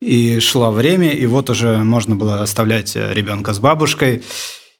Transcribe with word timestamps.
и 0.00 0.40
шло 0.40 0.70
время, 0.70 1.10
и 1.10 1.26
вот 1.26 1.50
уже 1.50 1.78
можно 1.78 2.16
было 2.16 2.42
оставлять 2.42 2.94
ребенка 2.96 3.52
с 3.52 3.58
бабушкой. 3.58 4.22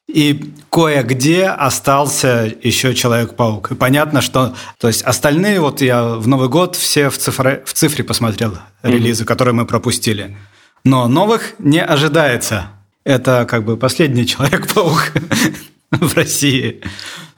И 0.07 0.53
кое-где 0.71 1.45
остался 1.45 2.51
еще 2.63 2.95
Человек-паук. 2.95 3.71
И 3.71 3.75
понятно, 3.75 4.21
что... 4.21 4.55
То 4.79 4.87
есть 4.87 5.03
остальные, 5.03 5.59
вот 5.59 5.81
я 5.81 6.15
в 6.15 6.27
Новый 6.27 6.49
год 6.49 6.75
все 6.75 7.11
в 7.11 7.17
цифре, 7.17 7.61
в 7.63 7.73
цифре 7.73 8.03
посмотрел 8.03 8.57
релизы, 8.81 9.23
mm-hmm. 9.23 9.27
которые 9.27 9.53
мы 9.53 9.67
пропустили. 9.67 10.35
Но 10.83 11.07
новых 11.07 11.53
не 11.59 11.83
ожидается. 11.83 12.71
Это 13.03 13.45
как 13.47 13.65
бы 13.65 13.77
последний 13.77 14.25
Человек-паук 14.25 15.13
в 15.91 16.15
России. 16.15 16.81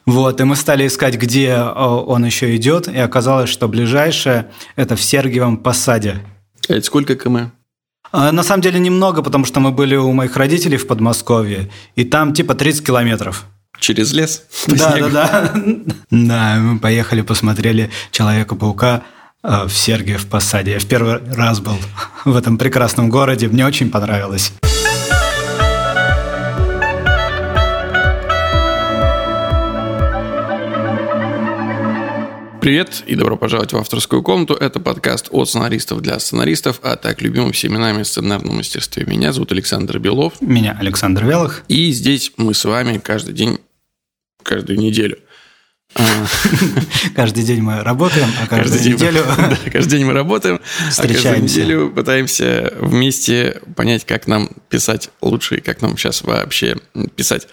Вот, 0.06 0.40
и 0.40 0.44
мы 0.46 0.56
стали 0.56 0.88
искать, 0.88 1.16
где 1.16 1.58
он 1.58 2.26
еще 2.26 2.56
идет, 2.56 2.88
и 2.88 2.98
оказалось, 2.98 3.50
что 3.50 3.68
ближайшее– 3.68 4.50
это 4.76 4.96
в 4.96 5.02
Сергиевом 5.02 5.58
Посаде. 5.58 6.22
Это 6.68 6.86
сколько 6.86 7.16
км? 7.16 7.52
А, 8.12 8.32
на 8.32 8.44
самом 8.44 8.62
деле 8.62 8.80
немного, 8.80 9.22
потому 9.22 9.46
что 9.46 9.60
мы 9.60 9.72
были 9.72 9.96
у 9.96 10.12
моих 10.12 10.36
родителей 10.36 10.78
в 10.78 10.88
Подмосковье, 10.88 11.70
и 11.96 12.04
там 12.04 12.34
типа 12.34 12.56
30 12.56 12.86
километров. 12.86 13.46
Через 13.80 14.14
лес? 14.14 14.44
Да, 14.68 14.98
да, 14.98 15.10
да. 15.10 15.54
Да, 16.12 16.56
мы 16.60 16.80
поехали, 16.80 17.22
посмотрели 17.22 17.90
Человека-паука 18.12 19.04
э, 19.44 19.66
в 19.66 19.72
Сергиев 19.72 20.28
Посаде. 20.28 20.74
Я 20.74 20.80
в 20.80 20.86
первый 20.86 21.20
раз 21.34 21.60
был 21.62 21.78
в 22.26 22.36
этом 22.36 22.58
прекрасном 22.58 23.10
городе, 23.10 23.48
мне 23.48 23.66
очень 23.66 23.90
понравилось. 23.90 24.54
Привет 32.62 33.02
и 33.08 33.16
добро 33.16 33.38
пожаловать 33.38 33.74
в 33.74 33.78
авторскую 33.78 34.22
комнату. 34.22 34.54
Это 34.54 34.80
подкаст 34.80 35.30
от 35.32 35.50
сценаристов 35.50 36.00
для 36.02 36.20
сценаристов, 36.20 36.80
а 36.84 36.96
так 36.96 37.20
любимым 37.20 37.54
всеми 37.54 37.78
нами 37.78 38.04
сценарном 38.04 38.58
мастерстве. 38.58 39.04
Меня 39.08 39.34
зовут 39.34 39.52
Александр 39.52 39.98
Белов. 39.98 40.40
Меня 40.42 40.78
Александр 40.80 41.26
Велых. 41.26 41.64
И 41.70 41.92
здесь 41.92 42.34
мы 42.38 42.54
с 42.54 42.64
вами 42.64 43.00
каждый 43.00 43.34
день, 43.34 43.58
каждую 44.44 44.78
неделю 44.78 45.18
а. 45.96 46.04
Каждый 47.16 47.44
день 47.44 47.62
мы 47.62 47.82
работаем, 47.82 48.28
а 48.40 48.46
каждую 48.46 48.78
каждый 48.78 48.94
неделю... 48.94 49.24
День, 49.24 49.36
да, 49.38 49.72
каждый 49.72 49.98
день 49.98 50.06
мы 50.06 50.14
работаем, 50.14 50.62
а 50.98 51.02
каждую 51.02 51.42
неделю 51.42 51.90
пытаемся 51.90 52.74
вместе 52.80 53.60
понять, 53.76 54.06
как 54.06 54.28
нам 54.28 54.50
писать 54.70 55.10
лучше 55.20 55.56
и 55.56 55.62
как 55.62 55.82
нам 55.82 55.98
сейчас 55.98 56.22
вообще 56.22 56.78
писать. 57.16 57.48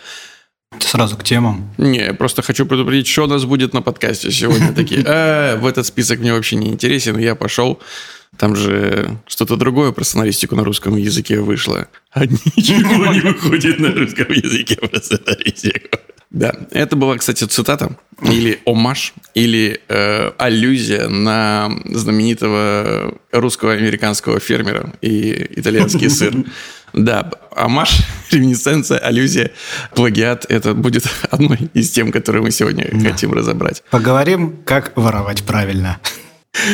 Сразу 0.79 1.17
к 1.17 1.25
темам. 1.25 1.71
Не, 1.79 1.99
я 1.99 2.15
просто 2.15 2.43
хочу 2.43 2.67
предупредить, 2.67 3.07
что 3.07 3.25
у 3.25 3.27
нас 3.27 3.45
будет 3.45 3.73
на 3.75 3.83
подкасте 3.83 4.31
сегодня. 4.31 4.73
Такие, 4.73 5.03
э, 5.07 5.57
в 5.57 5.67
этот 5.67 5.87
список 5.87 6.21
мне 6.21 6.33
вообще 6.33 6.57
не 6.57 6.69
интересен, 6.69 7.19
я 7.19 7.35
пошел. 7.35 7.81
Там 8.37 8.55
же 8.55 9.19
что-то 9.27 9.57
другое 9.57 9.93
про 9.93 10.05
сценаристику 10.05 10.55
на 10.55 10.65
русском 10.65 10.97
языке 10.97 11.41
вышло. 11.41 11.89
А 12.13 12.27
ничего 12.27 13.07
не 13.13 13.21
выходит 13.21 13.79
на 13.81 13.93
русском 13.93 14.31
языке 14.31 14.77
про 14.77 15.01
сценаристику. 15.01 15.99
Да, 16.31 16.55
это 16.73 16.95
была, 16.95 17.17
кстати, 17.17 17.45
цитата 17.45 17.97
или 18.23 18.61
омаж, 18.67 19.15
или 19.35 19.81
э, 19.89 20.31
аллюзия 20.37 21.09
на 21.09 21.71
знаменитого 21.87 23.19
русского 23.33 23.73
американского 23.73 24.39
фермера 24.39 24.93
и 25.01 25.47
итальянский 25.57 26.11
сыр. 26.11 26.35
Да, 26.93 27.31
амаш, 27.55 28.01
реминесценция, 28.31 28.99
аллюзия, 28.99 29.51
плагиат– 29.95 30.47
это 30.49 30.75
будет 30.75 31.05
одной 31.31 31.71
из 31.75 31.91
тем, 31.91 32.13
которые 32.13 32.43
мы 32.43 32.51
сегодня 32.51 32.89
да. 32.93 33.11
хотим 33.11 33.33
разобрать. 33.33 33.83
Поговорим, 33.91 34.57
как 34.65 34.93
воровать 34.97 35.43
правильно. 35.45 35.99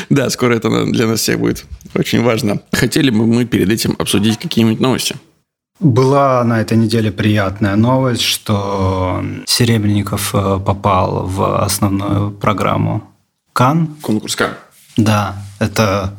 Да, 0.08 0.30
скоро 0.30 0.54
это 0.54 0.86
для 0.86 1.06
нас 1.06 1.20
всех 1.20 1.40
будет 1.40 1.66
очень 1.94 2.22
важно. 2.22 2.60
Хотели 2.72 3.10
бы 3.10 3.26
мы 3.26 3.44
перед 3.44 3.68
этим 3.68 3.96
обсудить 3.98 4.38
какие-нибудь 4.38 4.80
новости? 4.80 5.16
Была 5.80 6.42
на 6.44 6.60
этой 6.60 6.78
неделе 6.78 7.10
приятная 7.10 7.76
новость, 7.76 8.22
что 8.22 9.22
Серебренников 9.46 10.34
э, 10.34 10.60
попал 10.64 11.26
в 11.26 11.62
основную 11.62 12.30
программу 12.30 13.02
Кан. 13.52 13.96
Конкурс 14.00 14.36
Кан. 14.36 14.52
Да, 14.96 15.36
это 15.58 16.14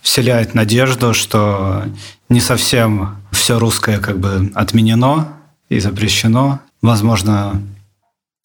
вселяет 0.00 0.54
надежду, 0.54 1.14
что 1.14 1.84
не 2.34 2.40
совсем 2.40 3.16
все 3.30 3.58
русское 3.58 4.00
как 4.00 4.18
бы 4.18 4.50
отменено 4.54 5.32
и 5.68 5.78
запрещено. 5.78 6.60
Возможно, 6.82 7.62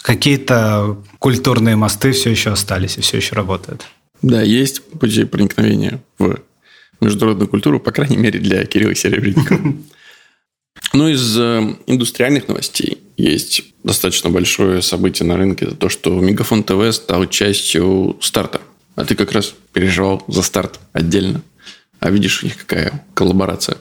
какие-то 0.01 0.97
культурные 1.17 1.75
мосты 1.75 2.11
все 2.11 2.29
еще 2.29 2.51
остались 2.51 2.97
и 2.97 3.01
все 3.01 3.17
еще 3.17 3.35
работают. 3.35 3.85
Да, 4.21 4.41
есть 4.41 4.83
пути 4.99 5.25
проникновения 5.25 6.01
в 6.19 6.39
международную 7.01 7.47
культуру, 7.47 7.79
по 7.79 7.91
крайней 7.91 8.17
мере, 8.17 8.39
для 8.39 8.63
Кирилла 8.65 8.95
Серебренникова. 8.95 9.73
Ну, 10.93 11.07
из 11.07 11.37
э, 11.37 11.75
индустриальных 11.87 12.47
новостей 12.47 12.99
есть 13.17 13.63
достаточно 13.83 14.29
большое 14.29 14.81
событие 14.81 15.27
на 15.27 15.35
рынке. 15.35 15.65
Это 15.65 15.75
то, 15.75 15.89
что 15.89 16.19
Мегафон 16.19 16.63
ТВ 16.63 16.91
стал 16.93 17.27
частью 17.27 18.17
старта. 18.21 18.61
А 18.95 19.03
ты 19.03 19.15
как 19.15 19.33
раз 19.33 19.53
переживал 19.73 20.23
за 20.27 20.41
старт 20.41 20.79
отдельно. 20.93 21.41
А 21.99 22.09
видишь, 22.09 22.43
у 22.43 22.45
них 22.45 22.57
какая 22.57 23.03
коллаборация? 23.13 23.77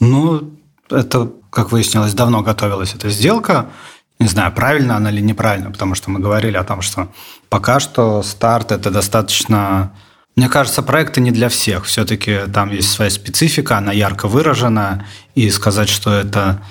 Ну, 0.00 0.52
это, 0.90 1.30
как 1.50 1.72
выяснилось, 1.72 2.14
давно 2.14 2.42
готовилась 2.42 2.94
эта 2.94 3.10
сделка. 3.10 3.70
Не 4.18 4.28
знаю, 4.28 4.52
правильно 4.52 4.96
она 4.96 5.10
или 5.10 5.20
неправильно, 5.20 5.70
потому 5.70 5.94
что 5.94 6.10
мы 6.10 6.20
говорили 6.20 6.56
о 6.56 6.64
том, 6.64 6.82
что 6.82 7.12
пока 7.48 7.80
что 7.80 8.22
старт– 8.22 8.70
это 8.72 8.90
достаточно 8.90 9.92
мне 10.34 10.48
кажется, 10.48 10.82
проекты 10.82 11.20
не 11.20 11.30
для 11.30 11.48
всех. 11.48 11.84
Все-таки 11.84 12.40
там 12.52 12.70
есть 12.70 12.90
своя 12.90 13.10
специфика, 13.10 13.76
она 13.76 13.92
ярко 13.92 14.28
выражена, 14.28 15.06
и 15.34 15.50
сказать, 15.50 15.90
что 15.90 16.10
это 16.12 16.62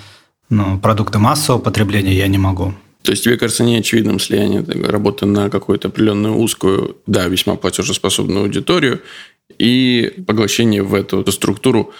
ну, 0.50 0.78
продукты 0.78 1.18
массового 1.18 1.60
потребления, 1.60 2.12
я 2.12 2.26
не 2.26 2.38
могу. 2.38 2.74
То 3.02 3.12
есть 3.12 3.24
тебе 3.24 3.36
кажется 3.36 3.64
не 3.64 3.76
очевидным 3.76 4.20
слияние 4.20 4.64
работы 4.86 5.26
на 5.26 5.50
какую-то 5.50 5.88
определенную 5.88 6.36
узкую, 6.36 6.96
да, 7.06 7.26
весьма 7.26 7.56
платежеспособную 7.56 8.42
аудиторию 8.42 9.00
и 9.58 10.14
поглощение 10.26 10.82
в 10.82 10.94
эту, 10.94 11.30
структуру 11.30 11.92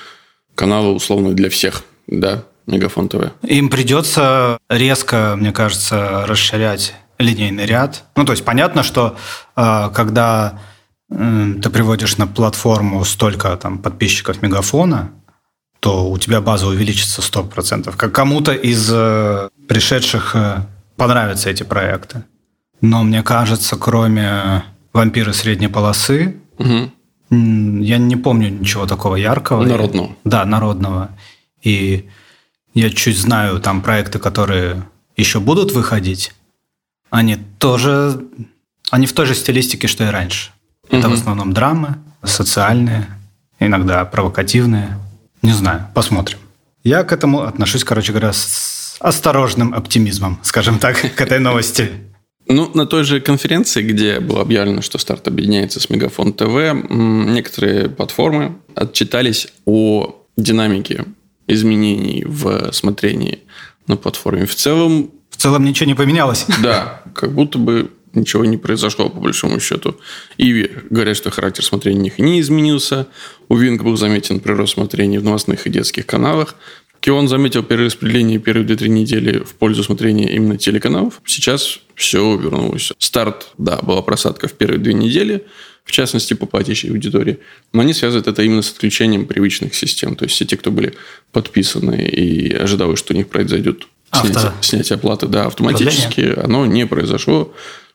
канала 0.54 0.88
условно 0.88 1.32
для 1.32 1.50
всех, 1.50 1.84
да, 2.06 2.44
Мегафон 2.66 3.08
ТВ. 3.08 3.32
Им 3.42 3.68
придется 3.68 4.58
резко, 4.68 5.34
мне 5.36 5.52
кажется, 5.52 6.24
расширять 6.26 6.94
линейный 7.18 7.66
ряд. 7.66 8.04
Ну, 8.16 8.24
то 8.24 8.32
есть 8.32 8.44
понятно, 8.44 8.82
что 8.82 9.16
э, 9.56 9.90
когда 9.94 10.58
ты 11.10 11.70
приводишь 11.70 12.16
на 12.16 12.26
платформу 12.26 13.04
столько 13.04 13.54
там, 13.56 13.78
подписчиков 13.78 14.40
Мегафона, 14.40 15.12
то 15.80 16.08
у 16.08 16.16
тебя 16.16 16.40
база 16.40 16.68
увеличится 16.68 17.20
100%. 17.20 17.94
Как 17.96 18.12
кому-то 18.12 18.52
из 18.52 18.88
э, 18.90 19.48
пришедших 19.68 20.34
э, 20.34 20.62
понравятся 20.96 21.50
эти 21.50 21.64
проекты. 21.64 22.24
Но 22.80 23.02
мне 23.02 23.22
кажется, 23.22 23.76
кроме 23.76 24.64
«Вампиры 24.92 25.32
средней 25.32 25.68
полосы», 25.68 26.36
угу. 26.58 26.92
Я 27.32 27.98
не 27.98 28.16
помню 28.16 28.50
ничего 28.50 28.86
такого 28.86 29.16
яркого. 29.16 29.64
Народного. 29.64 30.06
И, 30.06 30.10
да, 30.24 30.44
народного. 30.44 31.10
И 31.62 32.08
я 32.74 32.90
чуть 32.90 33.18
знаю 33.18 33.58
там 33.60 33.80
проекты, 33.80 34.18
которые 34.18 34.82
еще 35.16 35.40
будут 35.40 35.72
выходить. 35.72 36.34
Они 37.10 37.36
тоже... 37.58 38.20
Они 38.90 39.06
в 39.06 39.12
той 39.14 39.26
же 39.26 39.34
стилистике, 39.34 39.88
что 39.88 40.04
и 40.04 40.08
раньше. 40.08 40.50
Это 40.90 41.08
в 41.08 41.14
основном 41.14 41.54
драмы, 41.54 41.96
социальные, 42.22 43.06
иногда 43.58 44.04
провокативные. 44.04 44.98
Не 45.40 45.52
знаю, 45.52 45.88
посмотрим. 45.94 46.38
Я 46.84 47.02
к 47.04 47.12
этому 47.12 47.42
отношусь, 47.42 47.84
короче 47.84 48.12
говоря, 48.12 48.34
с 48.34 48.96
осторожным 49.00 49.72
оптимизмом, 49.72 50.38
скажем 50.42 50.78
так, 50.78 51.00
к 51.14 51.20
этой 51.20 51.38
новости. 51.38 51.92
Ну, 52.52 52.70
на 52.74 52.86
той 52.86 53.04
же 53.04 53.20
конференции, 53.20 53.82
где 53.82 54.20
было 54.20 54.42
объявлено, 54.42 54.82
что 54.82 54.98
старт 54.98 55.26
объединяется 55.28 55.80
с 55.80 55.88
Мегафон 55.90 56.32
ТВ, 56.32 56.74
некоторые 56.90 57.88
платформы 57.88 58.56
отчитались 58.74 59.48
о 59.64 60.22
динамике 60.36 61.04
изменений 61.46 62.24
в 62.26 62.72
смотрении 62.72 63.40
на 63.86 63.96
платформе. 63.96 64.46
В 64.46 64.54
целом... 64.54 65.10
В 65.30 65.36
целом 65.36 65.64
ничего 65.64 65.86
не 65.86 65.94
поменялось. 65.94 66.46
Да, 66.62 67.02
как 67.14 67.32
будто 67.32 67.58
бы 67.58 67.90
ничего 68.14 68.44
не 68.44 68.58
произошло, 68.58 69.08
по 69.08 69.20
большому 69.20 69.58
счету. 69.60 69.96
Иви 70.36 70.70
говорят, 70.90 71.16
что 71.16 71.30
характер 71.30 71.64
смотрения 71.64 72.00
них 72.00 72.18
не 72.18 72.40
изменился. 72.40 73.06
У 73.48 73.56
Винг 73.56 73.82
был 73.82 73.96
заметен 73.96 74.40
прирост 74.40 74.74
смотрения 74.74 75.20
в 75.20 75.24
новостных 75.24 75.66
и 75.66 75.70
детских 75.70 76.06
каналах. 76.06 76.54
Кион 77.02 77.26
заметил 77.26 77.64
перераспределение 77.64 78.38
первые 78.38 78.64
2-3 78.64 78.88
недели 78.88 79.40
в 79.40 79.54
пользу 79.56 79.82
смотрения 79.82 80.32
именно 80.32 80.56
телеканалов. 80.56 81.20
Сейчас 81.26 81.80
все 81.96 82.36
вернулось. 82.36 82.92
Старт, 82.98 83.48
да, 83.58 83.78
была 83.82 84.02
просадка 84.02 84.46
в 84.46 84.52
первые 84.52 84.78
две 84.78 84.94
недели, 84.94 85.44
в 85.84 85.90
частности, 85.90 86.34
по 86.34 86.46
платящей 86.46 86.90
аудитории. 86.90 87.40
Но 87.72 87.82
они 87.82 87.92
связывают 87.92 88.28
это 88.28 88.42
именно 88.44 88.62
с 88.62 88.70
отключением 88.70 89.26
привычных 89.26 89.74
систем. 89.74 90.14
То 90.14 90.26
есть, 90.26 90.36
все 90.36 90.44
те, 90.44 90.56
кто 90.56 90.70
были 90.70 90.94
подписаны 91.32 92.06
и 92.06 92.54
ожидали, 92.54 92.94
что 92.94 93.14
у 93.14 93.16
них 93.16 93.28
произойдет 93.28 93.88
снятие, 94.12 94.52
снятие 94.60 94.94
оплаты, 94.94 95.26
да, 95.26 95.46
автоматически, 95.46 96.38
оно 96.38 96.66
не 96.66 96.86
произошло 96.86 97.52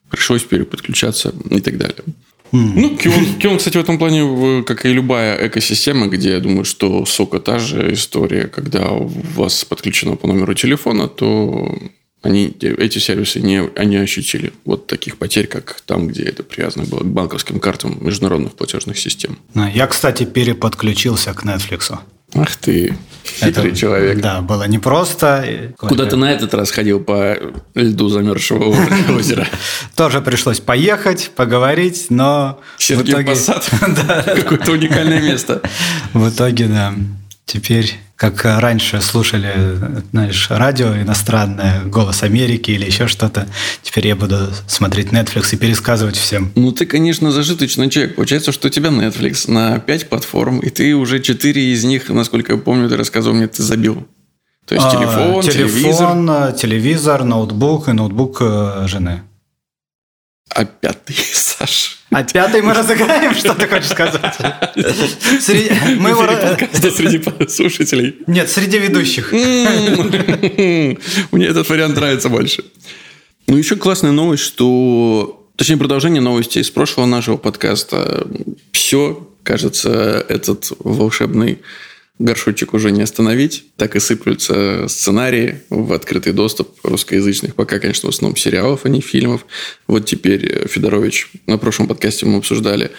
пришлось 0.09 0.43
переподключаться 0.43 1.33
и 1.49 1.61
так 1.61 1.77
далее. 1.77 2.03
Ну, 2.51 2.97
Кион, 2.97 3.35
Кион, 3.39 3.57
кстати, 3.57 3.77
в 3.77 3.81
этом 3.81 3.97
плане, 3.97 4.63
как 4.63 4.85
и 4.85 4.93
любая 4.93 5.47
экосистема, 5.47 6.07
где 6.07 6.31
я 6.31 6.39
думаю, 6.39 6.65
что 6.65 7.05
сока 7.05 7.39
та 7.39 7.59
же 7.59 7.93
история, 7.93 8.47
когда 8.47 8.89
у 8.91 9.07
вас 9.35 9.65
подключено 9.65 10.15
по 10.15 10.27
номеру 10.27 10.53
телефона, 10.53 11.07
то 11.07 11.77
они, 12.21 12.53
эти 12.59 12.99
сервисы 12.99 13.39
не, 13.39 13.69
они 13.75 13.97
ощутили 13.97 14.51
вот 14.65 14.87
таких 14.87 15.17
потерь, 15.17 15.47
как 15.47 15.81
там, 15.85 16.07
где 16.07 16.23
это 16.23 16.43
привязано 16.43 16.85
было 16.85 16.99
к 16.99 17.05
банковским 17.05 17.59
картам 17.59 17.97
международных 18.01 18.53
платежных 18.53 18.97
систем. 18.97 19.37
Я, 19.73 19.87
кстати, 19.87 20.25
переподключился 20.25 21.33
к 21.33 21.43
Netflix. 21.45 21.97
Ах 22.33 22.55
ты, 22.57 22.97
хитрый 23.29 23.69
это, 23.69 23.77
человек. 23.77 24.19
Да, 24.19 24.41
было 24.41 24.67
непросто. 24.67 25.73
Куда 25.77 26.05
ты 26.05 26.15
на 26.15 26.31
этот 26.31 26.53
раз 26.53 26.71
ходил 26.71 26.99
по 26.99 27.37
льду 27.75 28.09
замерзшего 28.09 28.75
озера? 29.17 29.47
Тоже 29.95 30.21
пришлось 30.21 30.59
поехать, 30.59 31.31
поговорить, 31.35 32.07
но... 32.09 32.59
Сергей 32.77 33.03
в 33.03 33.09
итоге... 33.09 33.29
Посад? 33.29 33.69
Какое-то 34.25 34.71
уникальное 34.71 35.21
место. 35.21 35.61
В 36.13 36.29
итоге, 36.29 36.67
да. 36.67 36.93
Теперь, 37.47 37.93
как 38.17 38.43
раньше 38.43 38.99
слушали, 38.99 39.53
знаешь, 40.11 40.47
радио 40.49 40.97
иностранное, 40.97 41.85
«Голос 41.85 42.21
Америки» 42.23 42.71
или 42.71 42.83
еще 42.83 43.07
что-то, 43.07 43.47
теперь 43.81 44.07
я 44.07 44.17
буду 44.17 44.49
смотреть 44.67 45.13
Netflix 45.13 45.53
и 45.53 45.57
пересказывать 45.57 46.17
всем. 46.17 46.51
Ну, 46.55 46.73
ты, 46.73 46.85
конечно, 46.85 47.31
зажиточный 47.31 47.89
человек. 47.89 48.15
Получается, 48.15 48.51
что 48.51 48.67
у 48.67 48.69
тебя 48.69 48.89
Netflix 48.89 49.49
на 49.49 49.79
5 49.79 50.09
платформ, 50.09 50.59
и 50.59 50.69
ты 50.69 50.93
уже 50.93 51.21
4 51.21 51.73
из 51.73 51.85
них, 51.85 52.09
насколько 52.09 52.51
я 52.51 52.57
помню, 52.59 52.89
ты 52.89 52.97
рассказывал 52.97 53.37
мне, 53.37 53.47
ты 53.47 53.63
забил. 53.63 54.05
То 54.65 54.75
есть 54.75 54.89
телефон, 54.89 55.39
а, 55.39 55.41
телефон 55.41 56.53
телевизор. 56.53 56.53
телевизор, 56.53 57.23
ноутбук 57.23 57.87
и 57.87 57.93
ноутбук 57.93 58.39
э, 58.41 58.87
жены. 58.87 59.21
А 60.49 60.65
пятый, 60.65 61.15
Саш. 61.33 61.97
А 62.09 62.23
пятый 62.23 62.61
мы 62.61 62.73
разыграем, 62.73 63.35
что 63.35 63.53
ты 63.53 63.67
хочешь 63.67 63.89
сказать? 63.89 64.35
Среди... 65.41 65.71
Мы 65.97 66.11
его... 66.11 66.23
среди 66.91 67.21
слушателей. 67.49 68.15
Нет, 68.27 68.49
среди 68.49 68.79
ведущих. 68.79 69.31
Мне 69.33 70.97
этот 71.45 71.69
вариант 71.69 71.95
нравится 71.95 72.29
больше. 72.29 72.63
Ну, 73.47 73.57
еще 73.57 73.75
классная 73.75 74.11
новость, 74.11 74.43
что... 74.43 75.33
Точнее, 75.57 75.77
продолжение 75.77 76.21
новости 76.21 76.59
из 76.59 76.69
прошлого 76.69 77.07
нашего 77.07 77.37
подкаста. 77.37 78.27
Все, 78.71 79.27
кажется, 79.43 80.25
этот 80.29 80.71
волшебный 80.79 81.59
горшочек 82.19 82.73
уже 82.73 82.91
не 82.91 83.01
остановить. 83.01 83.65
Так 83.75 83.95
и 83.95 83.99
сыплются 83.99 84.87
сценарии 84.87 85.61
в 85.69 85.93
открытый 85.93 86.33
доступ 86.33 86.69
русскоязычных. 86.83 87.55
Пока, 87.55 87.79
конечно, 87.79 88.09
в 88.09 88.13
основном 88.13 88.35
сериалов, 88.37 88.81
а 88.83 88.89
не 88.89 89.01
фильмов. 89.01 89.45
Вот 89.87 90.05
теперь 90.05 90.67
Федорович, 90.67 91.31
на 91.45 91.57
прошлом 91.57 91.87
подкасте 91.87 92.25
мы 92.25 92.37
обсуждали, 92.37 92.91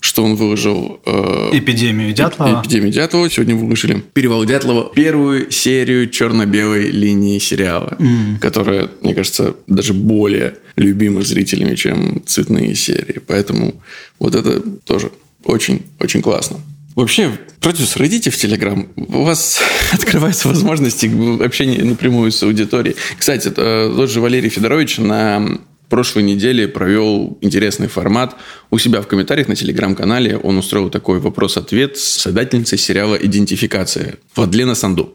что 0.00 0.24
он 0.24 0.34
выложил... 0.34 1.00
Э, 1.06 1.50
Эпидемию 1.52 2.12
Дятлова. 2.12 2.60
Эпидемию 2.60 2.92
Дятлова. 2.92 3.30
Сегодня 3.30 3.56
выложили 3.56 4.02
Перевал 4.12 4.44
Дятлова. 4.44 4.92
Первую 4.94 5.50
серию 5.50 6.08
черно-белой 6.08 6.90
линии 6.90 7.38
сериала, 7.38 7.96
mm. 7.98 8.38
которая, 8.40 8.90
мне 9.00 9.14
кажется, 9.14 9.56
даже 9.66 9.94
более 9.94 10.56
любима 10.76 11.22
зрителями, 11.22 11.74
чем 11.74 12.22
цветные 12.26 12.74
серии. 12.74 13.20
Поэтому 13.26 13.82
вот 14.18 14.34
это 14.34 14.60
тоже 14.84 15.10
очень-очень 15.44 16.22
классно. 16.22 16.58
Вообще, 16.96 17.38
продюсер, 17.60 18.06
идите 18.06 18.30
в 18.30 18.36
Телеграм. 18.38 18.88
У 18.96 19.22
вас 19.22 19.60
открываются 19.92 20.48
возможности 20.48 21.06
общения 21.44 21.84
напрямую 21.84 22.32
с 22.32 22.42
аудиторией. 22.42 22.96
Кстати, 23.18 23.50
тот 23.50 24.10
же 24.10 24.22
Валерий 24.22 24.48
Федорович 24.48 24.96
на 24.96 25.58
прошлой 25.90 26.22
неделе 26.22 26.66
провел 26.66 27.36
интересный 27.42 27.88
формат. 27.88 28.34
У 28.70 28.78
себя 28.78 29.02
в 29.02 29.06
комментариях 29.06 29.46
на 29.46 29.54
телеграм-канале 29.54 30.38
он 30.38 30.56
устроил 30.56 30.88
такой 30.88 31.20
вопрос-ответ 31.20 31.98
с 31.98 32.02
создательницей 32.02 32.78
сериала 32.78 33.14
«Идентификация» 33.14 34.16
Владлена 34.34 34.74
Санду. 34.74 35.14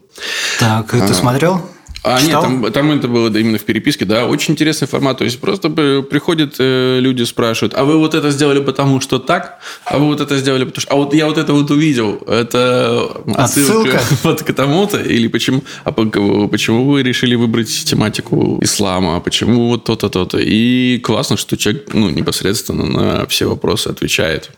Так, 0.60 0.92
ты 0.92 0.98
а, 0.98 1.14
смотрел? 1.14 1.68
А 2.04 2.20
Читал? 2.20 2.42
нет, 2.50 2.62
там, 2.62 2.72
там 2.72 2.90
это 2.90 3.06
было 3.06 3.28
именно 3.28 3.58
в 3.58 3.62
переписке, 3.62 4.04
да, 4.04 4.26
очень 4.26 4.54
интересный 4.54 4.88
формат. 4.88 5.18
То 5.18 5.24
есть 5.24 5.40
просто 5.40 5.70
приходят 5.70 6.56
э, 6.58 6.98
люди, 7.00 7.22
спрашивают, 7.22 7.74
а 7.74 7.84
вы 7.84 7.96
вот 7.96 8.14
это 8.14 8.30
сделали 8.30 8.60
потому, 8.60 9.00
что 9.00 9.20
так, 9.20 9.60
а 9.84 9.98
вы 9.98 10.06
вот 10.06 10.20
это 10.20 10.36
сделали 10.38 10.64
потому 10.64 10.80
что, 10.80 10.92
а 10.92 10.96
вот 10.96 11.14
я 11.14 11.26
вот 11.26 11.38
это 11.38 11.52
вот 11.52 11.70
увидел, 11.70 12.16
это 12.26 13.22
отсылка, 13.36 13.98
отсылка? 13.98 14.02
вот 14.24 14.42
к 14.42 14.52
тому-то 14.52 15.00
или 15.00 15.28
почему, 15.28 15.62
а 15.84 15.92
почему 15.92 16.90
вы 16.90 17.04
решили 17.04 17.36
выбрать 17.36 17.84
тематику 17.84 18.58
ислама, 18.60 19.16
а 19.16 19.20
почему 19.20 19.68
вот 19.68 19.84
то-то, 19.84 20.08
то-то. 20.08 20.38
И 20.38 20.98
классно, 20.98 21.36
что 21.36 21.56
человек, 21.56 21.94
ну, 21.94 22.10
непосредственно 22.10 22.84
на 22.84 23.26
все 23.26 23.46
вопросы 23.46 23.88
отвечает. 23.88 24.50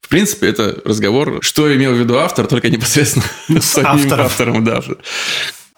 В 0.00 0.08
принципе, 0.08 0.48
это 0.48 0.80
разговор, 0.84 1.38
что 1.42 1.72
имел 1.74 1.92
в 1.92 1.98
виду 1.98 2.16
автор, 2.16 2.46
только 2.46 2.70
непосредственно 2.70 3.24
с 3.60 3.64
самим 3.66 4.12
автором, 4.14 4.64
да. 4.64 4.82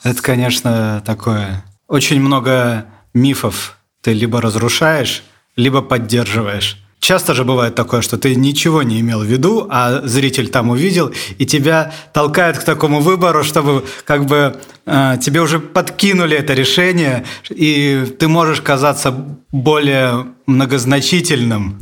Это, 0.03 0.23
конечно, 0.23 1.03
такое. 1.05 1.65
Очень 1.89 2.21
много 2.21 2.87
мифов 3.13 3.79
ты 4.01 4.13
либо 4.13 4.41
разрушаешь, 4.41 5.23
либо 5.57 5.83
поддерживаешь. 5.83 6.79
Часто 7.01 7.33
же 7.33 7.45
бывает 7.45 7.75
такое, 7.75 8.03
что 8.03 8.19
ты 8.19 8.35
ничего 8.35 8.83
не 8.83 9.01
имел 9.01 9.21
в 9.21 9.25
виду, 9.25 9.67
а 9.71 10.03
зритель 10.07 10.49
там 10.49 10.69
увидел, 10.69 11.13
и 11.39 11.47
тебя 11.47 11.95
толкают 12.13 12.59
к 12.59 12.65
такому 12.65 13.01
выбору, 13.01 13.43
чтобы 13.43 13.85
как 14.05 14.27
бы 14.27 14.57
э, 14.85 15.17
тебе 15.21 15.41
уже 15.41 15.61
подкинули 15.61 16.37
это 16.37 16.53
решение, 16.53 17.25
и 17.49 18.05
ты 18.19 18.29
можешь 18.29 18.61
казаться 18.61 19.15
более 19.51 20.27
многозначительным 20.45 21.81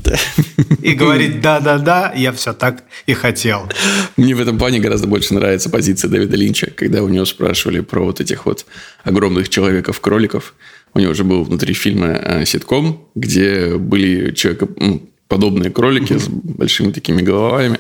и 0.82 0.92
говорить 0.92 1.40
«да-да-да, 1.40 2.12
я 2.14 2.30
все 2.30 2.52
так 2.52 2.84
и 3.06 3.14
хотел». 3.14 3.68
Мне 4.16 4.36
в 4.36 4.40
этом 4.40 4.56
плане 4.56 4.78
гораздо 4.78 5.08
больше 5.08 5.34
нравится 5.34 5.68
позиция 5.68 6.08
Дэвида 6.10 6.36
Линча, 6.36 6.70
когда 6.70 7.02
у 7.02 7.08
него 7.08 7.24
спрашивали 7.24 7.80
про 7.80 8.04
вот 8.04 8.20
этих 8.20 8.46
вот 8.46 8.66
огромных 9.02 9.48
человеков-кроликов, 9.48 10.54
у 10.94 10.98
него 11.00 11.14
же 11.14 11.24
был 11.24 11.44
внутри 11.44 11.74
фильма 11.74 12.08
э, 12.08 12.44
ситком, 12.44 13.06
где 13.14 13.76
были 13.76 14.32
человекоподобные 14.32 15.70
кролики 15.70 16.18
с 16.18 16.28
большими 16.28 16.92
такими 16.92 17.22
головами. 17.22 17.78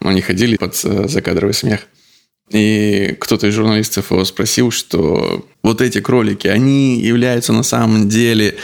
Они 0.00 0.20
ходили 0.20 0.56
под 0.56 0.78
э, 0.84 1.08
закадровый 1.08 1.54
смех. 1.54 1.86
И 2.50 3.16
кто-то 3.18 3.46
из 3.46 3.54
журналистов 3.54 4.10
его 4.10 4.24
спросил, 4.24 4.70
что 4.70 5.46
вот 5.62 5.80
эти 5.80 6.00
кролики, 6.00 6.48
они 6.48 7.00
являются 7.00 7.52
на 7.52 7.62
самом 7.62 8.08
деле 8.08 8.56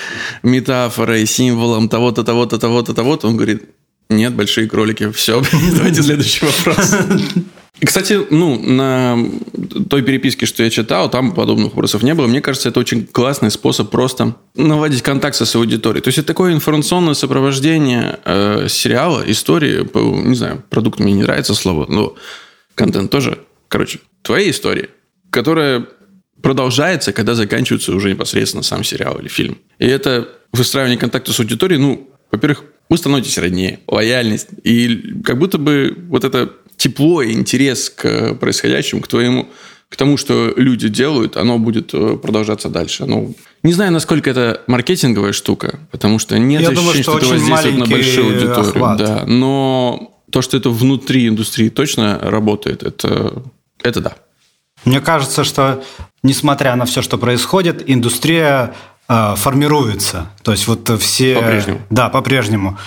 метафорой, 0.42 1.24
символом 1.26 1.88
того-то, 1.88 2.22
того-то, 2.22 2.58
того-то, 2.58 2.92
того-то. 2.92 3.28
Он 3.28 3.36
говорит, 3.36 3.62
нет, 4.10 4.34
большие 4.34 4.68
кролики. 4.68 5.10
Все, 5.12 5.42
давайте 5.76 6.02
следующий 6.02 6.44
вопрос. 6.44 6.94
И, 7.80 7.86
кстати, 7.86 8.18
ну, 8.30 8.58
на 8.58 9.16
той 9.88 10.02
переписке, 10.02 10.46
что 10.46 10.64
я 10.64 10.70
читал, 10.70 11.10
там 11.10 11.32
подобных 11.32 11.68
вопросов 11.68 12.02
не 12.02 12.12
было. 12.14 12.26
Мне 12.26 12.40
кажется, 12.40 12.68
это 12.68 12.80
очень 12.80 13.06
классный 13.06 13.50
способ 13.52 13.90
просто 13.90 14.34
наладить 14.56 15.02
контакт 15.02 15.36
со 15.36 15.46
своей 15.46 15.66
аудиторией. 15.66 16.02
То 16.02 16.08
есть, 16.08 16.18
это 16.18 16.26
такое 16.26 16.52
информационное 16.52 17.14
сопровождение 17.14 18.18
э, 18.24 18.66
сериала, 18.68 19.22
истории. 19.26 19.88
Не 20.26 20.34
знаю, 20.34 20.64
продукт 20.70 20.98
мне 20.98 21.12
не 21.12 21.22
нравится 21.22 21.54
слово, 21.54 21.86
но 21.88 22.16
контент 22.74 23.10
тоже. 23.10 23.38
Короче, 23.68 24.00
твоя 24.22 24.50
история, 24.50 24.88
которая 25.30 25.86
продолжается, 26.42 27.12
когда 27.12 27.34
заканчивается 27.34 27.92
уже 27.92 28.10
непосредственно 28.10 28.62
сам 28.62 28.82
сериал 28.82 29.18
или 29.18 29.28
фильм. 29.28 29.58
И 29.78 29.86
это 29.86 30.28
выстраивание 30.52 30.98
контакта 30.98 31.32
с 31.32 31.38
аудиторией, 31.38 31.80
ну, 31.80 32.10
во-первых, 32.30 32.64
вы 32.88 32.96
становитесь 32.96 33.38
роднее, 33.38 33.80
лояльность. 33.86 34.48
И 34.64 35.20
как 35.24 35.38
будто 35.38 35.58
бы 35.58 35.96
вот 36.08 36.24
это 36.24 36.52
тепло 36.78 37.20
и 37.20 37.32
интерес 37.32 37.90
к 37.90 38.34
происходящему, 38.34 39.02
к 39.02 39.08
твоему, 39.08 39.48
к 39.88 39.96
тому, 39.96 40.16
что 40.16 40.52
люди 40.56 40.88
делают, 40.88 41.36
оно 41.36 41.58
будет 41.58 41.92
э, 41.92 42.16
продолжаться 42.16 42.68
дальше. 42.68 43.04
Ну, 43.06 43.34
не 43.62 43.72
знаю, 43.72 43.92
насколько 43.92 44.30
это 44.30 44.62
маркетинговая 44.66 45.32
штука, 45.32 45.80
потому 45.90 46.18
что 46.18 46.38
нет 46.38 46.60
Я 46.60 46.68
ощущения, 46.68 46.80
думаю, 46.80 47.02
что, 47.02 47.02
что 47.02 47.18
это 47.18 47.28
воздействует 47.28 47.78
на 47.78 47.86
большую 47.86 48.26
аудиторию. 48.26 48.60
Охват. 48.60 48.98
Да, 48.98 49.24
но 49.26 50.14
то, 50.30 50.42
что 50.42 50.56
это 50.56 50.70
внутри 50.70 51.26
индустрии 51.26 51.70
точно 51.70 52.18
работает, 52.20 52.82
это, 52.82 53.42
это 53.82 54.00
да. 54.00 54.14
Мне 54.84 55.00
кажется, 55.00 55.42
что 55.42 55.82
несмотря 56.22 56.76
на 56.76 56.84
все, 56.84 57.02
что 57.02 57.16
происходит, 57.16 57.82
индустрия 57.86 58.74
э, 59.08 59.34
формируется. 59.36 60.30
То 60.42 60.52
есть 60.52 60.68
вот 60.68 60.88
все... 61.00 61.34
По-прежнему. 61.34 61.80
Да, 61.90 62.08
по-прежнему 62.10 62.78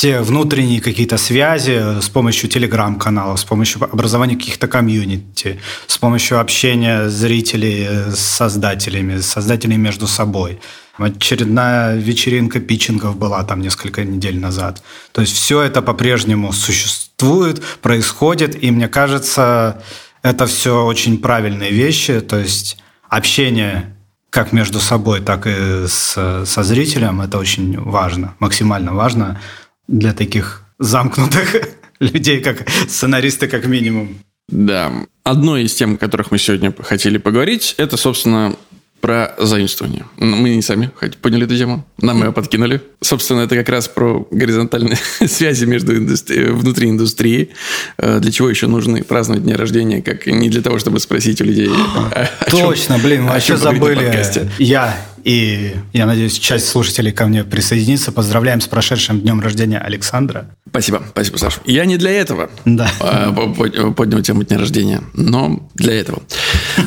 те 0.00 0.20
внутренние 0.20 0.80
какие-то 0.80 1.18
связи 1.18 2.00
с 2.00 2.08
помощью 2.08 2.48
телеграм-каналов, 2.48 3.40
с 3.40 3.44
помощью 3.44 3.82
образования 3.82 4.36
каких-то 4.36 4.68
комьюнити, 4.68 5.58
с 5.88 5.98
помощью 5.98 6.38
общения 6.38 7.08
зрителей 7.08 8.12
с 8.14 8.20
создателями, 8.20 9.18
с 9.18 9.26
создателями 9.26 9.82
между 9.82 10.06
собой. 10.06 10.60
Очередная 10.98 11.96
вечеринка 11.96 12.60
питчингов 12.60 13.16
была 13.16 13.42
там 13.42 13.60
несколько 13.60 14.04
недель 14.04 14.38
назад. 14.38 14.84
То 15.10 15.20
есть 15.20 15.34
все 15.34 15.62
это 15.62 15.82
по-прежнему 15.82 16.52
существует, 16.52 17.60
происходит, 17.82 18.62
и 18.62 18.70
мне 18.70 18.86
кажется, 18.86 19.82
это 20.22 20.46
все 20.46 20.84
очень 20.84 21.18
правильные 21.18 21.72
вещи. 21.72 22.20
То 22.20 22.38
есть 22.38 22.78
общение 23.08 23.96
как 24.30 24.52
между 24.52 24.78
собой, 24.78 25.22
так 25.22 25.48
и 25.48 25.86
с, 25.88 26.44
со 26.46 26.62
зрителем, 26.62 27.20
это 27.20 27.38
очень 27.38 27.80
важно, 27.80 28.36
максимально 28.38 28.92
важно 28.94 29.40
для 29.88 30.12
таких 30.12 30.62
замкнутых 30.78 31.56
людей, 32.00 32.40
как 32.40 32.68
сценаристы, 32.86 33.48
как 33.48 33.66
минимум. 33.66 34.18
Да. 34.48 34.92
Одной 35.24 35.64
из 35.64 35.74
тем, 35.74 35.94
о 35.94 35.96
которых 35.98 36.30
мы 36.30 36.38
сегодня 36.38 36.72
хотели 36.78 37.18
поговорить, 37.18 37.74
это, 37.76 37.96
собственно, 37.96 38.54
про 39.00 39.34
заимствование. 39.38 40.04
Ну, 40.18 40.36
мы 40.36 40.50
не 40.50 40.62
сами 40.62 40.90
поняли 41.20 41.44
эту 41.44 41.56
тему, 41.56 41.86
нам 41.98 42.22
ее 42.22 42.32
подкинули. 42.32 42.82
Собственно, 43.00 43.40
это 43.40 43.56
как 43.56 43.68
раз 43.68 43.88
про 43.88 44.26
горизонтальные 44.30 44.96
связи 45.26 45.64
между 45.64 45.96
индустри... 45.96 46.46
внутри 46.46 46.90
индустрии. 46.90 47.50
Э, 47.98 48.18
для 48.20 48.32
чего 48.32 48.50
еще 48.50 48.66
нужны 48.66 49.04
праздновать 49.04 49.44
дни 49.44 49.54
рождения, 49.54 50.02
как 50.02 50.26
не 50.26 50.48
для 50.50 50.62
того, 50.62 50.78
чтобы 50.78 50.98
спросить 51.00 51.40
у 51.40 51.44
людей. 51.44 51.70
Точно, 52.50 52.96
чем, 52.96 53.04
блин, 53.04 53.22
мы 53.22 53.30
вообще 53.30 53.56
забыли. 53.56 54.12
Я 54.58 54.96
и, 55.24 55.74
я 55.92 56.06
надеюсь, 56.06 56.38
часть 56.38 56.68
слушателей 56.68 57.12
ко 57.12 57.26
мне 57.26 57.44
присоединится. 57.44 58.12
Поздравляем 58.12 58.60
с 58.60 58.66
прошедшим 58.66 59.20
днем 59.20 59.40
рождения 59.40 59.78
Александра. 59.78 60.50
Спасибо, 60.68 61.02
спасибо, 61.10 61.36
Саша. 61.36 61.60
Я 61.66 61.84
не 61.84 61.96
для 61.96 62.10
этого 62.12 62.50
да. 62.64 62.90
А, 63.00 63.32
поднял 63.32 64.22
тему 64.22 64.44
дня 64.44 64.58
рождения, 64.58 65.02
но 65.14 65.68
для 65.74 65.94
этого. 65.94 66.22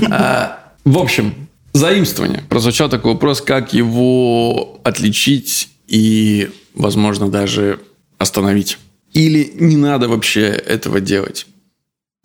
А, 0.09 0.73
в 0.83 0.97
общем, 0.97 1.33
Заимствование. 1.73 2.43
Прозвучал 2.49 2.89
такой 2.89 3.13
вопрос, 3.13 3.41
как 3.41 3.73
его 3.73 4.79
отличить 4.83 5.69
и, 5.87 6.49
возможно, 6.73 7.29
даже 7.29 7.79
остановить. 8.17 8.77
Или 9.13 9.51
не 9.55 9.77
надо 9.77 10.07
вообще 10.07 10.47
этого 10.47 10.99
делать? 10.99 11.47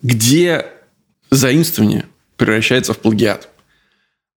Где 0.01 0.65
заимствование 1.31 2.05
превращается 2.35 2.93
в 2.93 2.99
плагиат? 2.99 3.49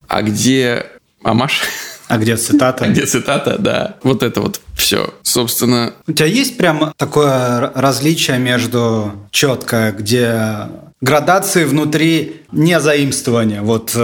А 0.09 0.23
где 0.23 0.87
Амаш? 1.23 1.63
А 2.09 2.19
где 2.19 2.37
цитата? 2.37 2.85
А 2.85 2.89
где 2.91 3.07
цитата, 3.07 3.57
да. 3.59 3.97
Вот 4.03 4.23
это 4.23 4.41
вот 4.41 4.61
все. 4.75 5.15
Собственно... 5.23 5.93
У 6.07 6.13
тебя 6.13 6.27
есть 6.27 6.57
прям 6.57 6.93
такое 6.97 7.71
различие 7.75 8.39
между 8.39 9.13
четко, 9.31 9.95
где 9.97 10.69
градации 11.01 11.65
внутри 11.65 12.43
не 12.51 12.81
заимствования. 12.81 13.63
Вот 13.63 13.95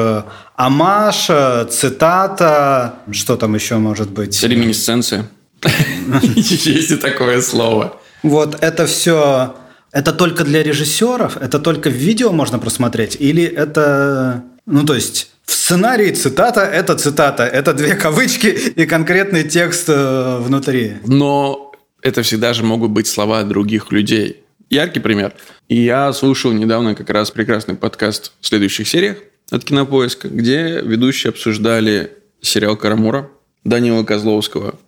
э, 0.59 0.63
амаш, 0.63 1.27
цитата, 1.71 2.95
что 3.13 3.37
там 3.37 3.55
еще 3.55 3.77
может 3.77 4.11
быть? 4.11 4.43
Реминисценция. 4.43 5.29
Есть 6.35 6.91
и 6.91 6.97
такое 6.97 7.41
слово. 7.41 8.01
Вот 8.23 8.57
это 8.61 8.87
все... 8.87 9.55
Это 9.93 10.13
только 10.13 10.45
для 10.45 10.63
режиссеров? 10.63 11.37
Это 11.37 11.59
только 11.59 11.89
в 11.89 11.95
видео 11.95 12.33
можно 12.33 12.59
просмотреть? 12.59 13.17
Или 13.19 13.45
это... 13.45 14.43
Ну, 14.67 14.85
то 14.85 14.95
есть, 14.95 15.31
в 15.45 15.53
сценарии 15.53 16.11
цитата– 16.11 16.61
это 16.73 16.97
цитата. 16.97 17.45
Это 17.45 17.73
две 17.73 17.95
кавычки 17.95 18.49
и 18.49 18.85
конкретный 18.85 19.45
текст 19.45 19.89
э, 19.89 20.39
внутри. 20.41 20.95
Но 21.07 21.73
это 22.03 22.23
всегда 22.23 22.53
же 22.53 22.65
могут 22.65 22.91
быть 22.91 23.07
слова 23.07 23.43
других 23.45 23.93
людей. 23.93 24.43
Яркий 24.69 25.01
пример. 25.01 25.35
И 25.69 25.81
я 25.83 26.13
слушал 26.13 26.53
недавно 26.53 26.95
как 26.95 27.09
раз 27.11 27.31
прекрасный 27.31 27.77
подкаст 27.77 28.33
в 28.41 28.47
следующих 28.47 28.89
сериях 28.89 29.19
от 29.51 29.65
Кинопоиска, 29.65 30.29
где 30.29 30.81
ведущие 30.81 31.31
обсуждали 31.31 32.13
сериал 32.41 32.77
«Карамура» 32.77 33.31
Данила 33.65 34.05
Козловского. 34.05 34.79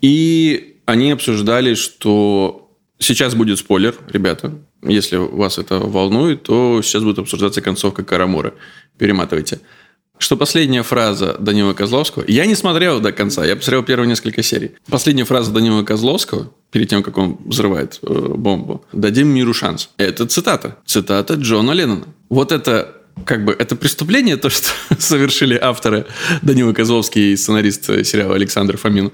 И 0.00 0.78
они 0.86 1.12
обсуждали, 1.12 1.74
что 1.74 2.70
сейчас 2.98 3.34
будет 3.34 3.58
спойлер, 3.58 3.94
ребята. 4.08 4.52
Если 4.82 5.16
вас 5.16 5.58
это 5.58 5.78
волнует, 5.78 6.42
то 6.42 6.80
сейчас 6.82 7.02
будет 7.02 7.18
обсуждаться 7.18 7.60
концовка 7.60 8.04
Карамура. 8.04 8.54
Перематывайте. 8.98 9.60
Что 10.18 10.36
последняя 10.36 10.82
фраза 10.82 11.36
Данила 11.40 11.72
Козловского... 11.72 12.24
Я 12.28 12.46
не 12.46 12.54
смотрел 12.54 13.00
до 13.00 13.10
конца, 13.12 13.44
я 13.44 13.56
посмотрел 13.56 13.82
первые 13.82 14.08
несколько 14.08 14.42
серий. 14.42 14.72
Последняя 14.88 15.24
фраза 15.24 15.50
Данила 15.50 15.82
Козловского, 15.82 16.52
перед 16.70 16.88
тем, 16.88 17.02
как 17.02 17.18
он 17.18 17.36
взрывает 17.44 17.98
э, 18.02 18.34
бомбу, 18.36 18.84
«Дадим 18.92 19.28
миру 19.28 19.52
шанс». 19.52 19.90
Это 19.96 20.26
цитата. 20.26 20.76
Цитата 20.86 21.34
Джона 21.34 21.72
Леннона. 21.72 22.04
Вот 22.28 22.52
это 22.52 22.94
как 23.24 23.44
бы 23.44 23.56
это 23.58 23.76
преступление, 23.76 24.36
то, 24.36 24.50
что 24.50 24.70
совершили 24.98 25.58
авторы 25.60 26.06
Данила 26.42 26.72
Козловский 26.72 27.32
и 27.32 27.36
сценарист 27.36 27.84
сериала 28.04 28.34
Александр 28.34 28.76
Фомин? 28.76 29.12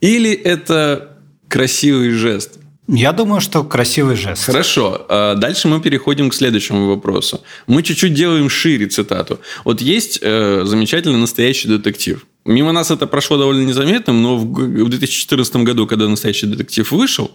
Или 0.00 0.32
это 0.32 1.18
красивый 1.48 2.10
жест? 2.10 2.58
Я 2.88 3.12
думаю, 3.12 3.40
что 3.40 3.62
красивый 3.62 4.16
жест. 4.16 4.44
Хорошо. 4.44 5.06
А 5.08 5.34
дальше 5.36 5.68
мы 5.68 5.80
переходим 5.80 6.28
к 6.30 6.34
следующему 6.34 6.88
вопросу. 6.88 7.40
Мы 7.68 7.82
чуть-чуть 7.82 8.12
делаем 8.12 8.50
шире 8.50 8.86
цитату. 8.86 9.38
Вот 9.64 9.80
есть 9.80 10.18
э, 10.20 10.62
замечательный 10.64 11.18
настоящий 11.18 11.68
детектив. 11.68 12.26
Мимо 12.44 12.72
нас 12.72 12.90
это 12.90 13.06
прошло 13.06 13.38
довольно 13.38 13.62
незаметно, 13.62 14.12
но 14.12 14.36
в 14.36 14.88
2014 14.88 15.56
году, 15.56 15.86
когда 15.86 16.08
настоящий 16.08 16.46
детектив 16.46 16.90
вышел, 16.90 17.30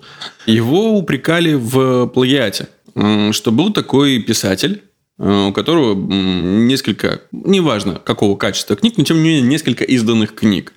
его 0.46 0.98
упрекали 0.98 1.54
в 1.54 2.08
плагиате. 2.08 2.68
Что 3.32 3.52
был 3.52 3.72
такой 3.72 4.20
писатель, 4.20 4.82
Э, 4.82 4.87
у 5.18 5.52
которого 5.52 5.96
несколько, 5.96 7.22
неважно 7.32 7.96
какого 8.04 8.38
качества 8.38 8.76
книг, 8.76 8.98
но 8.98 9.04
тем 9.04 9.18
не 9.18 9.24
менее 9.24 9.42
несколько 9.42 9.84
изданных 9.84 10.36
книг. 10.36 10.74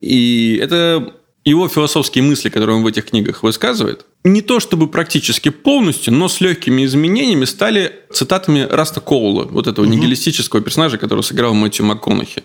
И 0.00 0.58
это 0.62 1.14
его 1.44 1.68
философские 1.68 2.24
мысли, 2.24 2.48
которые 2.48 2.76
он 2.76 2.82
в 2.82 2.86
этих 2.86 3.06
книгах 3.06 3.42
высказывает, 3.42 4.06
не 4.24 4.40
то 4.40 4.60
чтобы 4.60 4.88
практически 4.88 5.50
полностью, 5.50 6.14
но 6.14 6.28
с 6.28 6.40
легкими 6.40 6.84
изменениями 6.86 7.44
стали 7.44 8.00
цитатами 8.10 8.66
Раста 8.70 9.00
Коула, 9.00 9.44
вот 9.44 9.66
этого 9.66 9.84
угу. 9.84 9.92
нигилистического 9.92 10.62
персонажа, 10.62 10.96
которого 10.96 11.22
сыграл 11.22 11.52
Мэтью 11.52 11.84
МакКонахи. 11.84 12.42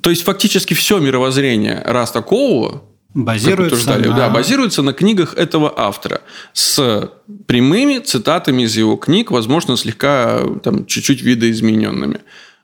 То 0.00 0.10
есть 0.10 0.22
фактически 0.22 0.74
все 0.74 0.98
мировоззрение 0.98 1.82
Раста 1.84 2.22
Коула 2.22 2.84
Базируется 3.14 3.98
на... 3.98 4.14
Да, 4.16 4.28
базируется 4.28 4.82
на 4.82 4.92
книгах 4.92 5.34
этого 5.34 5.72
автора 5.76 6.20
с 6.52 7.10
прямыми 7.46 8.00
цитатами 8.00 8.62
из 8.62 8.76
его 8.76 8.96
книг, 8.96 9.30
возможно, 9.30 9.76
слегка 9.76 10.40
там 10.62 10.84
чуть-чуть 10.84 11.22
видоизмененными. 11.22 12.20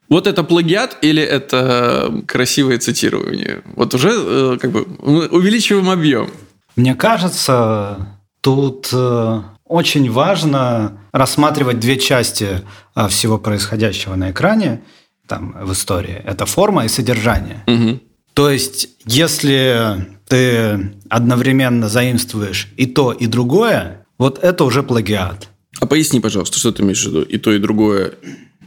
Вот 0.08 0.26
это 0.26 0.42
плагиат 0.42 0.98
или 1.02 1.22
это 1.22 2.24
красивое 2.26 2.78
цитирование? 2.78 3.62
Вот 3.76 3.94
уже 3.94 4.10
э, 4.12 4.58
как 4.60 4.72
бы 4.72 4.82
увеличиваем 5.30 5.88
объем. 5.88 6.30
Мне 6.74 6.96
кажется, 6.96 8.18
тут 8.40 8.88
э, 8.92 9.42
очень 9.64 10.10
важно 10.10 10.98
рассматривать 11.12 11.78
две 11.78 11.96
части 11.96 12.62
э, 12.96 13.06
всего 13.06 13.38
происходящего 13.38 14.16
на 14.16 14.32
экране 14.32 14.82
там, 15.28 15.54
в 15.62 15.72
истории. 15.72 16.20
Это 16.24 16.44
форма 16.44 16.86
и 16.86 16.88
содержание. 16.88 17.62
Угу. 17.68 18.00
То 18.34 18.50
есть, 18.50 18.88
если 19.06 20.18
ты 20.30 20.92
одновременно 21.08 21.88
заимствуешь 21.88 22.68
и 22.76 22.86
то, 22.86 23.12
и 23.12 23.26
другое, 23.26 24.06
вот 24.16 24.38
это 24.42 24.64
уже 24.64 24.82
плагиат. 24.84 25.48
А 25.80 25.86
поясни, 25.86 26.20
пожалуйста, 26.20 26.58
что 26.58 26.70
ты 26.70 26.82
имеешь 26.82 27.02
в 27.02 27.08
виду? 27.08 27.22
И 27.22 27.36
то, 27.36 27.52
и 27.52 27.58
другое, 27.58 28.12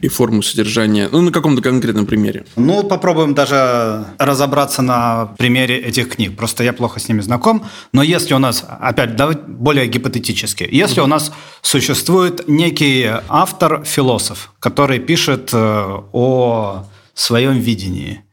и 0.01 0.09
форму 0.09 0.41
содержания. 0.41 1.07
Ну, 1.09 1.21
на 1.21 1.31
каком-то 1.31 1.61
конкретном 1.61 2.05
примере. 2.05 2.45
Ну, 2.57 2.83
попробуем 2.83 3.33
даже 3.33 4.05
разобраться 4.19 4.81
на 4.81 5.27
примере 5.37 5.77
этих 5.77 6.09
книг. 6.09 6.35
Просто 6.35 6.65
я 6.65 6.73
плохо 6.73 6.99
с 6.99 7.07
ними 7.07 7.21
знаком. 7.21 7.65
Но 7.93 8.03
если 8.03 8.33
у 8.33 8.39
нас, 8.39 8.65
опять, 8.67 9.15
давай 9.15 9.37
более 9.37 9.87
гипотетически, 9.87 10.67
если 10.69 10.99
у 10.99 11.07
нас 11.07 11.31
существует 11.61 12.45
некий 12.49 13.09
автор-философ, 13.29 14.51
который 14.59 14.99
пишет 14.99 15.51
э, 15.53 15.97
о 16.11 16.85
своем 17.13 17.59
видении, 17.59 18.25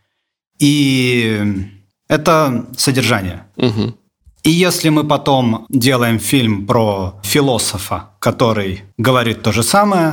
и 0.59 1.80
это 2.11 2.67
содержание. 2.77 3.45
Угу. 3.57 3.95
И 4.43 4.51
если 4.51 4.91
мы 4.91 5.05
потом 5.05 5.67
делаем 5.69 6.19
фильм 6.19 6.67
про 6.67 7.15
философа, 7.23 8.11
который 8.19 8.83
говорит 8.99 9.43
то 9.43 9.53
же 9.53 9.63
самое, 9.63 10.13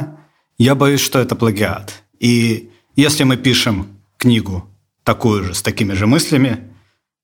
я 0.59 0.75
боюсь, 0.75 1.01
что 1.01 1.17
это 1.17 1.35
плагиат. 1.35 2.03
И 2.19 2.69
если 2.95 3.23
мы 3.23 3.37
пишем 3.37 3.87
книгу 4.17 4.63
такую 5.03 5.43
же, 5.43 5.53
с 5.53 5.61
такими 5.63 5.93
же 5.93 6.05
мыслями, 6.05 6.59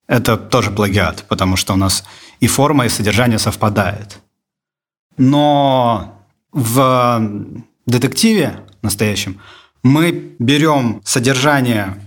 это 0.08 0.38
тоже 0.38 0.72
плагиат, 0.72 1.26
потому 1.30 1.56
что 1.56 1.74
у 1.74 1.78
нас 1.78 2.04
и 2.40 2.48
форма, 2.48 2.86
и 2.86 2.90
содержание 2.90 3.40
совпадает. 3.40 4.20
Но 5.18 6.20
в 6.52 7.22
детективе 7.86 8.60
настоящем 8.82 9.40
мы 9.84 10.34
берем 10.40 11.02
содержание 11.04 12.02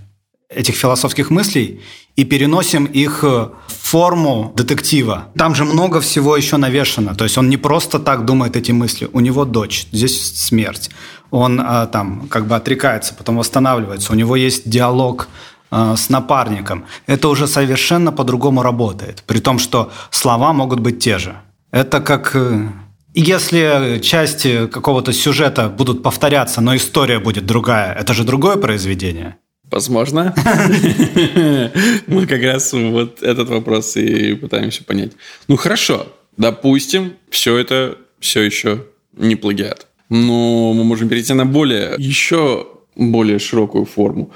этих 0.49 0.75
философских 0.75 1.29
мыслей 1.29 1.81
и 2.17 2.25
переносим 2.25 2.85
их 2.85 3.23
в 3.23 3.51
форму 3.67 4.51
детектива. 4.55 5.27
Там 5.37 5.55
же 5.55 5.63
много 5.63 6.01
всего 6.01 6.35
еще 6.35 6.57
навешано. 6.57 7.15
То 7.15 7.23
есть 7.23 7.37
он 7.37 7.49
не 7.49 7.57
просто 7.57 7.99
так 7.99 8.25
думает 8.25 8.57
эти 8.57 8.73
мысли. 8.73 9.07
У 9.13 9.21
него 9.21 9.45
дочь, 9.45 9.87
здесь 9.93 10.35
смерть. 10.35 10.89
Он 11.31 11.61
а, 11.63 11.85
там 11.85 12.27
как 12.27 12.47
бы 12.47 12.55
отрекается, 12.55 13.13
потом 13.13 13.37
восстанавливается. 13.37 14.11
У 14.11 14.15
него 14.15 14.35
есть 14.35 14.69
диалог 14.69 15.29
а, 15.71 15.95
с 15.95 16.09
напарником. 16.09 16.85
Это 17.05 17.29
уже 17.29 17.47
совершенно 17.47 18.11
по-другому 18.11 18.63
работает. 18.63 19.23
При 19.27 19.39
том, 19.39 19.59
что 19.59 19.91
слова 20.09 20.53
могут 20.53 20.79
быть 20.79 20.99
те 20.99 21.19
же. 21.19 21.35
Это 21.71 22.01
как 22.01 22.35
э, 22.35 22.69
если 23.13 23.99
части 24.01 24.67
какого-то 24.67 25.13
сюжета 25.13 25.69
будут 25.69 26.01
повторяться, 26.01 26.61
но 26.61 26.75
история 26.75 27.19
будет 27.19 27.45
другая, 27.45 27.93
это 27.93 28.13
же 28.13 28.23
другое 28.23 28.55
произведение. 28.55 29.35
Возможно. 29.69 30.33
Мы 32.07 32.25
как 32.25 32.41
раз 32.41 32.73
вот 32.73 33.21
этот 33.21 33.49
вопрос 33.49 33.97
и 33.97 34.33
пытаемся 34.33 34.83
понять. 34.83 35.11
Ну 35.47 35.57
хорошо, 35.57 36.07
Допустим, 36.37 37.15
все 37.29 37.57
это 37.57 37.97
все 38.19 38.43
еще 38.43 38.85
не 39.13 39.35
плагиат. 39.35 39.87
Но 40.09 40.73
мы 40.73 40.83
можем 40.83 41.09
перейти 41.09 41.33
на 41.33 41.45
более, 41.45 41.95
еще 41.97 42.67
более 42.95 43.39
широкую 43.39 43.85
форму. 43.85 44.31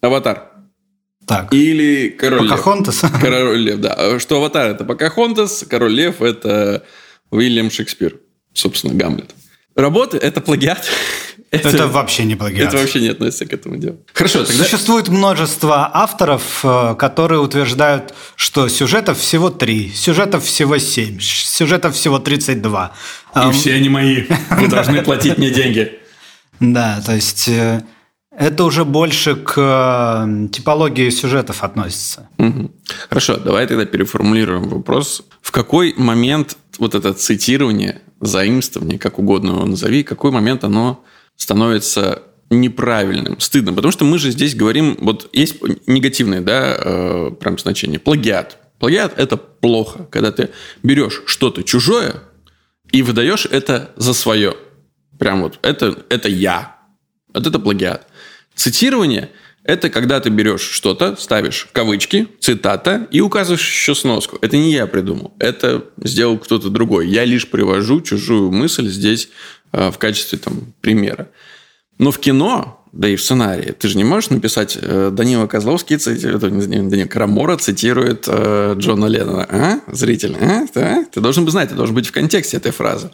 Аватар. 0.00 0.50
Так. 1.26 1.54
Или 1.54 2.08
Король 2.08 2.48
Покахонтас? 2.48 3.02
Лев. 3.04 3.12
Король 3.20 3.58
Лев, 3.58 3.80
да. 3.80 4.18
Что 4.18 4.36
Аватар– 4.36 4.70
это 4.72 4.84
Покахонтас, 4.84 5.64
Король 5.68 5.92
Лев– 5.92 6.20
это 6.20 6.84
Уильям 7.30 7.70
Шекспир, 7.70 8.20
собственно, 8.52 8.92
Гамлет. 8.94 9.34
Работы– 9.76 10.16
это 10.22 10.40
плагиат. 10.40 10.84
Это, 11.50 11.68
это 11.68 11.86
вообще 11.86 12.24
не 12.24 12.34
плагиат. 12.34 12.68
Это 12.68 12.78
вообще 12.78 13.00
не 13.00 13.10
относится 13.10 13.46
к 13.46 13.52
этому 13.52 13.76
делу. 13.76 13.98
Хорошо, 14.12 14.44
тогда... 14.44 14.64
Существует 14.64 15.06
множество 15.06 15.88
авторов, 15.94 16.64
э, 16.64 16.96
которые 16.98 17.38
утверждают, 17.40 18.12
что 18.34 18.66
сюжетов 18.68 19.20
всего 19.20 19.50
три, 19.50 19.92
сюжетов 19.94 20.44
всего 20.44 20.78
семь, 20.78 21.20
сюжетов 21.20 21.94
всего 21.94 22.18
32. 22.18 22.92
И 23.36 23.52
все 23.52 23.74
они 23.74 23.88
мои. 23.88 24.24
Вы 24.50 24.66
должны 24.66 25.02
платить 25.02 25.38
мне 25.38 25.50
деньги. 25.50 25.92
Да, 26.60 27.02
то 27.04 27.12
есть 27.12 27.48
э, 27.48 27.82
это 28.36 28.64
уже 28.64 28.84
больше 28.84 29.36
к 29.36 29.54
э, 29.56 30.48
типологии 30.52 31.10
сюжетов 31.10 31.62
относится. 31.62 32.28
Хорошо, 33.08 33.36
давай 33.36 33.66
тогда 33.66 33.84
переформулируем 33.84 34.68
вопрос. 34.68 35.24
В 35.42 35.50
какой 35.50 35.94
момент 35.96 36.56
вот 36.78 36.94
это 36.94 37.12
цитирование, 37.12 38.02
заимствование, 38.26 38.98
как 38.98 39.18
угодно 39.18 39.52
его 39.52 39.66
назови, 39.66 40.02
какой 40.02 40.30
момент 40.30 40.64
оно 40.64 41.04
становится 41.36 42.22
неправильным, 42.50 43.40
стыдным? 43.40 43.74
Потому 43.74 43.92
что 43.92 44.04
мы 44.04 44.18
же 44.18 44.30
здесь 44.30 44.54
говорим, 44.54 44.96
вот 45.00 45.28
есть 45.32 45.56
негативное, 45.86 46.40
да, 46.40 46.76
э, 46.78 47.30
прям 47.38 47.58
значение, 47.58 47.98
плагиат. 47.98 48.58
Плагиат– 48.78 49.14
это 49.18 49.36
плохо, 49.36 50.06
когда 50.10 50.32
ты 50.32 50.50
берешь 50.82 51.22
что-то 51.26 51.62
чужое 51.62 52.22
и 52.90 53.02
выдаешь 53.02 53.46
это 53.46 53.90
за 53.96 54.14
свое. 54.14 54.56
Прям 55.18 55.42
вот, 55.42 55.58
это, 55.62 56.04
это 56.08 56.28
я. 56.28 56.76
Вот 57.32 57.46
это 57.46 57.58
плагиат. 57.58 58.06
Цитирование– 58.54 59.30
это 59.64 59.88
когда 59.88 60.20
ты 60.20 60.28
берешь 60.28 60.60
что-то, 60.60 61.16
ставишь 61.16 61.68
кавычки, 61.72 62.28
цитата 62.38 63.08
и 63.10 63.20
указываешь 63.20 63.66
еще 63.66 63.94
сноску. 63.94 64.38
Это 64.42 64.58
не 64.58 64.72
я 64.72 64.86
придумал, 64.86 65.34
это 65.38 65.86
сделал 66.02 66.38
кто-то 66.38 66.68
другой. 66.68 67.08
Я 67.08 67.24
лишь 67.24 67.48
привожу 67.48 68.02
чужую 68.02 68.52
мысль 68.52 68.88
здесь 68.88 69.30
э, 69.72 69.90
в 69.90 69.96
качестве 69.96 70.38
там, 70.38 70.74
примера. 70.82 71.30
Но 71.98 72.10
в 72.10 72.18
кино, 72.18 72.84
да 72.92 73.08
и 73.08 73.16
в 73.16 73.22
сценарии, 73.22 73.72
ты 73.72 73.88
же 73.88 73.96
не 73.96 74.04
можешь 74.04 74.28
написать 74.28 74.76
э, 74.80 75.10
Данила 75.10 75.46
Козловский, 75.46 75.96
цитирует, 75.96 76.40
Данила 76.40 77.08
Карамора 77.08 77.56
цитирует 77.56 78.26
э, 78.28 78.74
Джона 78.76 79.06
Леннона. 79.06 79.46
А? 79.48 79.80
Зритель, 79.90 80.36
а? 80.40 80.66
Да? 80.74 81.06
Ты 81.10 81.20
должен 81.20 81.46
бы 81.46 81.50
знать, 81.50 81.70
ты 81.70 81.74
должен 81.74 81.94
быть 81.94 82.06
в 82.06 82.12
контексте 82.12 82.58
этой 82.58 82.72
фразы. 82.72 83.10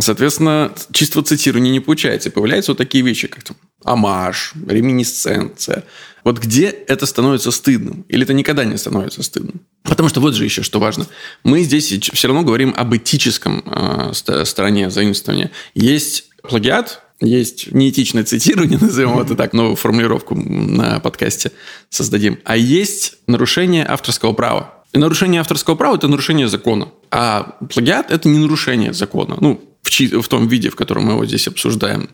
Соответственно, 0.00 0.72
чисто 0.92 1.22
цитирование 1.22 1.70
не 1.70 1.80
получается. 1.80 2.30
И 2.30 2.32
появляются 2.32 2.72
вот 2.72 2.78
такие 2.78 3.04
вещи, 3.04 3.28
как 3.28 3.44
там 3.44 3.56
амаш, 3.84 4.52
реминисценция. 4.66 5.84
Вот 6.24 6.38
где 6.38 6.68
это 6.68 7.06
становится 7.06 7.50
стыдным? 7.50 8.04
Или 8.08 8.24
это 8.24 8.32
никогда 8.32 8.64
не 8.64 8.78
становится 8.78 9.22
стыдным? 9.22 9.60
Потому 9.82 10.08
что 10.08 10.20
вот 10.20 10.34
же 10.34 10.44
еще 10.44 10.62
что 10.62 10.80
важно. 10.80 11.06
Мы 11.44 11.62
здесь 11.62 11.92
все 12.12 12.28
равно 12.28 12.42
говорим 12.42 12.74
об 12.76 12.96
этическом 12.96 13.62
э, 13.66 14.12
стороне 14.44 14.90
заимствования. 14.90 15.50
Есть 15.74 16.30
плагиат, 16.42 17.02
есть 17.20 17.72
неэтичное 17.72 18.24
цитирование, 18.24 18.78
назовем 18.80 19.18
это 19.18 19.34
так, 19.34 19.52
новую 19.52 19.76
формулировку 19.76 20.34
на 20.34 20.98
подкасте 21.00 21.52
создадим. 21.90 22.38
А 22.44 22.56
есть 22.56 23.18
нарушение 23.26 23.84
авторского 23.86 24.32
права. 24.32 24.74
И 24.94 24.98
нарушение 24.98 25.40
авторского 25.40 25.74
права– 25.74 25.96
это 25.96 26.08
нарушение 26.08 26.48
закона. 26.48 26.88
А 27.10 27.56
плагиат– 27.72 28.10
это 28.10 28.28
не 28.28 28.38
нарушение 28.38 28.92
закона. 28.92 29.36
Ну, 29.40 29.60
в, 29.82 30.22
в 30.22 30.28
том 30.28 30.48
виде, 30.48 30.70
в 30.70 30.76
котором 30.76 31.06
мы 31.06 31.12
его 31.12 31.26
здесь 31.26 31.48
обсуждаем. 31.48 32.08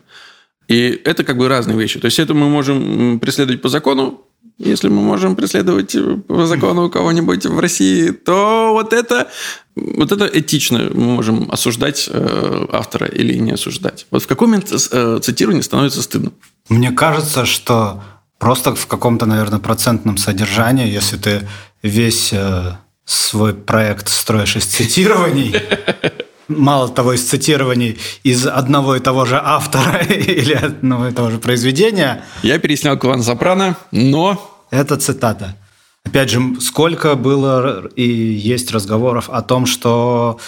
И 0.71 1.01
это 1.03 1.25
как 1.25 1.37
бы 1.37 1.49
разные 1.49 1.77
вещи. 1.77 1.99
То 1.99 2.05
есть 2.05 2.17
это 2.17 2.33
мы 2.33 2.47
можем 2.47 3.19
преследовать 3.19 3.61
по 3.61 3.67
закону, 3.67 4.21
если 4.57 4.87
мы 4.87 5.01
можем 5.01 5.35
преследовать 5.35 5.97
по 6.27 6.45
закону 6.45 6.89
кого-нибудь 6.89 7.45
в 7.45 7.59
России, 7.59 8.11
то 8.11 8.69
вот 8.71 8.93
это, 8.93 9.27
вот 9.75 10.13
это 10.13 10.29
этично. 10.31 10.79
Мы 10.93 11.15
можем 11.15 11.51
осуждать 11.51 12.09
э, 12.09 12.67
автора 12.71 13.07
или 13.07 13.33
не 13.33 13.51
осуждать. 13.51 14.05
Вот 14.11 14.23
в 14.23 14.27
какой 14.27 14.47
момент 14.47 14.71
э, 14.71 15.19
цитирование 15.21 15.61
становится 15.61 16.01
стыдным? 16.01 16.33
Мне 16.69 16.91
кажется, 16.91 17.45
что 17.45 18.01
просто 18.39 18.73
в 18.73 18.87
каком-то, 18.87 19.25
наверное, 19.25 19.59
процентном 19.59 20.15
содержании, 20.15 20.87
если 20.87 21.17
ты 21.17 21.49
весь 21.83 22.31
э, 22.31 22.77
свой 23.03 23.53
проект 23.53 24.07
строишь 24.07 24.55
из 24.55 24.65
цитирований, 24.67 25.53
мало 26.47 26.89
того, 26.89 27.13
из 27.13 27.23
цитирований 27.23 27.97
из 28.23 28.45
одного 28.47 28.95
и 28.95 28.99
того 28.99 29.25
же 29.25 29.39
автора 29.43 30.03
или 30.09 30.53
одного 30.53 31.07
и 31.07 31.11
того 31.11 31.31
же 31.31 31.39
произведения. 31.39 32.23
Я 32.43 32.59
переснял 32.59 32.97
Клан 32.97 33.23
Сопрано, 33.23 33.77
но... 33.91 34.47
Это 34.71 34.95
цитата. 34.95 35.57
Опять 36.05 36.29
же, 36.29 36.41
сколько 36.61 37.15
было 37.15 37.87
и 37.95 38.03
есть 38.03 38.71
разговоров 38.71 39.29
о 39.29 39.41
том, 39.41 39.65
что 39.65 40.39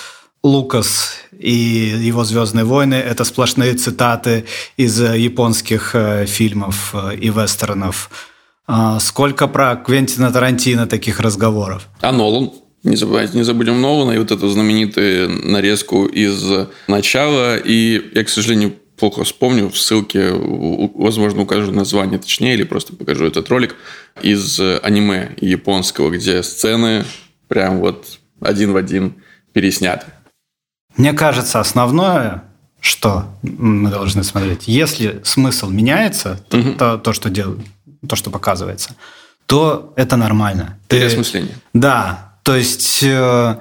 Лукас 0.43 1.13
и 1.37 1.51
его 1.51 2.23
«Звездные 2.23 2.65
войны»— 2.65 2.95
это 2.95 3.23
сплошные 3.23 3.73
цитаты 3.75 4.45
из 4.77 4.99
японских 4.99 5.93
э, 5.93 6.25
фильмов 6.25 6.93
э, 6.93 7.15
и 7.15 7.29
вестернов. 7.29 8.09
А 8.67 8.99
сколько 8.99 9.47
про 9.47 9.75
Квентина 9.75 10.31
Тарантино 10.31 10.87
таких 10.87 11.19
разговоров? 11.19 11.87
А 12.01 12.11
Нолан? 12.11 12.51
Не 12.83 12.97
забывайте, 12.97 13.37
не 13.37 13.43
забудем 13.43 13.81
Нолана 13.81 14.11
и 14.11 14.17
вот 14.17 14.31
эту 14.31 14.49
знаменитую 14.49 15.29
нарезку 15.29 16.05
из 16.05 16.43
начала. 16.87 17.57
И 17.57 18.11
я, 18.13 18.23
к 18.23 18.29
сожалению, 18.29 18.75
плохо 18.97 19.23
вспомню, 19.23 19.69
в 19.69 19.77
ссылке, 19.77 20.31
возможно, 20.33 21.43
укажу 21.43 21.71
название 21.71 22.19
точнее, 22.19 22.55
или 22.55 22.63
просто 22.63 22.95
покажу 22.95 23.25
этот 23.25 23.49
ролик 23.49 23.75
из 24.21 24.59
аниме 24.59 25.31
японского, 25.39 26.09
где 26.09 26.43
сцены 26.43 27.05
прям 27.47 27.79
вот 27.79 28.19
один 28.41 28.73
в 28.73 28.75
один 28.75 29.15
пересняты. 29.53 30.07
Мне 30.97 31.13
кажется, 31.13 31.59
основное, 31.59 32.43
что 32.79 33.25
мы 33.41 33.89
должны 33.89 34.23
смотреть, 34.23 34.67
если 34.67 35.21
смысл 35.23 35.69
меняется, 35.69 36.39
угу. 36.51 36.73
то, 36.73 36.97
то, 36.97 37.13
что 37.13 37.29
делают, 37.29 37.61
то, 38.07 38.15
что 38.15 38.29
показывается, 38.29 38.95
то 39.45 39.93
это 39.95 40.17
нормально. 40.17 40.77
Ты... 40.87 40.97
Переосмысление. 40.97 41.55
Да, 41.73 42.32
то 42.43 42.55
есть 42.55 43.01
э, 43.03 43.57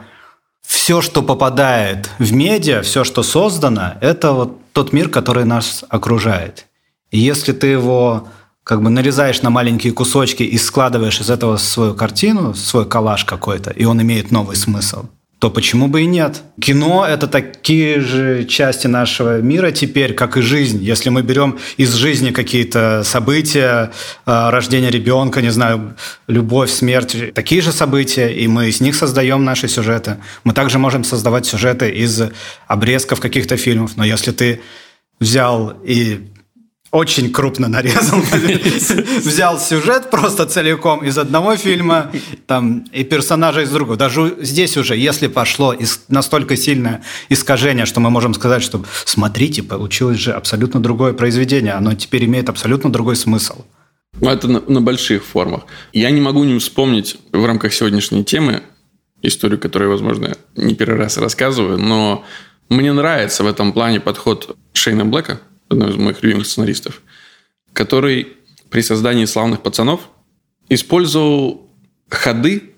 все, 0.66 1.00
что 1.00 1.22
попадает 1.22 2.10
в 2.18 2.32
медиа, 2.32 2.82
все, 2.82 3.04
что 3.04 3.22
создано, 3.22 3.94
это 4.00 4.32
вот 4.32 4.58
тот 4.72 4.92
мир, 4.92 5.08
который 5.08 5.44
нас 5.44 5.84
окружает. 5.88 6.66
И 7.10 7.18
если 7.18 7.52
ты 7.52 7.68
его 7.68 8.28
как 8.64 8.82
бы 8.82 8.90
нарезаешь 8.90 9.42
на 9.42 9.50
маленькие 9.50 9.92
кусочки 9.92 10.42
и 10.42 10.58
складываешь 10.58 11.20
из 11.20 11.30
этого 11.30 11.56
свою 11.56 11.94
картину, 11.94 12.54
свой 12.54 12.86
коллаж 12.86 13.24
какой-то, 13.24 13.70
и 13.70 13.84
он 13.84 14.00
имеет 14.02 14.30
новый 14.30 14.56
смысл– 14.56 15.06
то 15.42 15.50
почему 15.50 15.88
бы 15.88 16.02
и 16.02 16.06
нет? 16.06 16.44
Кино– 16.60 17.04
это 17.08 17.26
такие 17.26 17.98
же 17.98 18.44
части 18.44 18.86
нашего 18.86 19.40
мира 19.40 19.72
теперь, 19.72 20.14
как 20.14 20.36
и 20.36 20.40
жизнь. 20.40 20.80
Если 20.80 21.10
мы 21.10 21.22
берем 21.22 21.58
из 21.76 21.94
жизни 21.94 22.30
какие-то 22.30 23.02
события, 23.02 23.90
а, 24.24 24.52
рождение 24.52 24.92
ребенка, 24.92 25.42
не 25.42 25.50
знаю, 25.50 25.96
любовь, 26.28 26.70
смерть, 26.70 27.34
такие 27.34 27.60
же 27.60 27.72
события, 27.72 28.28
и 28.28 28.46
мы 28.46 28.68
из 28.68 28.80
них 28.80 28.94
создаем 28.94 29.42
наши 29.42 29.66
сюжеты. 29.66 30.18
Мы 30.44 30.52
также 30.52 30.78
можем 30.78 31.02
создавать 31.02 31.44
сюжеты 31.44 31.90
из 31.90 32.22
обрезков 32.68 33.18
каких-то 33.18 33.56
фильмов. 33.56 33.96
Но 33.96 34.04
если 34.04 34.30
ты 34.30 34.60
взял 35.18 35.74
и 35.84 36.20
очень 36.92 37.32
крупно 37.32 37.68
нарезал, 37.68 38.20
взял 39.24 39.58
сюжет 39.58 40.10
просто 40.10 40.44
целиком 40.44 41.02
из 41.02 41.16
одного 41.16 41.56
фильма 41.56 42.12
там, 42.46 42.84
и 42.92 43.02
персонажа 43.02 43.62
из 43.62 43.70
другого. 43.70 43.96
Даже 43.96 44.36
здесь 44.40 44.76
уже, 44.76 44.94
если 44.94 45.26
пошло 45.26 45.74
настолько 46.08 46.54
сильное 46.54 47.02
искажение, 47.30 47.86
что 47.86 48.00
мы 48.00 48.10
можем 48.10 48.34
сказать, 48.34 48.62
что 48.62 48.84
смотрите, 49.06 49.62
получилось 49.62 50.18
же 50.18 50.32
абсолютно 50.32 50.80
другое 50.80 51.14
произведение, 51.14 51.72
оно 51.72 51.94
теперь 51.94 52.26
имеет 52.26 52.50
абсолютно 52.50 52.92
другой 52.92 53.16
смысл. 53.16 53.64
Ну, 54.20 54.28
это 54.28 54.46
на, 54.46 54.60
на 54.60 54.82
больших 54.82 55.24
формах. 55.24 55.62
Я 55.94 56.10
не 56.10 56.20
могу 56.20 56.44
не 56.44 56.58
вспомнить 56.58 57.16
в 57.32 57.46
рамках 57.46 57.72
сегодняшней 57.72 58.22
темы 58.22 58.62
историю, 59.22 59.58
которую, 59.58 59.90
возможно, 59.90 60.36
не 60.56 60.74
первый 60.74 60.98
раз 60.98 61.16
рассказываю, 61.16 61.78
но 61.78 62.22
мне 62.68 62.92
нравится 62.92 63.44
в 63.44 63.46
этом 63.46 63.72
плане 63.72 63.98
подход 63.98 64.54
Шейна 64.74 65.06
Блэка– 65.06 65.40
одного 65.72 65.90
из 65.92 65.96
моих 65.96 66.22
любимых 66.22 66.46
сценаристов, 66.46 67.02
который 67.72 68.28
при 68.70 68.80
создании 68.80 69.24
«Славных 69.24 69.62
пацанов» 69.62 70.08
использовал 70.68 71.68
ходы 72.08 72.70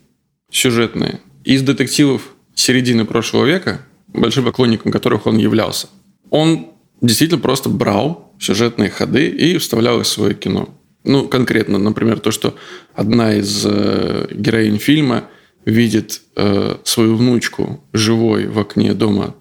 сюжетные 0.51 1.21
из 1.45 1.63
детективов 1.63 2.35
середины 2.55 3.05
прошлого 3.05 3.45
века, 3.45 3.87
большим 4.09 4.45
поклонником 4.45 4.93
которых 4.93 5.27
он 5.27 5.39
являлся. 5.39 5.89
Он 6.31 6.71
действительно 7.01 7.41
просто 7.41 7.69
брал 7.69 8.33
сюжетные 8.41 8.91
ходы 8.91 9.29
и 9.29 9.59
вставлял 9.59 10.01
их 10.01 10.07
в 10.07 10.09
свое 10.09 10.35
кино. 10.35 10.69
Ну, 11.05 11.29
конкретно, 11.29 11.79
например, 11.79 12.19
то, 12.19 12.31
что 12.31 12.57
одна 12.95 13.35
из 13.35 13.65
э, 13.67 14.29
героинь 14.33 14.79
фильма 14.79 15.29
видит 15.65 16.23
э, 16.37 16.77
свою 16.85 17.17
внучку 17.17 17.85
живой 17.93 18.47
в 18.47 18.59
окне 18.59 18.95
дома 18.95 19.35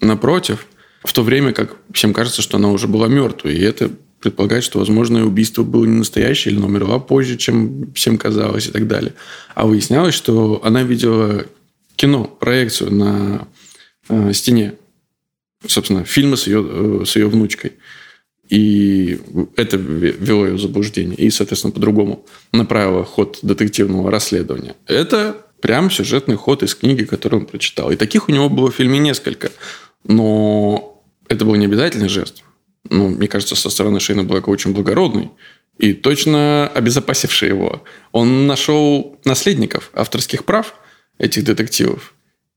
напротив, 0.00 0.66
в 1.02 1.12
то 1.12 1.22
время 1.22 1.52
как 1.52 1.76
всем 1.92 2.12
кажется, 2.12 2.42
что 2.42 2.56
она 2.56 2.70
уже 2.70 2.88
была 2.88 3.08
мертвой. 3.08 3.54
И 3.54 3.62
это 3.62 3.90
предполагает, 4.20 4.64
что, 4.64 4.78
возможно, 4.78 5.24
убийство 5.24 5.62
было 5.62 5.84
не 5.84 5.98
настоящее, 5.98 6.52
или 6.52 6.58
оно 6.58 6.68
умерла 6.68 6.98
позже, 6.98 7.36
чем 7.36 7.92
всем 7.92 8.18
казалось 8.18 8.66
и 8.66 8.70
так 8.70 8.88
далее. 8.88 9.14
А 9.54 9.66
выяснялось, 9.66 10.14
что 10.14 10.60
она 10.64 10.82
видела 10.82 11.46
кино, 11.96 12.24
проекцию 12.24 12.92
на 12.92 13.48
э, 14.08 14.32
стене, 14.32 14.74
собственно, 15.66 16.04
фильмы 16.04 16.36
с 16.36 16.46
ее, 16.46 16.66
э, 16.68 17.04
с 17.06 17.16
ее 17.16 17.28
внучкой. 17.28 17.74
И 18.48 19.20
это 19.56 19.76
вело 19.76 20.46
ее 20.46 20.54
в 20.54 20.60
заблуждение. 20.60 21.16
И, 21.16 21.30
соответственно, 21.30 21.72
по-другому 21.72 22.24
направило 22.52 23.04
ход 23.04 23.38
детективного 23.42 24.10
расследования. 24.10 24.74
Это 24.86 25.36
прям 25.60 25.90
сюжетный 25.90 26.36
ход 26.36 26.62
из 26.62 26.74
книги, 26.74 27.04
которую 27.04 27.42
он 27.42 27.46
прочитал. 27.46 27.90
И 27.90 27.96
таких 27.96 28.28
у 28.28 28.32
него 28.32 28.48
было 28.48 28.70
в 28.70 28.74
фильме 28.74 28.98
несколько. 28.98 29.52
Но 30.04 30.87
это 31.28 31.44
был 31.44 31.54
не 31.54 31.66
обязательный 31.66 32.08
жест 32.08 32.42
ну, 32.90 33.08
мне 33.08 33.28
кажется, 33.28 33.56
со 33.56 33.70
стороны 33.70 34.00
Шейна 34.00 34.24
Блэка 34.24 34.48
очень 34.48 34.72
благородный 34.72 35.30
и 35.78 35.92
точно 35.92 36.68
обезопасивший 36.74 37.48
его. 37.48 37.84
Он 38.12 38.46
нашел 38.46 39.18
наследников 39.24 39.90
авторских 39.94 40.44
прав 40.44 40.74
этих 41.18 41.44
детективов 41.44 42.14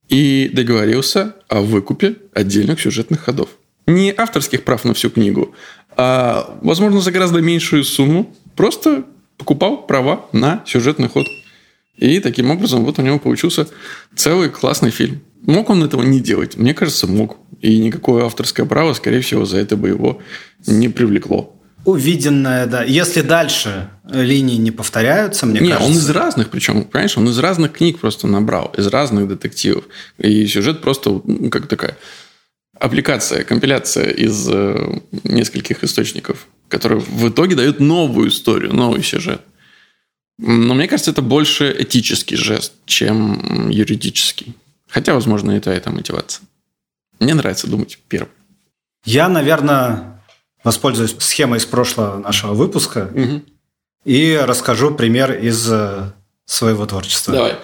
и 0.08 0.50
договорился 0.52 1.36
о 1.48 1.62
выкупе 1.62 2.16
отдельных 2.34 2.82
сюжетных 2.82 3.22
ходов. 3.22 3.50
Не 3.88 4.14
авторских 4.16 4.64
прав 4.64 4.86
на 4.86 4.94
всю 4.94 5.10
книгу, 5.10 5.56
а, 5.98 6.58
возможно, 6.62 7.02
за 7.02 7.12
гораздо 7.12 7.42
меньшую 7.42 7.84
сумму 7.84 8.36
просто 8.56 9.06
покупал 9.38 9.86
права 9.86 10.26
на 10.32 10.64
сюжетный 10.66 11.10
ход. 11.10 11.26
И 11.98 12.20
таким 12.20 12.50
образом 12.52 12.86
вот 12.86 13.00
у 13.00 13.02
него 13.02 13.20
получился 13.20 13.68
целый 14.16 14.50
классный 14.50 14.92
фильм. 14.92 15.22
Мог 15.46 15.70
он 15.70 15.84
этого 15.84 16.04
не 16.04 16.20
делать? 16.20 16.58
Мне 16.58 16.74
кажется, 16.74 17.08
мог. 17.08 17.38
И 17.62 17.78
никакое 17.80 18.26
авторское 18.26 18.66
право, 18.66 18.94
скорее 18.94 19.22
всего, 19.22 19.46
за 19.46 19.58
это 19.58 19.78
бы 19.78 19.90
его 19.90 20.20
не 20.66 20.90
привлекло. 20.90 21.56
Увиденное, 21.86 22.68
да. 22.68 22.84
Если 22.84 23.22
дальше 23.22 23.90
линии 24.08 24.58
не 24.58 24.72
повторяются, 24.72 25.46
мне 25.46 25.60
не, 25.60 25.70
кажется... 25.70 25.90
он 25.90 25.98
из 25.98 26.10
разных, 26.10 26.50
причем, 26.50 26.84
понимаешь, 26.84 27.18
он 27.18 27.30
из 27.30 27.40
разных 27.40 27.74
книг 27.74 28.00
просто 28.00 28.28
набрал, 28.28 28.74
из 28.78 28.88
разных 28.88 29.28
детективов. 29.28 29.86
И 30.20 30.46
сюжет 30.46 30.82
просто 30.82 31.22
ну, 31.24 31.50
как 31.50 31.68
такая 31.68 31.98
аппликация, 32.82 33.44
компиляция 33.44 34.10
из 34.10 34.48
э, 34.50 35.00
нескольких 35.24 35.84
источников, 35.84 36.48
которые 36.68 37.00
в 37.00 37.30
итоге 37.30 37.56
дают 37.56 37.80
новую 37.80 38.30
историю, 38.30 38.74
новый 38.74 39.04
сюжет. 39.04 39.42
Но 40.40 40.74
мне 40.74 40.88
кажется, 40.88 41.12
это 41.12 41.22
больше 41.22 41.76
этический 41.78 42.36
жест, 42.36 42.74
чем 42.86 43.70
юридический. 43.70 44.56
Хотя, 44.92 45.14
возможно, 45.14 45.52
и 45.52 45.60
та, 45.60 45.76
и 45.76 45.80
та 45.80 45.90
мотивация. 45.90 46.46
Мне 47.20 47.34
нравится 47.34 47.68
думать 47.68 47.98
первым. 48.10 48.32
Я, 49.06 49.30
наверное, 49.30 50.22
воспользуюсь 50.64 51.16
схемой 51.20 51.60
из 51.60 51.66
прошлого 51.66 52.18
нашего 52.18 52.54
выпуска 52.54 53.10
угу. 53.14 53.42
и 54.04 54.40
расскажу 54.44 54.94
пример 54.94 55.32
из 55.32 55.72
э, 55.72 56.12
своего 56.46 56.86
творчества. 56.86 57.34
Давай. 57.34 57.56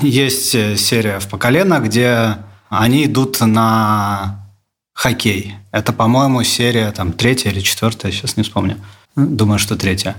Есть 0.00 0.54
э, 0.54 0.76
серия 0.76 1.20
в 1.20 1.28
поколено, 1.28 1.78
где 1.78 2.38
они 2.68 3.04
идут 3.04 3.40
на 3.40 4.48
хоккей. 4.94 5.54
Это, 5.72 5.92
по-моему, 5.92 6.42
серия 6.42 6.90
там 6.92 7.12
третья 7.12 7.50
или 7.50 7.60
четвертая, 7.60 8.12
сейчас 8.12 8.36
не 8.36 8.42
вспомню. 8.42 8.80
Думаю, 9.14 9.58
что 9.58 9.76
третья. 9.76 10.16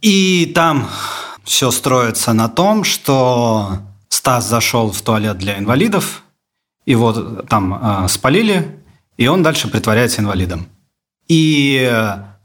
И 0.00 0.50
там 0.54 0.90
все 1.44 1.70
строится 1.70 2.32
на 2.32 2.48
том, 2.48 2.82
что 2.82 3.78
Стас 4.12 4.46
зашел 4.46 4.92
в 4.92 5.00
туалет 5.00 5.38
для 5.38 5.58
инвалидов, 5.58 6.22
его 6.84 7.12
там 7.48 8.04
э, 8.04 8.08
спалили, 8.08 8.78
и 9.16 9.26
он 9.26 9.42
дальше 9.42 9.68
притворяется 9.68 10.20
инвалидом. 10.20 10.66
И 11.28 11.90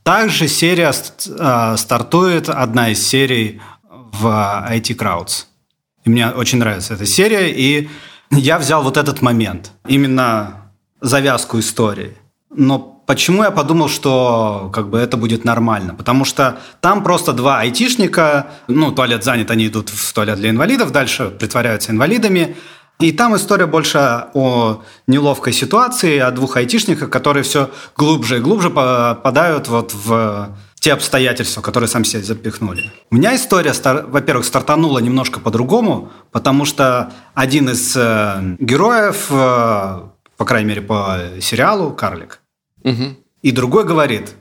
также 0.04 0.48
серия 0.48 0.94
э, 0.94 1.76
стартует, 1.78 2.48
одна 2.48 2.88
из 2.92 3.06
серий 3.06 3.60
в 3.90 4.26
IT 4.72 4.96
Crowds. 4.96 5.48
И 6.06 6.10
мне 6.10 6.30
очень 6.30 6.60
нравится 6.60 6.94
эта 6.94 7.06
серия, 7.06 7.52
и 7.52 7.90
я 8.32 8.60
взял 8.60 8.82
вот 8.82 8.96
этот 8.96 9.22
момент, 9.22 9.74
именно 9.90 10.72
завязку 11.02 11.60
истории. 11.60 12.16
Но 12.50 12.97
Почему 13.08 13.44
я 13.44 13.52
подумал, 13.52 13.88
что 13.88 14.70
как 14.74 14.90
бы 14.90 15.00
это 15.00 15.16
будет 15.16 15.46
нормально? 15.46 15.96
Потому 15.96 16.26
что 16.26 16.58
там 16.82 17.06
просто 17.06 17.32
два 17.32 17.62
айтишника, 17.62 18.48
ну, 18.68 18.92
туалет 18.92 19.24
занят, 19.24 19.50
они 19.50 19.68
идут 19.68 19.90
в 19.90 20.14
туалет 20.14 20.36
для 20.38 20.50
инвалидов, 20.50 20.92
дальше 20.92 21.30
притворяются 21.30 21.94
инвалидами. 21.94 22.58
И 23.00 23.14
там 23.14 23.34
история 23.38 23.66
больше 23.66 24.26
о 24.34 24.82
неловкой 25.08 25.54
ситуации, 25.54 26.20
о 26.20 26.32
двух 26.32 26.58
айтишниках, 26.58 27.10
которые 27.10 27.44
все 27.44 27.70
глубже 27.96 28.38
и 28.38 28.42
глубже 28.42 28.70
попадают 28.70 29.70
вот 29.70 29.94
в 29.94 30.50
те 30.82 30.92
обстоятельства, 30.92 31.62
которые 31.62 31.88
сам 31.88 32.04
себе 32.04 32.24
запихнули. 32.24 32.92
У 33.10 33.16
меня 33.16 33.34
история, 33.38 33.74
во-первых, 34.08 34.46
стартанула 34.46 35.00
немножко 35.00 35.40
по-другому, 35.40 36.12
потому 36.34 36.66
что 36.66 37.14
один 37.34 37.70
из 37.70 37.96
э, 37.96 38.56
героев, 38.60 39.28
э, 39.30 40.02
по 40.36 40.46
крайней 40.46 40.68
мере, 40.68 40.82
по 40.82 41.20
сериалу 41.40 41.92
«Карлик», 41.92 42.42
Угу. 42.88 43.16
И 43.42 43.52
другой 43.52 43.86
говорит, 43.86 44.34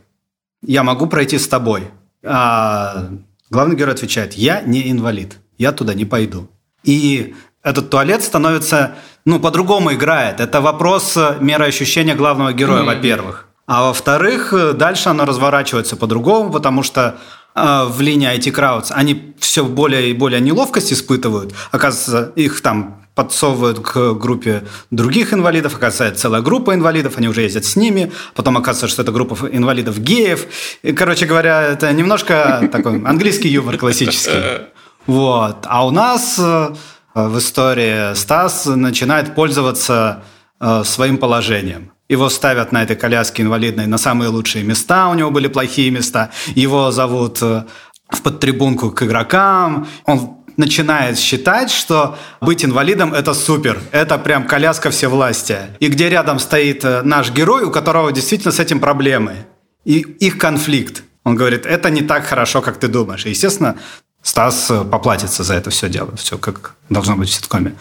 я 0.63 0.83
могу 0.83 1.07
пройти 1.07 1.39
с 1.39 1.49
тобой. 1.49 1.89
А 2.25 3.09
главный 3.51 3.77
герой 3.77 3.95
отвечает, 3.95 4.35
я 4.35 4.61
не 4.61 4.91
инвалид, 4.91 5.39
я 5.59 5.73
туда 5.73 5.95
не 5.95 6.05
пойду. 6.05 6.49
И 6.85 7.35
этот 7.63 7.91
туалет 7.91 8.23
становится, 8.23 8.95
ну, 9.25 9.41
по-другому 9.41 9.93
играет. 9.93 10.41
Это 10.41 10.61
вопрос 10.61 11.19
меры 11.41 11.67
ощущения 11.67 12.15
главного 12.15 12.53
героя, 12.53 12.83
mm 12.83 12.87
во-первых. 12.87 13.47
А 13.67 13.83
во-вторых, 13.89 14.55
дальше 14.77 15.09
оно 15.09 15.25
разворачивается 15.25 15.97
по-другому, 15.97 16.53
потому 16.53 16.85
что 16.85 17.17
э, 17.57 17.85
в 17.89 18.01
линии 18.01 18.33
IT 18.33 18.53
Crowds 18.55 18.93
они 18.93 19.35
все 19.41 19.65
более 19.65 20.11
и 20.11 20.13
более 20.13 20.41
неловкость 20.41 20.93
испытывают. 20.93 21.53
Оказывается, 21.73 22.33
их 22.37 22.61
там 22.61 23.06
подсовывают 23.17 23.81
к 23.81 24.13
группе 24.13 24.63
других 24.91 25.33
инвалидов, 25.33 25.75
оказывается, 25.75 26.21
целая 26.21 26.43
группа 26.43 26.75
инвалидов, 26.75 27.15
они 27.17 27.29
уже 27.29 27.41
ездят 27.41 27.65
с 27.65 27.75
ними, 27.75 28.13
потом 28.35 28.59
оказывается, 28.59 28.89
что 28.89 29.03
это 29.03 29.11
группа 29.11 29.35
инвалидов 29.51 29.99
геев. 29.99 30.47
И, 30.83 30.93
короче 30.93 31.25
говоря, 31.25 31.63
это 31.63 31.91
немножко 31.93 32.69
такой 32.73 33.03
английский 33.03 33.49
юмор 33.49 33.79
классический. 33.79 34.69
Вот. 35.07 35.65
А 35.67 35.87
у 35.87 35.91
нас 35.91 36.39
э, 36.39 36.75
в 37.15 37.39
истории 37.39 38.15
Стас 38.15 38.67
начинает 38.67 39.35
пользоваться 39.35 40.23
э, 40.61 40.83
своим 40.85 41.17
положением. 41.17 41.93
Его 42.11 42.29
ставят 42.29 42.71
на 42.71 42.83
этой 42.83 42.97
коляске 42.97 43.43
инвалидной 43.43 43.87
на 43.87 43.99
самые 43.99 44.29
лучшие 44.29 44.63
места, 44.63 45.09
у 45.09 45.15
него 45.15 45.31
были 45.31 45.49
плохие 45.49 45.91
места. 45.91 46.31
Его 46.55 46.91
зовут 46.91 47.39
э, 47.41 47.65
в 48.11 48.21
подтрибунку 48.21 48.91
к 48.91 49.03
игрокам. 49.03 49.89
Он 50.05 50.36
начинает 50.57 51.19
считать, 51.19 51.71
что 51.71 52.19
быть 52.41 52.65
инвалидом– 52.65 53.15
это 53.15 53.35
супер, 53.35 53.81
это 53.93 54.19
прям 54.19 54.47
коляска 54.47 54.91
всевластия. 54.91 55.77
И 55.81 55.89
где 55.89 56.09
рядом 56.09 56.39
стоит 56.39 56.85
э, 56.85 57.03
наш 57.03 57.31
герой, 57.31 57.65
у 57.65 57.71
которого 57.71 58.13
действительно 58.13 58.53
с 58.53 58.61
этим 58.61 58.81
проблемы. 58.81 59.47
И 59.85 60.01
их 60.01 60.39
конфликт. 60.39 61.03
Он 61.25 61.35
говорит, 61.35 61.67
это 61.67 61.91
не 61.91 62.03
так 62.03 62.27
хорошо, 62.27 62.63
как 62.63 62.79
ты 62.79 62.89
думаешь. 62.89 63.27
И, 63.27 63.31
естественно, 63.31 63.77
Стас 64.23 64.71
э, 64.71 64.85
поплатится 64.85 65.45
за 65.45 65.55
это 65.55 65.71
все 65.71 65.89
дело. 65.89 66.17
Все 66.17 66.39
как 66.39 66.75
должно 66.89 67.17
быть 67.17 67.29
в 67.29 67.33
ситкоме. 67.33 67.75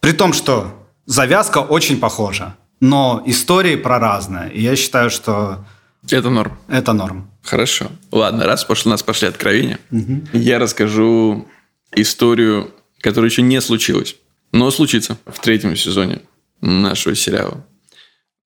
При 0.00 0.12
том, 0.12 0.32
что 0.32 0.86
завязка 1.06 1.58
очень 1.58 1.98
похожа, 1.98 2.56
но 2.80 3.22
истории 3.26 3.76
про 3.76 3.98
разное. 3.98 4.48
И 4.48 4.60
я 4.60 4.76
считаю, 4.76 5.10
что 5.10 5.64
это 6.10 6.30
норм. 6.30 6.56
Это 6.68 6.92
норм. 6.92 7.30
Хорошо. 7.42 7.86
Ладно, 8.12 8.44
раз 8.44 8.64
пошли, 8.64 8.88
у 8.88 8.92
нас 8.92 9.02
пошли 9.02 9.28
откровения, 9.28 9.78
угу. 9.90 10.22
я 10.32 10.58
расскажу 10.58 11.46
историю, 11.92 12.72
которая 13.00 13.30
еще 13.30 13.42
не 13.42 13.60
случилась, 13.60 14.16
но 14.52 14.70
случится 14.70 15.18
в 15.26 15.40
третьем 15.40 15.76
сезоне 15.76 16.22
нашего 16.60 17.14
сериала. 17.14 17.66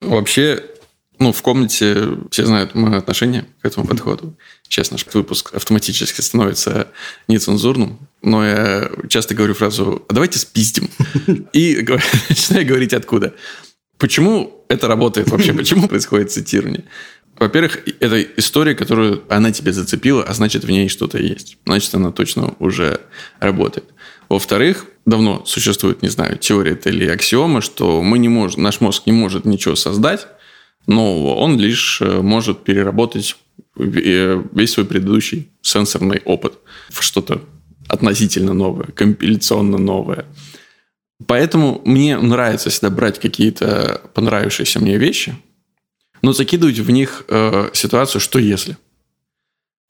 Вообще, 0.01 0.65
ну, 1.19 1.33
в 1.33 1.43
комнате 1.43 2.17
все 2.31 2.47
знают 2.47 2.75
мое 2.75 2.97
отношение 2.97 3.47
к 3.61 3.67
этому 3.67 3.87
подходу. 3.87 4.37
Сейчас 4.63 4.91
наш 4.91 5.05
выпуск 5.13 5.55
автоматически 5.55 6.21
становится 6.21 6.89
нецензурным, 7.29 7.99
но 8.23 8.45
я 8.45 8.91
часто 9.09 9.35
говорю 9.35 9.55
фразу 9.55 10.05
«а 10.09 10.13
давайте 10.15 10.39
спиздим». 10.39 10.89
И 11.53 11.77
начинаю 12.29 12.67
говорить 12.67 12.95
откуда. 12.95 13.35
Почему 13.99 14.65
это 14.69 14.89
работает 14.89 15.29
вообще? 15.29 15.53
Почему 15.55 15.87
происходит 15.87 16.33
цитирование? 16.33 16.85
Во-первых, 17.41 17.79
это 18.01 18.23
история, 18.37 18.75
которую 18.75 19.25
она 19.31 19.51
тебе 19.51 19.73
зацепила, 19.73 20.23
а 20.23 20.35
значит, 20.35 20.63
в 20.63 20.71
ней 20.71 20.91
что-то 20.91 21.17
есть. 21.17 21.57
Значит, 21.65 21.95
она 21.95 22.13
точно 22.13 22.55
уже 22.59 23.01
работает. 23.39 23.87
Во-вторых, 24.29 24.85
давно 25.07 25.43
существует, 25.47 26.03
не 26.03 26.11
знаю, 26.11 26.37
теория 26.37 26.73
это 26.73 26.91
или 26.91 27.09
аксиома, 27.09 27.63
что 27.63 28.03
мы 28.03 28.19
не 28.19 28.29
можем, 28.29 28.63
наш 28.63 28.83
мозг 28.83 29.07
не 29.07 29.13
может 29.13 29.47
ничего 29.47 29.75
создать 29.75 30.27
нового, 30.87 31.35
он 31.35 31.59
лишь 31.59 32.03
э, 32.03 32.21
может 32.21 32.63
переработать 32.63 33.37
э, 33.79 34.43
весь 34.53 34.73
свой 34.73 34.85
предыдущий 34.85 35.51
сенсорный 35.63 36.21
опыт 36.27 36.59
в 36.91 37.03
что-то 37.03 37.41
относительно 37.89 38.53
новое, 38.53 38.89
компиляционно 38.95 39.79
новое. 39.79 40.27
Поэтому 41.27 41.81
мне 41.87 42.19
нравится 42.19 42.69
всегда 42.69 42.91
брать 42.91 43.19
какие-то 43.19 44.03
понравившиеся 44.13 44.79
мне 44.79 44.99
вещи, 44.99 45.37
но 46.23 46.33
закидывать 46.33 46.79
в 46.79 46.91
них 46.91 47.25
э, 47.29 47.71
ситуацию, 47.73 48.21
что 48.21 48.39
если. 48.39 48.77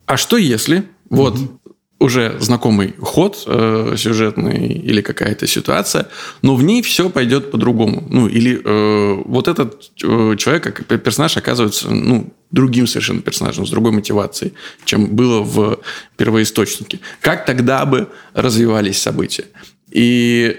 А 0.05 0.17
что 0.17 0.37
если, 0.37 0.83
вот 1.09 1.35
mm-hmm. 1.35 1.73
уже 1.99 2.37
знакомый 2.39 2.95
ход 2.99 3.43
э, 3.45 3.95
сюжетный 3.97 4.73
или 4.73 5.01
какая-то 5.01 5.47
ситуация, 5.47 6.07
но 6.41 6.55
в 6.55 6.63
ней 6.63 6.81
все 6.81 7.09
пойдет 7.09 7.51
по-другому. 7.51 8.05
Ну, 8.09 8.27
или 8.27 8.61
э, 8.63 9.21
вот 9.25 9.47
этот 9.47 9.91
э, 10.03 10.35
человек, 10.37 10.63
как 10.63 10.85
персонаж, 11.01 11.37
оказывается 11.37 11.89
ну, 11.89 12.33
другим 12.49 12.87
совершенно 12.87 13.21
персонажем, 13.21 13.65
с 13.65 13.69
другой 13.69 13.91
мотивацией, 13.91 14.53
чем 14.85 15.15
было 15.15 15.41
в 15.41 15.79
первоисточнике. 16.17 16.99
Как 17.21 17.45
тогда 17.45 17.85
бы 17.85 18.09
развивались 18.33 19.01
события? 19.01 19.45
И 19.91 20.57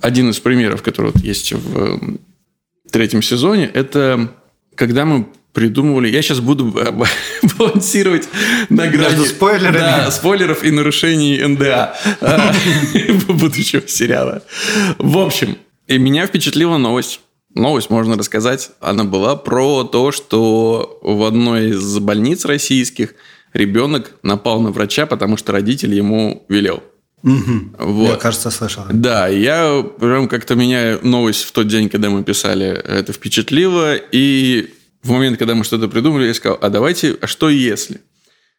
один 0.00 0.30
из 0.30 0.40
примеров, 0.40 0.82
который 0.82 1.12
вот 1.12 1.22
есть 1.22 1.52
в 1.52 2.18
третьем 2.90 3.22
сезоне, 3.22 3.70
это 3.72 4.32
когда 4.76 5.04
мы 5.04 5.26
придумывали... 5.52 6.08
Я 6.08 6.22
сейчас 6.22 6.40
буду 6.40 6.66
балансировать 7.58 8.28
на 8.68 8.86
грани... 8.86 9.24
спойлерами. 9.24 9.78
Да, 9.78 10.10
спойлеров 10.10 10.62
и 10.62 10.70
нарушений 10.70 11.42
НДА 11.42 11.96
а, 12.20 12.52
будущего 13.32 13.82
сериала. 13.88 14.42
В 14.98 15.18
общем, 15.18 15.56
и 15.86 15.98
меня 15.98 16.26
впечатлила 16.26 16.76
новость. 16.76 17.20
Новость 17.54 17.88
можно 17.88 18.16
рассказать. 18.16 18.70
Она 18.80 19.04
была 19.04 19.34
про 19.34 19.84
то, 19.84 20.12
что 20.12 20.98
в 21.02 21.24
одной 21.24 21.70
из 21.70 21.98
больниц 22.00 22.44
российских 22.44 23.14
ребенок 23.54 24.12
напал 24.22 24.60
на 24.60 24.70
врача, 24.70 25.06
потому 25.06 25.38
что 25.38 25.52
родитель 25.52 25.94
ему 25.94 26.44
велел. 26.50 26.82
Угу. 27.26 27.76
Вот. 27.78 28.10
Я, 28.10 28.16
кажется, 28.16 28.50
слышал. 28.50 28.84
Да, 28.88 29.26
я 29.26 29.84
прям 29.98 30.28
как-то 30.28 30.54
меня 30.54 30.98
новость 31.02 31.42
в 31.42 31.50
тот 31.50 31.66
день, 31.66 31.88
когда 31.88 32.08
мы 32.08 32.22
писали, 32.22 32.66
это 32.68 33.12
впечатлило. 33.12 33.96
И 33.96 34.72
в 35.02 35.10
момент, 35.10 35.36
когда 35.36 35.56
мы 35.56 35.64
что-то 35.64 35.88
придумали, 35.88 36.26
я 36.26 36.34
сказал, 36.34 36.56
а 36.62 36.68
давайте, 36.70 37.16
а 37.20 37.26
что 37.26 37.50
если? 37.50 38.00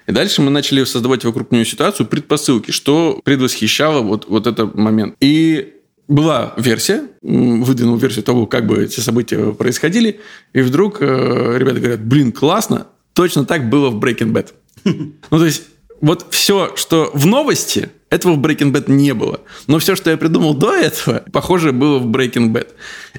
И 0.06 0.12
дальше 0.12 0.41
мы 0.41 0.51
начали 0.51 0.84
создавать 0.84 1.23
вокруг 1.23 1.51
нее 1.51 1.65
ситуацию, 1.65 2.08
предпосылки, 2.08 2.71
что 2.71 3.21
предвосхищало 3.23 4.01
вот, 4.01 4.27
вот 4.27 4.47
этот 4.47 4.75
момент. 4.75 5.15
И 5.21 5.73
была 6.10 6.53
версия, 6.58 7.03
выдвинул 7.21 7.95
версию 7.97 8.23
того, 8.23 8.47
как 8.47 8.67
бы 8.67 8.84
эти 8.84 8.99
события 8.99 9.53
происходили, 9.53 10.19
и 10.53 10.62
вдруг 10.62 11.01
э, 11.01 11.58
ребята 11.58 11.80
говорят, 11.80 12.01
блин, 12.01 12.32
классно, 12.32 12.88
точно 13.13 13.45
так 13.45 13.69
было 13.69 13.89
в 13.89 14.03
Breaking 14.03 14.34
Bad. 14.34 14.53
Ну, 15.30 15.38
то 15.38 15.45
есть, 15.45 15.63
вот 15.99 16.27
все, 16.30 16.73
что 16.75 17.12
в 17.13 17.25
новости, 17.25 17.89
этого 18.10 18.34
в 18.34 18.39
Breaking 18.39 18.72
Bad 18.72 18.89
не 18.91 19.13
было. 19.13 19.41
Но 19.67 19.80
все, 19.80 19.96
что 19.96 20.10
я 20.10 20.17
придумал 20.17 20.54
до 20.54 20.74
этого, 20.74 21.24
похоже, 21.32 21.72
было 21.72 22.00
в 22.00 22.08
Breaking 22.08 22.52
Bad. 22.52 22.67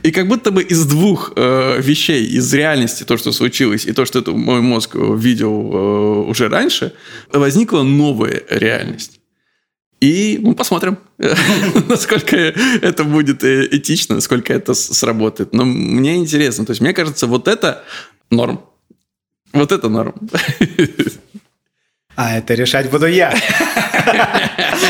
И 0.02 0.10
как 0.10 0.28
будто 0.28 0.50
бы 0.50 0.62
из 0.62 0.86
двух 0.86 1.32
э, 1.36 1.80
вещей, 1.80 2.24
из 2.26 2.52
реальности, 2.54 3.04
то, 3.04 3.16
что 3.16 3.32
случилось, 3.32 3.84
и 3.86 3.92
то, 3.92 4.06
что 4.06 4.20
это 4.20 4.32
мой 4.32 4.60
мозг 4.60 4.94
видел 4.94 5.70
э, 5.72 6.30
уже 6.30 6.48
раньше, 6.48 6.92
возникла 7.32 7.82
новая 7.82 8.42
реальность. 8.48 9.20
И 10.00 10.38
ну, 10.40 10.54
посмотрим, 10.54 10.98
насколько 11.88 12.36
это 12.36 13.04
будет 13.04 13.44
э, 13.44 13.68
этично, 13.70 14.14
насколько 14.14 14.54
это 14.54 14.72
сработает. 14.74 15.52
Но 15.52 15.64
мне 15.64 16.16
интересно. 16.16 16.64
То 16.64 16.70
есть, 16.70 16.80
мне 16.80 16.92
кажется, 16.92 17.26
вот 17.26 17.48
это 17.48 17.84
норм. 18.30 18.60
Вот 19.52 19.72
это 19.72 19.88
норм. 19.88 20.14
А 22.18 22.36
это 22.36 22.54
решать 22.54 22.90
буду 22.90 23.06
я. 23.06 23.32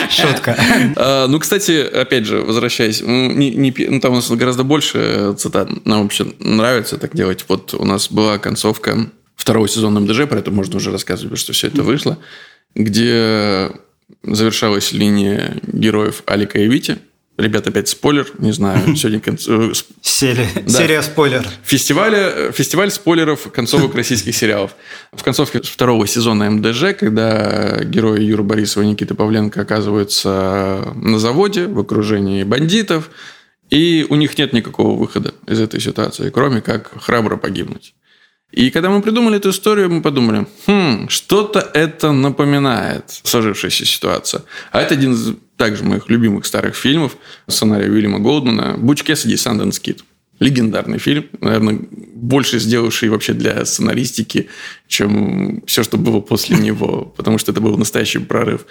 Шутка. 0.08 0.56
А, 0.96 1.26
ну, 1.26 1.38
кстати, 1.38 1.86
опять 1.86 2.24
же, 2.24 2.40
возвращаясь, 2.40 3.02
ну, 3.04 4.00
там 4.00 4.12
у 4.12 4.14
нас 4.14 4.30
гораздо 4.30 4.64
больше 4.64 5.34
цитат. 5.36 5.68
Нам 5.84 6.04
вообще 6.04 6.26
нравится 6.38 6.96
так 6.96 7.14
делать. 7.14 7.44
Вот 7.48 7.74
у 7.74 7.84
нас 7.84 8.10
была 8.10 8.38
концовка 8.38 9.10
второго 9.36 9.68
сезона 9.68 10.00
МДЖ, 10.00 10.26
про 10.26 10.38
это 10.38 10.50
можно 10.50 10.78
уже 10.78 10.90
рассказывать, 10.90 11.38
что 11.38 11.52
все 11.52 11.66
это 11.66 11.82
вышло, 11.82 12.16
где 12.74 13.72
завершалась 14.22 14.92
линия 14.92 15.58
героев 15.66 16.22
Алика 16.24 16.58
и 16.58 16.66
Вити. 16.66 16.96
Ребят, 17.38 17.68
опять 17.68 17.88
спойлер, 17.88 18.26
не 18.38 18.50
знаю, 18.50 18.80
сегодня... 18.96 19.20
Конц... 19.20 19.46
Э, 19.48 19.72
Серия, 20.02 20.48
да. 20.56 20.68
Серия 20.68 21.02
спойлер. 21.02 21.46
Фестиваля, 21.62 22.50
фестиваль 22.50 22.90
спойлеров 22.90 23.52
концовок 23.52 23.94
российских 23.94 24.34
сериалов. 24.34 24.74
В 25.12 25.22
концовке 25.22 25.62
второго 25.62 26.08
сезона 26.08 26.50
МДЖ, 26.50 26.94
когда 26.98 27.78
герои 27.84 28.24
Юра 28.24 28.42
Борисова 28.42 28.82
и 28.82 28.88
Никита 28.88 29.14
Павленко 29.14 29.60
оказываются 29.60 30.92
на 30.96 31.20
заводе 31.20 31.68
в 31.68 31.78
окружении 31.78 32.42
бандитов, 32.42 33.08
и 33.70 34.04
у 34.08 34.16
них 34.16 34.36
нет 34.36 34.52
никакого 34.52 34.98
выхода 34.98 35.32
из 35.46 35.60
этой 35.60 35.80
ситуации, 35.80 36.30
кроме 36.30 36.60
как 36.60 36.90
храбро 37.00 37.36
погибнуть. 37.36 37.94
И 38.50 38.70
когда 38.70 38.90
мы 38.90 39.00
придумали 39.00 39.36
эту 39.36 39.50
историю, 39.50 39.90
мы 39.90 40.02
подумали, 40.02 40.46
хм, 40.66 41.08
что-то 41.08 41.60
это 41.60 42.10
напоминает 42.10 43.04
сложившаяся 43.22 43.84
ситуация. 43.84 44.42
А 44.72 44.80
это 44.80 44.94
один 44.94 45.12
из 45.12 45.34
также 45.58 45.84
моих 45.84 46.08
любимых 46.08 46.46
старых 46.46 46.74
фильмов, 46.74 47.16
сценария 47.48 47.90
Уильяма 47.90 48.20
Голдмана 48.20 48.76
«Буч 48.78 49.02
Кэссиди 49.02 49.36
Санденс 49.36 49.78
Кит». 49.80 50.04
Легендарный 50.38 50.98
фильм, 50.98 51.26
наверное, 51.40 51.80
больше 51.90 52.60
сделавший 52.60 53.08
вообще 53.08 53.32
для 53.32 53.64
сценаристики, 53.64 54.48
чем 54.86 55.62
все, 55.66 55.82
что 55.82 55.98
было 55.98 56.20
после 56.20 56.56
него, 56.58 57.12
потому 57.16 57.38
что 57.38 57.50
это 57.50 57.60
был 57.60 57.76
настоящий 57.76 58.20
прорыв 58.20 58.66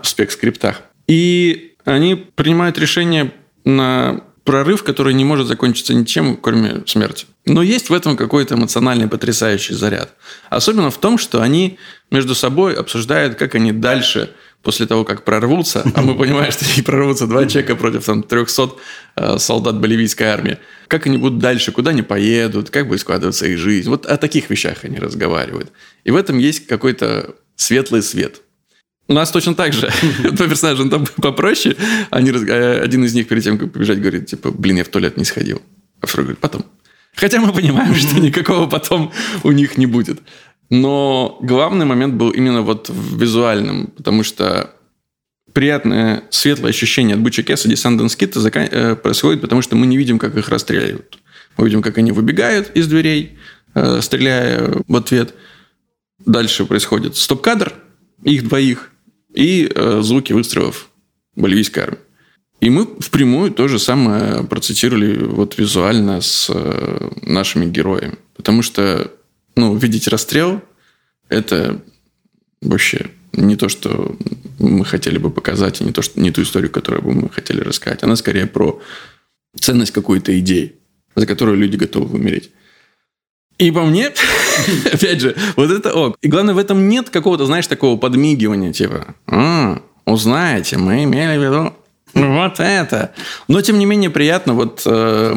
в 0.00 0.06
спек-скриптах. 0.06 0.82
И 1.08 1.74
они 1.84 2.14
принимают 2.14 2.78
решение 2.78 3.32
на 3.64 4.22
прорыв, 4.44 4.84
который 4.84 5.14
не 5.14 5.24
может 5.24 5.48
закончиться 5.48 5.92
ничем, 5.92 6.36
кроме 6.36 6.82
смерти. 6.86 7.26
Но 7.46 7.62
есть 7.62 7.90
в 7.90 7.92
этом 7.92 8.16
какой-то 8.16 8.54
эмоциональный 8.54 9.08
потрясающий 9.08 9.74
заряд. 9.74 10.14
Особенно 10.50 10.90
в 10.90 10.98
том, 10.98 11.18
что 11.18 11.42
они 11.42 11.78
между 12.12 12.36
собой 12.36 12.74
обсуждают, 12.74 13.34
как 13.34 13.56
они 13.56 13.72
дальше 13.72 14.30
после 14.62 14.86
того, 14.86 15.04
как 15.04 15.24
прорвутся, 15.24 15.84
а 15.94 16.02
мы 16.02 16.14
понимаем, 16.14 16.52
что 16.52 16.64
и 16.76 16.82
прорвутся 16.82 17.26
два 17.26 17.46
человека 17.46 17.76
против 17.76 18.04
там, 18.04 18.22
300 18.22 18.70
э, 19.16 19.38
солдат 19.38 19.80
боливийской 19.80 20.24
армии, 20.24 20.58
как 20.88 21.06
они 21.06 21.18
будут 21.18 21.38
дальше, 21.38 21.72
куда 21.72 21.90
они 21.90 22.02
поедут, 22.02 22.70
как 22.70 22.88
будет 22.88 23.00
складываться 23.00 23.46
их 23.46 23.58
жизнь. 23.58 23.88
Вот 23.88 24.06
о 24.06 24.16
таких 24.16 24.50
вещах 24.50 24.84
они 24.84 24.98
разговаривают. 24.98 25.72
И 26.04 26.10
в 26.10 26.16
этом 26.16 26.38
есть 26.38 26.66
какой-то 26.66 27.34
светлый 27.56 28.02
свет. 28.02 28.42
У 29.08 29.14
нас 29.14 29.30
точно 29.30 29.54
так 29.54 29.72
же. 29.72 29.90
Два 30.32 30.48
персонажа 30.48 30.88
там 30.88 31.06
попроще. 31.16 31.76
Они, 32.10 32.30
э, 32.30 32.80
один 32.80 33.04
из 33.04 33.14
них 33.14 33.28
перед 33.28 33.42
тем, 33.42 33.58
как 33.58 33.72
побежать, 33.72 34.00
говорит, 34.00 34.26
типа, 34.26 34.50
блин, 34.52 34.76
я 34.76 34.84
в 34.84 34.88
туалет 34.88 35.16
не 35.16 35.24
сходил. 35.24 35.60
А 36.00 36.06
второй 36.06 36.26
говорит, 36.26 36.40
потом. 36.40 36.64
Хотя 37.14 37.40
мы 37.40 37.52
понимаем, 37.52 37.94
что 37.96 38.20
никакого 38.20 38.66
потом 38.68 39.12
у 39.42 39.52
них 39.52 39.76
не 39.76 39.86
будет. 39.86 40.20
Но 40.72 41.36
главный 41.42 41.84
момент 41.84 42.14
был 42.14 42.30
именно 42.30 42.62
вот 42.62 42.88
в 42.88 43.20
визуальном, 43.20 43.88
потому 43.88 44.22
что 44.22 44.70
приятное 45.52 46.22
светлое 46.30 46.70
ощущение 46.70 47.14
от 47.14 47.20
Буча 47.20 47.42
Кэссиди 47.42 47.74
и 47.74 47.76
Санденс 47.76 48.16
Китта 48.16 48.40
э, 48.40 48.96
происходит, 48.96 49.42
потому 49.42 49.60
что 49.60 49.76
мы 49.76 49.84
не 49.86 49.98
видим, 49.98 50.18
как 50.18 50.34
их 50.34 50.48
расстреливают. 50.48 51.18
Мы 51.58 51.66
видим, 51.66 51.82
как 51.82 51.98
они 51.98 52.10
выбегают 52.10 52.70
из 52.74 52.88
дверей, 52.88 53.36
э, 53.74 54.00
стреляя 54.00 54.72
в 54.88 54.96
ответ. 54.96 55.34
Дальше 56.24 56.64
происходит 56.64 57.18
стоп-кадр 57.18 57.74
их 58.22 58.48
двоих 58.48 58.92
и 59.34 59.70
э, 59.74 60.00
звуки 60.00 60.32
выстрелов 60.32 60.88
боливийской 61.36 61.80
армии. 61.80 61.98
И 62.60 62.70
мы 62.70 62.86
впрямую 62.98 63.50
то 63.50 63.68
же 63.68 63.78
самое 63.78 64.42
процитировали 64.44 65.22
вот 65.22 65.58
визуально 65.58 66.22
с 66.22 66.50
нашими 67.20 67.66
героями. 67.66 68.14
Потому 68.34 68.62
что 68.62 69.10
ну, 69.56 69.76
видеть 69.76 70.08
расстрел– 70.08 70.62
это 71.28 71.80
вообще 72.60 73.10
не 73.32 73.56
то, 73.56 73.68
что 73.68 74.16
мы 74.58 74.84
хотели 74.84 75.18
бы 75.18 75.30
показать, 75.30 75.80
и 75.80 75.84
не, 75.84 75.92
то, 75.92 76.02
что, 76.02 76.20
не 76.20 76.30
ту 76.30 76.42
историю, 76.42 76.70
которую 76.70 77.02
бы 77.02 77.12
мы 77.12 77.28
хотели 77.30 77.60
рассказать. 77.60 78.02
Она 78.02 78.16
скорее 78.16 78.46
про 78.46 78.80
ценность 79.58 79.92
какой-то 79.92 80.38
идеи, 80.40 80.74
за 81.16 81.26
которую 81.26 81.56
люди 81.58 81.76
готовы 81.76 82.16
умереть. 82.16 82.50
И 83.58 83.70
по 83.70 83.84
мне, 83.84 84.12
опять 84.92 85.20
же, 85.20 85.36
вот 85.56 85.70
это 85.70 85.94
ок. 85.94 86.16
И 86.20 86.28
главное, 86.28 86.54
в 86.54 86.58
этом 86.58 86.88
нет 86.88 87.10
какого-то, 87.10 87.46
знаешь, 87.46 87.66
такого 87.66 87.98
подмигивания, 87.98 88.72
типа, 88.72 89.14
а, 89.26 89.82
узнаете, 90.04 90.78
мы 90.78 91.04
имели 91.04 91.38
в 91.38 91.42
виду 91.42 91.74
вот 92.14 92.60
это. 92.60 93.12
Но, 93.48 93.60
тем 93.62 93.78
не 93.78 93.86
менее, 93.86 94.10
приятно. 94.10 94.54
Вот 94.54 94.82
э, 94.84 95.34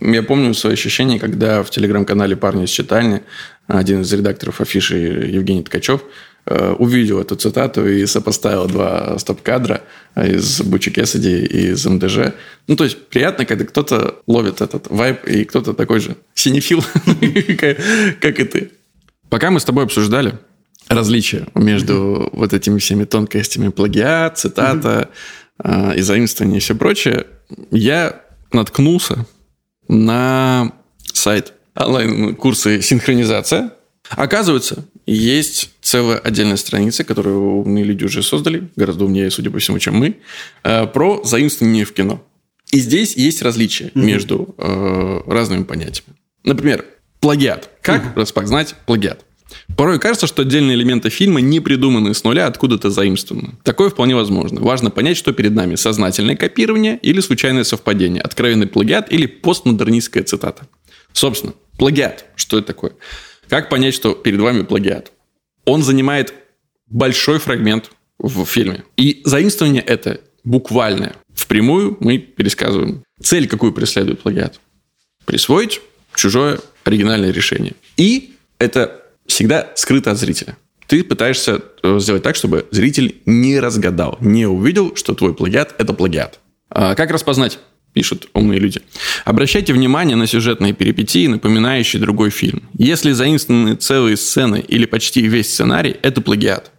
я 0.00 0.22
помню 0.22 0.54
свои 0.54 0.74
ощущения, 0.74 1.18
когда 1.18 1.62
в 1.62 1.70
телеграм-канале 1.70 2.36
«Парни 2.36 2.64
из 2.64 2.70
читальни» 2.70 3.22
один 3.66 4.02
из 4.02 4.12
редакторов 4.12 4.60
афиши 4.60 4.96
Евгений 4.96 5.62
Ткачев 5.62 6.02
э, 6.46 6.74
увидел 6.78 7.20
эту 7.20 7.36
цитату 7.36 7.88
и 7.88 8.06
сопоставил 8.06 8.66
два 8.66 9.18
стоп-кадра 9.18 9.82
из 10.16 10.60
Бучи 10.62 10.90
Кесади 10.90 11.44
и 11.44 11.68
из 11.72 11.84
МДЖ. 11.84 12.34
Ну, 12.68 12.76
то 12.76 12.84
есть, 12.84 13.06
приятно, 13.08 13.44
когда 13.44 13.64
кто-то 13.64 14.16
ловит 14.26 14.60
этот 14.60 14.88
вайб, 14.90 15.24
и 15.24 15.44
кто-то 15.44 15.72
такой 15.72 16.00
же 16.00 16.16
синефил, 16.34 16.84
как 18.20 18.40
и 18.40 18.44
ты. 18.44 18.70
Пока 19.30 19.50
мы 19.50 19.58
с 19.58 19.64
тобой 19.64 19.84
обсуждали, 19.84 20.38
различия 20.88 21.46
между 21.54 22.28
вот 22.32 22.52
этими 22.52 22.78
всеми 22.78 23.04
тонкостями 23.04 23.68
плагиат, 23.68 24.38
цитата 24.38 25.08
mm-hmm. 25.10 25.43
И 25.62 26.00
заимствование 26.00 26.58
и 26.58 26.60
все 26.60 26.74
прочее, 26.74 27.26
я 27.70 28.22
наткнулся 28.52 29.26
на 29.88 30.72
сайт 31.12 31.52
онлайн-курсы 31.74 32.80
«Синхронизация». 32.82 33.72
Оказывается, 34.10 34.84
есть 35.06 35.70
целая 35.80 36.18
отдельная 36.18 36.56
страница, 36.56 37.04
которую 37.04 37.60
умные 37.60 37.84
люди 37.84 38.04
уже 38.04 38.22
создали, 38.22 38.68
гораздо 38.76 39.06
умнее, 39.06 39.30
судя 39.30 39.50
по 39.50 39.58
всему, 39.58 39.78
чем 39.78 39.96
мы, 39.96 40.18
э, 40.62 40.86
про 40.86 41.22
заимствование 41.24 41.84
в 41.84 41.92
кино. 41.92 42.22
И 42.70 42.80
здесь 42.80 43.16
есть 43.16 43.40
различия 43.42 43.86
mm-hmm. 43.86 44.04
между 44.04 44.54
э, 44.58 45.20
разными 45.26 45.64
понятиями. 45.64 46.16
Например, 46.44 46.84
плагиат. 47.20 47.70
Как 47.80 48.02
mm-hmm. 48.02 48.20
распознать 48.20 48.74
плагиат? 48.86 49.24
Порой 49.76 49.98
кажется, 49.98 50.26
что 50.26 50.42
отдельные 50.42 50.76
элементы 50.76 51.10
фильма 51.10 51.40
не 51.40 51.60
придуманы 51.60 52.14
с 52.14 52.24
нуля, 52.24 52.46
откуда-то 52.46 52.90
заимствованы. 52.90 53.54
Такое 53.62 53.90
вполне 53.90 54.14
возможно. 54.14 54.60
Важно 54.60 54.90
понять, 54.90 55.16
что 55.16 55.32
перед 55.32 55.52
нами 55.52 55.74
сознательное 55.74 56.36
копирование 56.36 56.98
или 57.02 57.20
случайное 57.20 57.64
совпадение, 57.64 58.22
откровенный 58.22 58.66
плагиат 58.66 59.12
или 59.12 59.26
постмодернистская 59.26 60.22
цитата. 60.22 60.66
Собственно, 61.12 61.54
плагиат. 61.78 62.26
Что 62.36 62.58
это 62.58 62.68
такое? 62.68 62.92
Как 63.48 63.68
понять, 63.68 63.94
что 63.94 64.14
перед 64.14 64.40
вами 64.40 64.62
плагиат? 64.62 65.12
Он 65.64 65.82
занимает 65.82 66.34
большой 66.86 67.38
фрагмент 67.38 67.90
в 68.18 68.44
фильме. 68.44 68.84
И 68.96 69.22
заимствование 69.24 69.82
это 69.82 70.20
буквальное. 70.44 71.16
Впрямую 71.34 71.96
мы 72.00 72.18
пересказываем. 72.18 73.02
Цель, 73.22 73.48
какую 73.48 73.72
преследует 73.72 74.20
плагиат? 74.20 74.60
Присвоить 75.24 75.80
чужое 76.14 76.60
оригинальное 76.84 77.30
решение. 77.30 77.74
И 77.96 78.34
это 78.58 79.03
всегда 79.26 79.70
скрыто 79.74 80.10
от 80.10 80.18
зрителя. 80.18 80.56
Ты 80.86 81.02
пытаешься 81.02 81.62
э, 81.82 81.98
сделать 81.98 82.22
так, 82.22 82.36
чтобы 82.36 82.66
зритель 82.70 83.16
не 83.26 83.58
разгадал, 83.58 84.18
не 84.20 84.46
увидел, 84.46 84.94
что 84.96 85.14
твой 85.14 85.34
плагиат– 85.34 85.74
это 85.78 85.94
плагиат. 85.94 86.40
А 86.68 86.94
как 86.94 87.10
распознать? 87.10 87.58
пишут 87.94 88.28
умные 88.34 88.58
люди. 88.58 88.82
Обращайте 89.24 89.72
внимание 89.72 90.16
на 90.16 90.26
сюжетные 90.26 90.74
перипетии, 90.74 91.28
напоминающие 91.28 92.02
другой 92.02 92.30
фильм. 92.30 92.68
Если 92.76 93.12
заимствованы 93.12 93.76
целые 93.76 94.16
сцены 94.16 94.62
или 94.66 94.84
почти 94.84 95.22
весь 95.26 95.50
сценарий, 95.50 95.96
это 96.02 96.20
плагиат. 96.20 96.70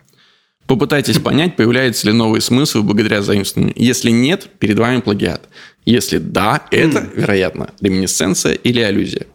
Попытайтесь 0.68 1.20
понять, 1.20 1.56
появляются 1.56 2.08
ли 2.08 2.14
новые 2.14 2.42
смыслы 2.42 2.84
благодаря 2.84 3.22
заимствованию. 3.22 3.74
Если 3.78 4.12
нет, 4.12 4.50
перед 4.60 4.78
вами 4.78 5.00
плагиат. 5.00 5.48
Если 5.86 6.18
да, 6.18 6.62
это, 6.72 7.08
вероятно, 7.16 7.70
реминесценция 7.80 8.54
или 8.54 8.82
аллюзия. 8.82 9.28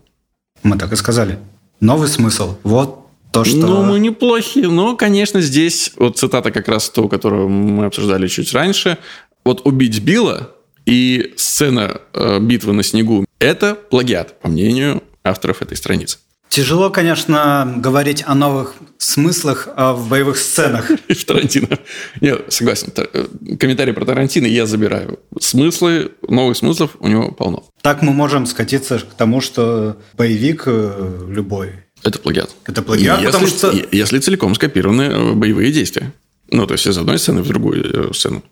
Мы 0.63 0.77
так 0.77 0.93
и 0.93 0.97
сказали. 0.97 1.39
Новый 1.81 2.09
смысл. 2.09 2.57
Вот 2.63 3.07
то, 3.33 3.45
что... 3.45 3.57
Ну, 3.57 3.83
мы 3.85 3.99
неплохи. 3.99 4.61
Но, 4.61 4.97
конечно, 4.97 5.41
здесь 5.41 5.93
вот 5.97 6.19
цитата 6.19 6.51
как 6.51 6.69
раз 6.69 6.91
то, 6.91 7.09
которую 7.09 7.49
мы 7.49 7.87
обсуждали 7.87 8.27
чуть 8.27 8.53
раньше. 8.53 8.99
Вот 9.45 9.67
убить 9.67 10.01
Билла 10.01 10.51
и 10.87 11.33
сцена 11.37 12.01
э, 12.13 12.39
битвы 12.41 12.73
на 12.73 12.83
снегу– 12.83 13.25
это 13.39 13.75
плагиат, 13.75 14.41
по 14.41 14.49
мнению 14.49 15.03
авторов 15.25 15.63
этой 15.63 15.77
страницы. 15.77 16.19
Тяжело, 16.51 16.91
конечно, 16.91 17.75
говорить 17.77 18.25
о 18.27 18.35
новых 18.35 18.75
смыслах 18.99 19.69
а 19.77 19.93
в 19.93 20.09
боевых 20.09 20.37
сценах. 20.37 20.91
В 21.09 21.25
Тарантино. 21.25 21.79
Нет, 22.21 22.53
согласен. 22.53 22.93
Э, 22.97 23.27
комментарий 23.57 23.93
про 23.93 24.05
Тарантино 24.05 24.47
я 24.47 24.67
забираю. 24.67 25.21
Смыслы, 25.39 26.11
новых 26.27 26.57
смыслов 26.57 26.97
у 26.99 27.07
него 27.07 27.31
полно. 27.31 27.63
Так 27.83 28.03
мы 28.03 28.13
можем 28.13 28.47
скатиться 28.47 28.99
к 28.99 29.15
тому, 29.15 29.41
что 29.41 29.97
боевик 30.19 30.65
э, 30.67 31.27
любой. 31.29 31.71
Это 32.03 32.19
плагиат. 32.19 32.51
Это 32.65 32.83
плагиат, 32.83 33.21
если, 33.21 33.33
потому 33.33 33.47
что... 33.47 33.73
Если 33.93 34.19
целиком 34.19 34.57
скопированы 34.57 35.03
э, 35.03 35.33
боевые 35.35 35.71
действия. 35.71 36.13
Ну, 36.51 36.67
то 36.67 36.75
есть 36.75 36.85
из 36.85 36.99
одной 36.99 37.21
сцены 37.21 37.43
в 37.43 37.49
другую 37.49 38.13
сцену. 38.13 38.43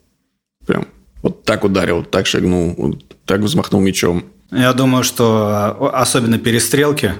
Прям 0.65 0.87
вот 1.23 1.43
так 1.43 1.65
ударил, 1.65 1.97
вот 1.97 2.13
так 2.13 2.29
шагнул, 2.29 2.77
вот 2.79 3.05
так 3.25 3.41
взмахнул 3.41 3.81
мечом. 3.81 4.25
Я 4.53 4.73
думаю, 4.73 5.03
что 5.03 5.49
а, 5.81 6.01
особенно 6.01 6.39
перестрелки 6.39 7.15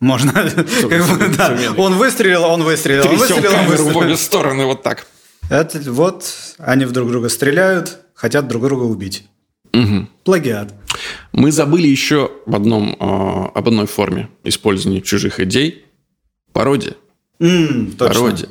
можно... 0.00 0.32
Он 1.76 1.94
выстрелил, 1.94 2.44
он 2.44 2.62
выстрелил, 2.62 3.08
он 3.08 3.16
выстрелил, 3.16 3.52
он 3.52 3.66
выстрелил. 3.66 3.92
в 3.92 3.96
обе 3.96 4.16
стороны 4.16 4.64
вот 4.66 4.82
так. 4.82 5.06
Это 5.50 5.80
вот 5.90 6.24
они 6.58 6.84
в 6.84 6.92
друг 6.92 7.08
друга 7.08 7.28
стреляют, 7.28 7.98
хотят 8.14 8.48
друг 8.48 8.62
друга 8.64 8.82
убить. 8.82 9.24
Угу. 9.72 10.08
Плагиат. 10.24 10.74
Мы 11.32 11.52
забыли 11.52 11.86
еще 11.86 12.30
об, 12.46 12.54
одном, 12.54 12.96
э, 12.98 13.48
об 13.54 13.68
одной 13.68 13.86
форме 13.86 14.28
использования 14.44 15.00
чужих 15.00 15.40
идей. 15.40 15.84
Пародия. 16.52 16.94
Mm, 17.40 17.92
точно. 17.96 18.14
Пародия. 18.14 18.48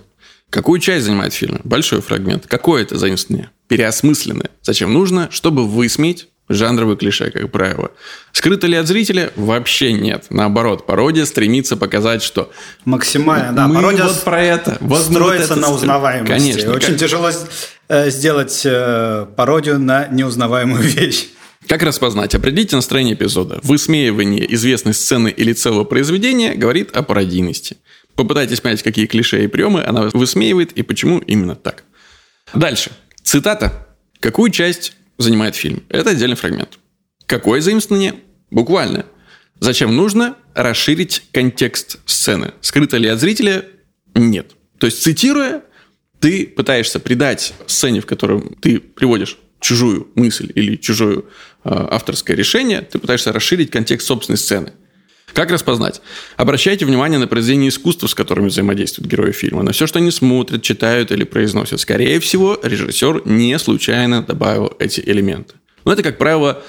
Какую 0.50 0.80
часть 0.80 1.06
занимает 1.06 1.34
фильм? 1.34 1.60
Большой 1.64 2.02
фрагмент. 2.02 2.48
Какое 2.48 2.84
это 2.84 2.98
заимствование? 2.98 3.50
Переосмысленное. 3.68 4.52
Зачем 4.62 4.94
нужно? 4.94 5.28
Чтобы 5.32 5.68
высмеять 5.68 6.28
жанровый 6.50 6.96
клише, 6.98 7.32
как 7.32 7.52
правило. 7.52 7.92
Скрыто 8.32 8.68
ли 8.68 8.76
от 8.76 8.88
зрителя? 8.88 9.32
Вообще 9.36 9.94
нет. 9.94 10.26
Наоборот, 10.30 10.86
пародия 10.86 11.26
стремится 11.26 11.78
показать, 11.78 12.22
что... 12.24 12.52
Максимально, 12.86 13.54
да. 13.54 13.68
Мы 13.68 13.76
пародия 13.76 14.06
вот 14.06 14.24
про 14.24 14.42
это. 14.42 14.78
Вот 14.80 15.02
строится 15.02 15.56
вот 15.56 15.60
это 15.60 15.70
на 15.70 15.74
узнаваемости. 15.76 16.32
Конечно. 16.32 16.74
Очень 16.74 16.92
как... 16.92 17.00
тяжело 17.00 17.30
э, 17.90 18.10
сделать 18.10 18.62
э, 18.66 19.28
пародию 19.36 19.80
на 19.80 20.08
неузнаваемую 20.08 20.82
вещь. 20.84 21.28
Как 21.68 21.84
распознать? 21.84 22.34
Определите 22.34 22.76
настроение 22.78 23.16
эпизода. 23.16 23.60
Высмеивание 23.64 24.54
известной 24.54 24.94
сцены 24.94 25.28
или 25.30 25.52
целого 25.52 25.84
произведения 25.84 26.56
говорит 26.56 26.96
о 26.96 27.04
пародийности. 27.04 27.78
Попытайтесь 28.16 28.62
понять, 28.62 28.82
какие 28.84 29.06
клише 29.06 29.44
и 29.44 29.48
приемы 29.48 29.84
она 29.84 30.04
высмеивает 30.14 30.72
и 30.72 30.82
почему 30.82 31.20
именно 31.20 31.56
так. 31.56 31.84
Дальше. 32.54 32.92
Цитата. 33.22 33.88
Какую 34.20 34.50
часть 34.50 34.94
занимает 35.18 35.56
фильм? 35.56 35.84
Это 35.90 36.12
отдельный 36.12 36.36
фрагмент. 36.36 36.80
Какое 37.26 37.62
заимствование? 37.62 38.16
Буквально. 38.52 39.06
Зачем 39.60 39.96
нужно 39.96 40.36
расширить 40.54 41.24
контекст 41.32 42.00
сцены? 42.06 42.54
Скрыто 42.62 42.98
ли 42.98 43.10
от 43.10 43.20
зрителя? 43.20 43.66
Нет. 44.14 44.52
То 44.78 44.88
есть, 44.88 45.02
цитируя, 45.02 45.64
ты 46.20 46.46
пытаешься 46.48 47.00
придать 47.00 47.54
сцене, 47.66 48.02
в 48.02 48.06
которой 48.06 48.42
ты 48.62 48.80
приводишь 48.80 49.38
чужую 49.60 50.08
мысль 50.16 50.52
или 50.54 50.76
чужое 50.76 51.18
э, 51.18 51.22
авторское 51.64 52.38
решение, 52.38 52.82
ты 52.82 53.00
пытаешься 53.00 53.34
расширить 53.34 53.72
контекст 53.72 54.08
собственной 54.08 54.38
сцены– 54.38 54.74
как 55.38 55.52
распознать? 55.52 56.02
Обращайте 56.36 56.84
внимание 56.84 57.20
на 57.20 57.28
произведения 57.28 57.68
искусства, 57.68 58.08
с 58.08 58.16
которыми 58.16 58.48
взаимодействуют 58.48 59.08
герои 59.08 59.32
фильма, 59.32 59.62
на 59.62 59.72
все, 59.72 59.86
что 59.86 60.00
они 60.00 60.10
смотрят, 60.10 60.64
читают 60.64 61.12
или 61.12 61.26
произносят. 61.26 61.80
Скорее 61.80 62.20
всего, 62.20 62.60
режиссер 62.64 63.22
не 63.26 63.60
случайно 63.60 64.24
добавил 64.24 64.74
эти 64.80 65.00
элементы. 65.00 65.54
Но 65.86 65.94
это, 65.94 66.02
как 66.02 66.18
правило, 66.18 66.64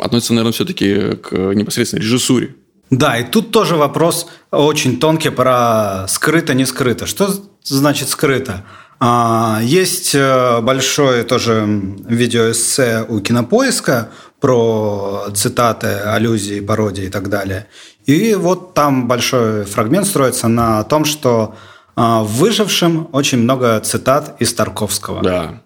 относится, 0.00 0.32
наверное, 0.32 0.54
все-таки 0.54 1.16
к 1.16 1.30
непосредственно 1.52 2.00
режиссуре. 2.00 2.54
Да, 2.88 3.18
и 3.18 3.24
тут 3.24 3.50
тоже 3.50 3.76
вопрос 3.76 4.28
очень 4.50 4.98
тонкий 4.98 5.28
про 5.28 6.06
скрыто-не 6.08 6.64
скрыто. 6.64 7.04
Что 7.04 7.28
значит 7.64 8.08
скрыто? 8.08 8.64
А, 8.98 9.60
есть 9.62 10.14
э, 10.14 10.60
большое 10.62 11.22
тоже 11.24 11.68
видеоэссе 12.08 13.04
у 13.06 13.20
Кинопоиска 13.20 14.08
про 14.46 15.26
цитаты, 15.34 15.88
аллюзии, 15.88 16.60
пародии 16.60 17.06
и 17.06 17.08
так 17.08 17.28
далее. 17.28 17.66
И 18.04 18.36
вот 18.36 18.74
там 18.74 19.08
большой 19.08 19.64
фрагмент 19.64 20.06
строится 20.06 20.46
на 20.46 20.84
том, 20.84 21.04
что 21.04 21.56
а, 21.96 22.22
в 22.22 22.28
«Выжившем» 22.28 23.08
очень 23.10 23.38
много 23.38 23.80
цитат 23.80 24.40
из 24.40 24.54
Тарковского. 24.54 25.20
Да. 25.20 25.62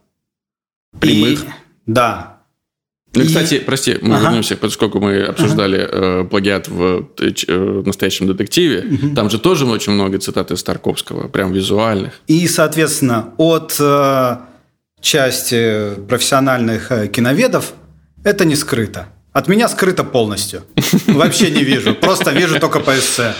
Прямых. 0.99 1.45
И, 1.45 1.49
да. 1.85 2.39
Ну, 3.15 3.23
и... 3.23 3.27
кстати, 3.27 3.59
прости, 3.59 3.99
мы 4.01 4.15
ага. 4.15 4.25
вернемся, 4.25 4.57
поскольку 4.57 4.99
мы 4.99 5.25
обсуждали 5.25 5.83
ага. 5.83 6.23
э, 6.23 6.25
плагиат 6.25 6.69
в 6.69 7.07
э, 7.21 7.83
настоящем 7.85 8.29
детективе. 8.29 8.79
Угу. 8.95 9.15
Там 9.15 9.29
же 9.29 9.39
тоже 9.39 9.67
очень 9.67 9.93
много 9.93 10.19
цитат 10.19 10.53
из 10.53 10.63
Тарковского, 10.63 11.29
прям 11.29 11.53
визуальных. 11.53 12.15
И, 12.29 12.49
соответственно, 12.49 13.35
от 13.37 13.77
э, 13.79 14.37
части 15.03 15.97
профессиональных 16.09 16.91
э, 16.91 17.09
киноведов 17.09 17.75
это 18.25 18.45
не 18.45 18.57
скрыто. 18.57 19.07
От 19.33 19.49
меня 19.49 19.69
скрыто 19.69 20.05
полностью. 20.05 20.65
Вообще 21.07 21.51
не 21.51 21.65
вижу. 21.65 21.95
Просто 21.95 22.33
вижу 22.33 22.59
только 22.59 22.81
по 22.81 22.99
эссе. 22.99 23.35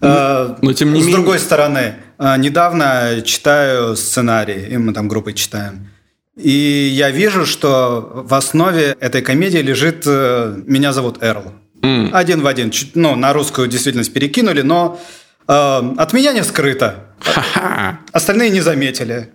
Но, 0.00 0.56
но 0.60 0.72
тем 0.72 0.92
не 0.92 1.00
С 1.00 1.04
менее... 1.04 1.16
другой 1.16 1.38
стороны, 1.38 1.94
э, 2.18 2.36
недавно 2.38 3.22
читаю 3.24 3.96
сценарий, 3.96 4.66
и 4.74 4.76
мы 4.76 4.92
там 4.92 5.08
группой 5.08 5.32
читаем. 5.32 5.88
И 6.36 6.90
я 6.92 7.10
вижу, 7.10 7.46
что 7.46 8.24
в 8.26 8.34
основе 8.34 8.96
этой 9.00 9.22
комедии 9.22 9.58
лежит 9.58 10.02
э, 10.06 10.62
«Меня 10.66 10.92
зовут 10.92 11.22
Эрл». 11.22 11.52
Mm. 11.80 12.10
Один 12.12 12.42
в 12.42 12.46
один. 12.46 12.72
Ну, 12.94 13.16
на 13.16 13.32
русскую 13.32 13.68
действительность 13.68 14.12
перекинули, 14.12 14.60
но 14.60 15.00
э, 15.48 15.52
от 15.52 16.12
меня 16.12 16.32
не 16.32 16.44
скрыто. 16.44 17.06
Остальные 18.12 18.50
не 18.50 18.60
заметили. 18.60 19.30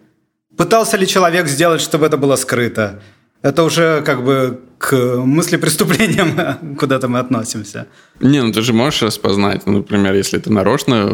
Пытался 0.57 0.97
ли 0.97 1.07
человек 1.07 1.47
сделать, 1.47 1.81
чтобы 1.81 2.05
это 2.05 2.17
было 2.17 2.35
скрыто? 2.35 3.01
Это 3.41 3.63
уже 3.63 4.03
как 4.05 4.23
бы 4.23 4.61
к 4.81 4.95
мысли 5.25 5.57
преступлениям 5.57 6.75
куда-то 6.79 7.07
мы 7.07 7.19
относимся. 7.19 7.85
Не, 8.19 8.41
ну 8.41 8.51
ты 8.51 8.61
же 8.61 8.73
можешь 8.73 9.03
распознать, 9.03 9.67
ну, 9.67 9.73
например, 9.73 10.15
если 10.15 10.39
это 10.39 10.51
нарочно 10.51 11.05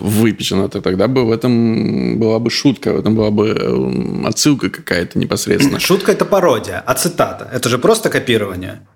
выпечено, 0.00 0.68
то 0.68 0.80
тогда 0.80 1.08
бы 1.08 1.26
в 1.26 1.32
этом 1.32 2.20
была 2.20 2.38
бы 2.38 2.50
шутка, 2.50 2.92
в 2.92 2.98
этом 2.98 3.16
была 3.16 3.30
бы 3.30 3.48
эм, 3.48 4.26
отсылка 4.26 4.70
какая-то 4.70 5.18
непосредственно. 5.18 5.80
Шутка– 5.86 6.12
это 6.12 6.24
пародия, 6.24 6.82
а 6.86 6.94
цитата– 6.94 7.50
это 7.52 7.68
же 7.68 7.78
просто 7.78 8.10
копирование. 8.10 8.86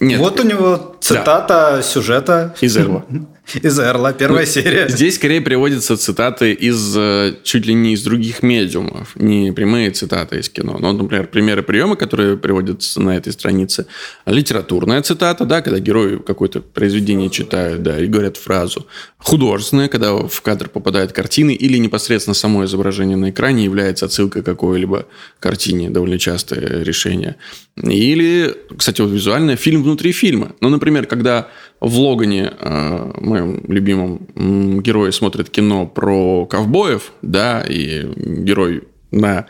Нет. 0.00 0.20
Вот 0.20 0.40
у 0.40 0.42
него 0.42 0.96
цитата 1.00 1.76
да. 1.76 1.82
сюжета. 1.82 2.54
Из 2.60 2.76
Эрла. 2.76 3.04
Из 3.62 3.78
Эрла, 3.78 4.12
первая 4.12 4.46
ну, 4.46 4.50
серия. 4.50 4.88
Здесь 4.88 5.16
скорее 5.16 5.40
приводятся 5.40 5.96
цитаты 5.96 6.52
из 6.52 6.96
э, 6.96 7.34
чуть 7.42 7.66
ли 7.66 7.74
не 7.74 7.94
из 7.94 8.02
других 8.02 8.42
медиумов, 8.42 9.16
не 9.16 9.52
прямые 9.52 9.90
цитаты 9.90 10.38
из 10.38 10.48
кино. 10.48 10.78
Но, 10.78 10.92
например, 10.92 11.26
примеры 11.26 11.62
приема, 11.62 11.96
которые 11.96 12.36
приводятся 12.36 13.00
на 13.00 13.16
этой 13.16 13.32
странице. 13.32 13.86
Литературная 14.26 15.02
цитата, 15.02 15.44
да, 15.44 15.60
когда 15.60 15.80
герои 15.80 16.18
какое-то 16.18 16.60
произведение 16.60 17.30
читают, 17.30 17.82
да, 17.82 17.98
и 17.98 18.06
говорят 18.06 18.36
фразу. 18.36 18.86
Художественная, 19.18 19.88
когда 19.88 20.14
в 20.14 20.40
кадр 20.42 20.68
попадают 20.68 21.12
картины, 21.12 21.52
или 21.52 21.78
непосредственно 21.78 22.34
само 22.34 22.64
изображение 22.64 23.16
на 23.16 23.30
экране 23.30 23.64
является 23.64 24.06
отсылкой 24.06 24.42
к 24.42 24.46
какой-либо 24.46 25.06
картине, 25.40 25.90
довольно 25.90 26.18
частое 26.18 26.82
решение. 26.82 27.36
Или, 27.76 28.54
кстати, 28.76 29.00
вот 29.00 29.10
визуальное, 29.10 29.56
фильм 29.56 29.82
внутри 29.82 30.12
фильма. 30.12 30.52
Ну, 30.60 30.68
например, 30.68 31.06
когда 31.06 31.48
в 31.82 31.98
Логане, 31.98 32.52
э, 32.58 33.12
моем 33.20 33.64
любимом, 33.66 34.80
герой 34.80 35.12
смотрит 35.12 35.50
кино 35.50 35.84
про 35.86 36.46
ковбоев, 36.46 37.12
да, 37.22 37.60
и 37.60 38.06
герой 38.16 38.84
на 39.10 39.46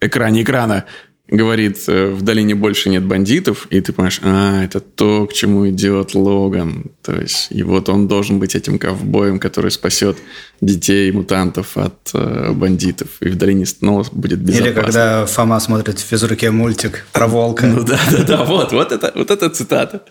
экране 0.00 0.42
экрана 0.42 0.84
говорит, 1.28 1.84
э, 1.86 2.10
в 2.10 2.22
долине 2.22 2.56
больше 2.56 2.90
нет 2.90 3.04
бандитов, 3.04 3.68
и 3.70 3.80
ты 3.80 3.92
понимаешь, 3.92 4.20
а, 4.24 4.64
это 4.64 4.80
то, 4.80 5.28
к 5.28 5.32
чему 5.32 5.68
идет 5.70 6.16
Логан. 6.16 6.86
То 7.02 7.14
есть, 7.14 7.46
и 7.50 7.62
вот 7.62 7.88
он 7.88 8.08
должен 8.08 8.40
быть 8.40 8.56
этим 8.56 8.80
ковбоем, 8.80 9.38
который 9.38 9.70
спасет 9.70 10.18
детей 10.60 11.12
мутантов 11.12 11.76
от 11.76 12.10
э, 12.14 12.50
бандитов, 12.52 13.08
и 13.20 13.28
в 13.28 13.36
долине 13.36 13.64
снова 13.64 14.04
будет 14.10 14.40
безопасно. 14.40 14.70
Или 14.70 14.74
когда 14.74 15.26
Фома 15.26 15.60
смотрит 15.60 16.00
в 16.00 16.02
физруке 16.02 16.50
мультик 16.50 17.06
про 17.12 17.28
волка. 17.28 17.66
Ну 17.66 17.84
да, 17.84 18.00
да, 18.10 18.24
да, 18.24 18.44
вот, 18.44 18.72
вот 18.72 18.90
это, 18.90 19.12
вот 19.14 19.30
это 19.30 19.50
цитата. 19.50 20.02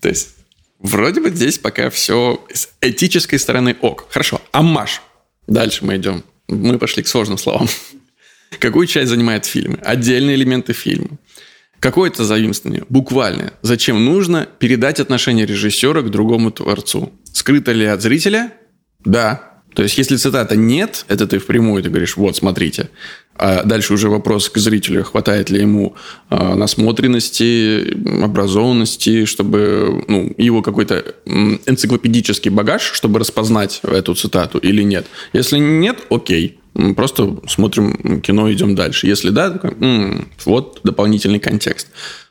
То 0.00 0.08
есть, 0.08 0.28
Вроде 0.84 1.22
бы 1.22 1.30
здесь 1.30 1.56
пока 1.56 1.88
все 1.88 2.44
с 2.52 2.68
этической 2.82 3.38
стороны 3.38 3.74
ок. 3.80 4.06
Хорошо. 4.10 4.42
Аммаж. 4.52 5.00
Дальше 5.46 5.82
мы 5.82 5.96
идем. 5.96 6.22
Мы 6.46 6.78
пошли 6.78 7.02
к 7.02 7.08
сложным 7.08 7.38
словам. 7.38 7.68
Какую 8.58 8.86
часть 8.86 9.08
занимает 9.08 9.46
фильмы? 9.46 9.78
Отдельные 9.82 10.36
элементы 10.36 10.74
фильма. 10.74 11.16
Какое-то 11.80 12.24
заимствование, 12.24 12.84
буквально. 12.90 13.54
Зачем 13.62 14.04
нужно 14.04 14.46
передать 14.58 15.00
отношение 15.00 15.46
режиссера 15.46 16.02
к 16.02 16.10
другому 16.10 16.50
творцу? 16.50 17.14
Скрыто 17.32 17.72
ли 17.72 17.86
от 17.86 18.02
зрителя? 18.02 18.52
Да. 19.06 19.62
То 19.74 19.82
есть, 19.82 19.96
если 19.96 20.16
цитата 20.16 20.54
«нет», 20.54 21.06
это 21.08 21.26
ты 21.26 21.38
впрямую 21.38 21.82
ты 21.82 21.88
говоришь, 21.88 22.18
вот, 22.18 22.36
смотрите. 22.36 22.90
А 23.36 23.64
дальше 23.64 23.94
уже 23.94 24.08
вопрос 24.08 24.48
к 24.48 24.58
зрителю, 24.58 25.02
хватает 25.04 25.50
ли 25.50 25.60
ему 25.60 25.96
а, 26.30 26.54
насмотренности, 26.54 28.22
образованности, 28.22 29.24
чтобы 29.24 30.04
ну, 30.06 30.32
его 30.38 30.62
какой-то 30.62 31.04
энциклопедический 31.26 32.50
багаж, 32.50 32.82
чтобы 32.82 33.18
распознать 33.18 33.80
эту 33.82 34.14
цитату 34.14 34.58
или 34.58 34.82
нет. 34.82 35.06
Если 35.32 35.58
нет, 35.58 35.98
окей, 36.10 36.60
просто 36.94 37.36
смотрим 37.48 38.20
кино, 38.20 38.52
идем 38.52 38.76
дальше. 38.76 39.08
Если 39.08 39.30
да, 39.30 39.50
такой, 39.50 39.72
м-м, 39.80 40.28
вот 40.44 40.80
дополнительный 40.84 41.40
контекст. 41.40 41.88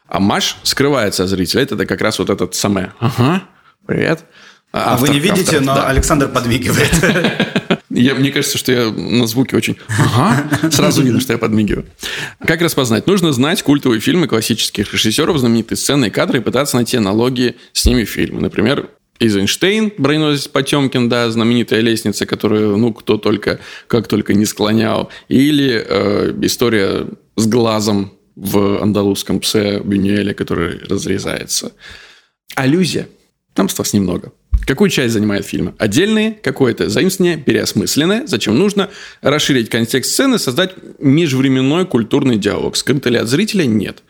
А 0.07 0.19
Маш 0.19 0.57
скрывается 0.63 1.23
от 1.23 1.29
зрителя. 1.29 1.63
Это 1.63 1.85
как 1.85 1.99
раз 2.01 2.19
вот 2.19 2.29
этот 2.29 2.55
самое. 2.55 2.93
Ага, 2.99 3.43
привет. 3.85 4.23
А 4.71 4.93
автор, 4.93 5.09
вы 5.09 5.13
не 5.13 5.19
видите, 5.19 5.57
автор, 5.57 5.61
но 5.61 5.75
да. 5.75 5.87
Александр 5.87 6.29
подмигивает. 6.29 6.91
Я, 7.93 8.15
мне 8.15 8.31
кажется, 8.31 8.57
что 8.57 8.71
я 8.71 8.91
на 8.91 9.27
звуке 9.27 9.55
очень... 9.55 9.77
Ага, 9.87 10.49
сразу 10.71 11.03
видно, 11.03 11.21
что 11.21 11.33
я 11.33 11.39
подмигиваю. 11.39 11.85
Как 12.45 12.61
распознать? 12.61 13.05
Нужно 13.05 13.31
знать 13.33 13.61
культовые 13.61 14.01
фильмы 14.01 14.27
классических 14.27 14.91
режиссеров, 14.91 15.37
знаменитые 15.37 15.77
сцены 15.77 16.07
и 16.07 16.09
кадры, 16.09 16.39
и 16.39 16.41
пытаться 16.41 16.75
найти 16.75 16.97
аналогии 16.97 17.55
с 17.71 17.85
ними 17.85 18.03
в 18.03 18.09
фильме. 18.09 18.39
Например, 18.39 18.89
Эйзенштейн, 19.19 19.93
броненосец 19.97 20.47
Потемкин, 20.47 21.07
да, 21.07 21.29
знаменитая 21.29 21.81
лестница, 21.81 22.25
которую, 22.25 22.77
ну, 22.77 22.93
кто 22.93 23.17
только, 23.17 23.59
как 23.87 24.07
только 24.07 24.33
не 24.33 24.45
склонял. 24.45 25.09
Или 25.27 25.85
э, 25.87 26.33
история 26.41 27.07
с 27.35 27.45
глазом 27.45 28.13
в 28.35 28.81
андалузском 28.81 29.39
псе 29.39 29.79
Бюнюэля, 29.79 30.33
который 30.33 30.79
разрезается. 30.79 31.73
Аллюзия. 32.55 33.07
Там 33.53 33.67
осталось 33.67 33.93
немного. 33.93 34.31
Какую 34.65 34.89
часть 34.89 35.13
занимает 35.13 35.45
фильм? 35.45 35.75
Отдельные, 35.77 36.31
какое-то 36.31 36.89
заимствование, 36.89 37.37
переосмысленное. 37.37 38.25
Зачем 38.27 38.57
нужно 38.57 38.89
расширить 39.21 39.69
контекст 39.69 40.11
сцены, 40.11 40.39
создать 40.39 40.75
межвременной 40.99 41.85
культурный 41.85 42.37
диалог? 42.37 42.75
Скрыто 42.75 43.09
ли 43.09 43.17
от 43.17 43.27
зрителя? 43.27 43.65
Нет. 43.65 44.03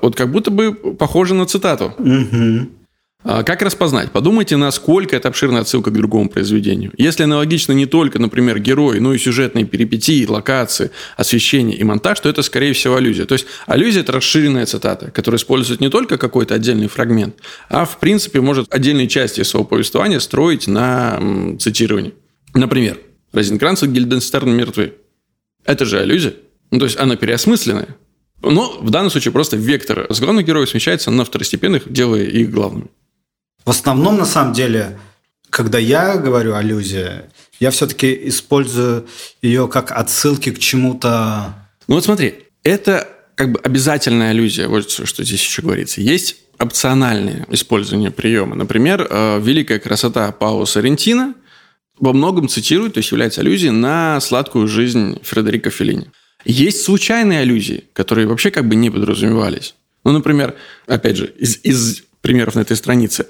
Вот 0.00 0.16
как 0.16 0.30
будто 0.30 0.50
бы 0.50 0.72
похоже 0.72 1.34
на 1.34 1.46
цитату. 1.46 1.94
Угу. 1.98 2.79
А 3.22 3.42
как 3.42 3.60
распознать? 3.60 4.12
Подумайте, 4.12 4.56
насколько 4.56 5.14
это 5.14 5.28
обширная 5.28 5.60
отсылка 5.60 5.90
к 5.90 5.94
другому 5.94 6.30
произведению. 6.30 6.90
Если 6.96 7.24
аналогично 7.24 7.72
не 7.72 7.84
только, 7.84 8.18
например, 8.18 8.58
герой, 8.60 8.98
но 8.98 9.12
и 9.12 9.18
сюжетные 9.18 9.66
перипетии, 9.66 10.24
локации, 10.26 10.90
освещение 11.18 11.76
и 11.76 11.84
монтаж, 11.84 12.18
то 12.20 12.30
это, 12.30 12.40
скорее 12.40 12.72
всего, 12.72 12.96
аллюзия. 12.96 13.26
То 13.26 13.34
есть, 13.34 13.46
аллюзия– 13.66 14.00
это 14.02 14.12
расширенная 14.12 14.64
цитата, 14.64 15.10
которая 15.10 15.38
использует 15.38 15.80
не 15.80 15.90
только 15.90 16.16
какой-то 16.16 16.54
отдельный 16.54 16.88
фрагмент, 16.88 17.36
а, 17.68 17.84
в 17.84 17.98
принципе, 17.98 18.40
может 18.40 18.72
отдельные 18.72 19.06
части 19.06 19.42
своего 19.42 19.66
повествования 19.66 20.18
строить 20.18 20.66
на 20.66 21.56
цитировании. 21.58 22.14
Например, 22.54 22.98
Розенкранц 23.32 23.82
и 23.82 23.86
Гильденстерн 23.86 24.50
мертвы. 24.50 24.94
Это 25.66 25.84
же 25.84 26.00
аллюзия. 26.00 26.34
Ну, 26.70 26.78
то 26.78 26.86
есть, 26.86 26.98
она 26.98 27.16
переосмысленная. 27.16 27.96
Но 28.42 28.78
в 28.80 28.88
данном 28.88 29.10
случае 29.10 29.32
просто 29.32 29.58
вектор 29.58 30.06
с 30.08 30.20
главных 30.20 30.46
героев 30.46 30.70
смещается 30.70 31.10
на 31.10 31.26
второстепенных, 31.26 31.92
делая 31.92 32.24
их 32.24 32.50
главными. 32.50 32.88
В 33.64 33.70
основном, 33.70 34.16
на 34.16 34.24
самом 34.24 34.52
деле, 34.52 34.98
когда 35.50 35.78
я 35.78 36.16
говорю 36.16 36.54
аллюзия, 36.54 37.30
я 37.58 37.70
все-таки 37.70 38.28
использую 38.28 39.06
ее 39.42 39.68
как 39.68 39.92
отсылки 39.92 40.50
к 40.50 40.58
чему-то. 40.58 41.54
Ну 41.86 41.96
вот 41.96 42.04
смотри, 42.04 42.46
это 42.62 43.08
как 43.34 43.52
бы 43.52 43.60
обязательная 43.60 44.30
аллюзия, 44.30 44.68
вот 44.68 44.90
что 44.90 45.24
здесь 45.24 45.40
еще 45.40 45.62
говорится. 45.62 46.00
Есть 46.00 46.36
опциональное 46.58 47.46
использование 47.50 48.10
приема. 48.10 48.54
Например, 48.54 49.06
э, 49.08 49.40
«Великая 49.40 49.78
красота» 49.78 50.30
Паула 50.32 50.66
Соррентино 50.66 51.34
во 51.98 52.12
многом 52.12 52.48
цитирует, 52.48 52.94
то 52.94 52.98
есть 52.98 53.10
является 53.10 53.40
аллюзией 53.40 53.72
на 53.72 54.20
сладкую 54.20 54.68
жизнь 54.68 55.18
Фредерика 55.22 55.70
Феллини. 55.70 56.08
Есть 56.44 56.82
случайные 56.82 57.40
аллюзии, 57.40 57.84
которые 57.92 58.26
вообще 58.26 58.50
как 58.50 58.66
бы 58.68 58.74
не 58.74 58.90
подразумевались. 58.90 59.74
Ну, 60.04 60.12
например, 60.12 60.54
опять 60.86 61.16
же, 61.16 61.26
из, 61.38 61.58
из 61.62 62.02
примеров 62.20 62.54
на 62.54 62.60
этой 62.60 62.76
странице. 62.76 63.26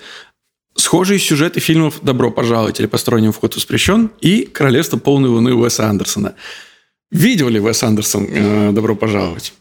Схожие 0.76 1.18
сюжеты 1.18 1.61
фильмов 1.61 2.01
«Добро 2.03 2.30
пожаловать» 2.30 2.80
или 2.80 2.86
«Посторонним 2.86 3.32
вход 3.32 3.57
воспрещен» 3.57 4.11
и 4.20 4.43
«Королевство 4.43 4.97
полной 4.99 5.28
луны» 5.28 5.55
Уэса 5.55 5.88
Андерсона. 5.88 6.34
Видел 7.11 7.49
ли 7.49 7.61
Уэс 7.61 7.82
Андерсон 7.82 8.26
э, 8.30 8.72
«Добро 8.72 8.95
пожаловать»? 8.95 9.53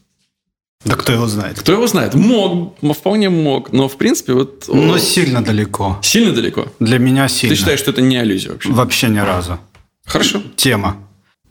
Да 0.85 0.95
кто 0.95 1.11
его 1.11 1.27
знает? 1.27 1.59
Кто 1.59 1.73
его 1.73 1.87
знает? 1.87 2.13
Мог, 2.13 2.77
вполне 2.95 3.29
мог. 3.29 3.73
Но, 3.73 3.89
в 3.89 3.97
принципе, 3.97 4.33
вот... 4.33 4.65
Но 4.69 4.97
сильно 4.97 5.43
далеко. 5.43 5.99
Сильно 6.01 6.31
далеко? 6.31 6.71
Для 6.79 6.99
меня 6.99 7.27
сильно. 7.27 7.53
Ты 7.53 7.59
считаешь, 7.59 7.79
что 7.79 7.91
это 7.91 8.01
не 8.01 8.15
аллюзия 8.15 8.51
вообще? 8.51 8.69
Вообще 8.69 9.09
ни 9.09 9.19
разу. 9.19 9.59
Хорошо. 10.05 10.41
Тема. 10.55 10.95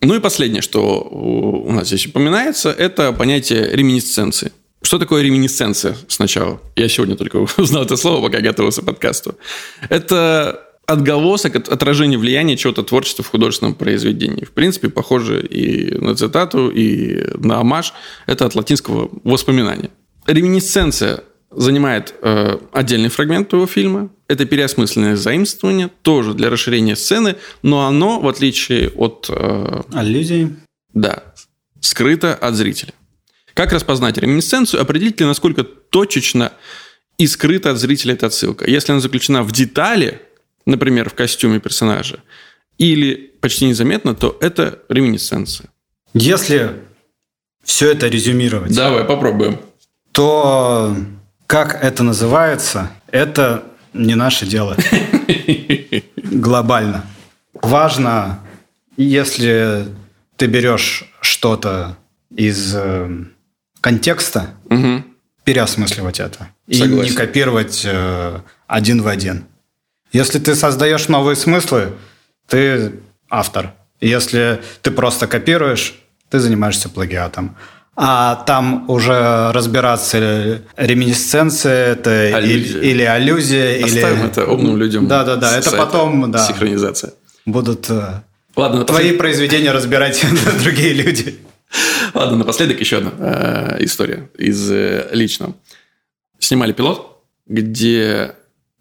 Ну 0.00 0.14
и 0.14 0.20
последнее, 0.20 0.62
что 0.62 1.00
у 1.00 1.70
нас 1.72 1.88
здесь 1.88 2.06
упоминается, 2.06 2.70
это 2.70 3.12
понятие 3.12 3.68
реминисценции. 3.72 4.52
Что 4.82 4.98
такое 4.98 5.22
реминисценция 5.22 5.96
сначала? 6.08 6.60
Я 6.76 6.88
сегодня 6.88 7.16
только 7.16 7.36
узнал 7.56 7.84
это 7.84 7.96
слово, 7.96 8.26
пока 8.26 8.40
готовился 8.40 8.82
к 8.82 8.86
подкасту. 8.86 9.36
Это 9.88 10.64
отголосок, 10.86 11.56
отражение 11.56 12.18
влияния 12.18 12.56
чего-то 12.56 12.82
творчества 12.82 13.22
в 13.22 13.28
художественном 13.28 13.74
произведении. 13.74 14.44
В 14.44 14.52
принципе, 14.52 14.88
похоже 14.88 15.46
и 15.46 15.94
на 15.98 16.14
цитату, 16.14 16.70
и 16.70 17.24
на 17.36 17.60
амаш. 17.60 17.92
Это 18.26 18.46
от 18.46 18.54
латинского 18.54 19.10
воспоминания. 19.22 19.90
Реминисценция 20.26 21.24
занимает 21.50 22.14
э, 22.22 22.58
отдельный 22.72 23.10
фрагмент 23.10 23.50
твоего 23.50 23.66
фильма. 23.66 24.10
Это 24.28 24.44
переосмысленное 24.44 25.16
заимствование, 25.16 25.90
тоже 26.02 26.34
для 26.34 26.50
расширения 26.50 26.96
сцены, 26.96 27.36
но 27.62 27.86
оно, 27.86 28.20
в 28.20 28.28
отличие 28.28 28.90
от... 28.90 29.26
Э, 29.30 29.82
Аллюзии. 29.92 30.56
Да, 30.92 31.22
скрыто 31.80 32.34
от 32.34 32.54
зрителя. 32.54 32.92
Как 33.58 33.72
распознать 33.72 34.16
реминесценцию? 34.18 34.80
Определить 34.80 35.18
ли, 35.18 35.26
насколько 35.26 35.64
точечно 35.64 36.52
и 37.16 37.26
скрыто 37.26 37.72
от 37.72 37.78
зрителя 37.78 38.14
эта 38.14 38.26
отсылка. 38.26 38.70
Если 38.70 38.92
она 38.92 39.00
заключена 39.00 39.42
в 39.42 39.50
детали, 39.50 40.22
например, 40.64 41.10
в 41.10 41.14
костюме 41.14 41.58
персонажа, 41.58 42.22
или 42.78 43.32
почти 43.40 43.64
незаметно, 43.64 44.14
то 44.14 44.38
это 44.40 44.78
реминесценция. 44.88 45.70
Если 46.14 46.70
все 47.64 47.90
это 47.90 48.06
резюмировать... 48.06 48.76
Давай, 48.76 49.02
попробуем. 49.02 49.58
То 50.12 50.94
Как 51.48 51.82
это 51.82 52.04
называется, 52.04 52.92
это 53.10 53.64
не 53.92 54.14
наше 54.14 54.46
дело. 54.46 54.76
Глобально. 56.16 57.06
Важно, 57.54 58.38
если 58.96 59.88
ты 60.36 60.46
берешь 60.46 61.12
что-то 61.22 61.98
из 62.30 62.72
э, 62.76 63.24
контекста, 63.80 64.50
Мгм. 64.68 65.04
переосмысливать 65.44 66.20
это. 66.20 66.48
И 66.66 66.74
Согласен. 66.78 67.10
не 67.10 67.16
копировать 67.16 67.82
э, 67.84 68.40
один 68.66 69.02
в 69.02 69.08
один. 69.08 69.44
Если 70.12 70.38
ты 70.38 70.54
создаешь 70.54 71.08
новые 71.08 71.36
смыслы, 71.36 71.92
ты 72.48 72.92
автор. 73.30 73.72
Если 74.00 74.60
ты 74.82 74.90
просто 74.90 75.26
копируешь, 75.26 75.94
ты 76.30 76.38
занимаешься 76.38 76.88
плагиатом. 76.88 77.56
А 78.00 78.36
там 78.46 78.88
уже 78.88 79.50
разбираться 79.52 80.62
реминисценция 80.76 81.92
это 81.94 82.10
Аллюзия. 82.36 82.78
или, 82.80 82.86
или 82.90 83.02
аллюзия, 83.02 83.84
Оставим 83.84 84.20
или... 84.20 84.26
это 84.28 84.46
умным 84.46 84.76
людям. 84.76 85.08
Да, 85.08 85.24
да, 85.24 85.36
да. 85.36 85.60
с 85.60 85.66
Это 85.66 85.76
потом, 85.76 86.30
да, 86.30 86.46
Синхронизация. 86.46 87.12
будут 87.44 87.90
э, 87.90 88.22
Ладно, 88.54 88.84
твои 88.84 88.96
напоследок, 89.12 89.18
произведения 89.18 89.72
разбирать 89.72 90.24
другие 90.62 90.92
люди. 90.92 91.38
Ладно, 92.14 92.38
напоследок 92.38 92.80
еще 92.80 92.98
одна 92.98 93.12
э, 93.18 93.84
история 93.84 94.30
из 94.36 94.70
э, 94.70 95.08
личного. 95.12 95.54
Снимали 96.38 96.72
пилот, 96.72 97.22
где 97.46 98.34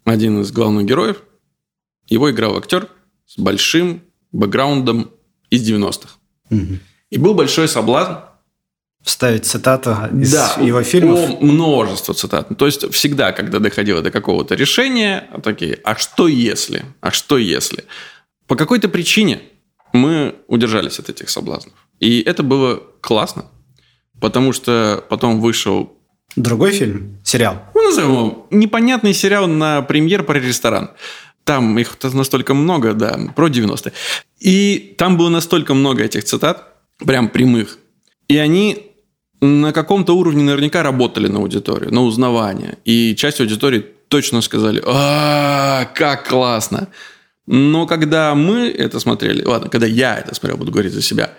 один 0.04 0.40
из 0.40 0.52
главных 0.52 0.86
героев, 0.86 1.22
его 2.06 2.30
играл 2.30 2.56
актер 2.56 2.88
с 3.26 3.38
большим 3.38 4.02
бэкграундом 4.32 5.10
из 5.50 5.68
90-х. 5.68 6.16
И 7.10 7.18
был 7.18 7.34
большой 7.34 7.68
соблазн 7.68 8.28
Вставить 9.02 9.46
цитату 9.46 9.96
из 10.20 10.32
да, 10.32 10.56
его 10.60 10.82
фильмов. 10.82 11.18
о, 11.40 11.44
множество 11.44 12.14
цитат. 12.14 12.48
То 12.58 12.66
есть 12.66 12.92
всегда, 12.92 13.32
когда 13.32 13.60
доходило 13.60 14.02
до 14.02 14.10
какого-то 14.10 14.54
решения, 14.54 15.30
такие, 15.42 15.78
а 15.84 15.94
что 15.96 16.26
если? 16.26 16.84
А 17.00 17.12
что 17.12 17.38
если? 17.38 17.84
По 18.46 18.56
какой-то 18.56 18.88
причине 18.88 19.40
мы 19.92 20.34
удержались 20.48 20.98
от 20.98 21.08
этих 21.08 21.30
соблазнов. 21.30 21.74
И 22.00 22.20
это 22.20 22.42
было 22.42 22.82
классно, 23.00 23.46
потому 24.20 24.52
что 24.52 25.04
потом 25.08 25.40
вышел, 25.40 25.94
Другой 26.36 26.72
фильм? 26.72 27.18
Сериал? 27.24 27.62
ну, 27.74 27.82
назовем 27.88 28.10
его, 28.10 28.46
непонятный 28.50 29.14
сериал 29.14 29.46
на 29.46 29.82
премьер 29.82 30.22
про 30.22 30.38
ресторан. 30.38 30.90
Там 31.44 31.78
их 31.78 31.96
настолько 32.12 32.54
много, 32.54 32.92
да, 32.92 33.18
про 33.34 33.48
90-е. 33.48 33.92
И 34.38 34.94
там 34.98 35.16
было 35.16 35.30
настолько 35.30 35.74
много 35.74 36.04
этих 36.04 36.24
цитат, 36.24 36.74
прям 36.98 37.28
прямых. 37.28 37.78
И 38.28 38.36
они 38.36 38.92
на 39.40 39.72
каком-то 39.72 40.16
уровне 40.16 40.42
наверняка 40.42 40.82
работали 40.82 41.28
на 41.28 41.38
аудиторию, 41.38 41.92
на 41.92 42.02
узнавание. 42.02 42.78
И 42.84 43.14
часть 43.16 43.40
аудитории 43.40 43.84
точно 44.08 44.42
сказали, 44.42 44.82
а 44.84 45.86
как 45.94 46.28
классно. 46.28 46.88
Но 47.46 47.86
когда 47.86 48.34
мы 48.34 48.68
это 48.68 49.00
смотрели, 49.00 49.42
ладно, 49.44 49.70
когда 49.70 49.86
я 49.86 50.18
это 50.18 50.34
смотрел, 50.34 50.58
буду 50.58 50.70
говорить 50.70 50.92
за 50.92 51.02
себя, 51.02 51.32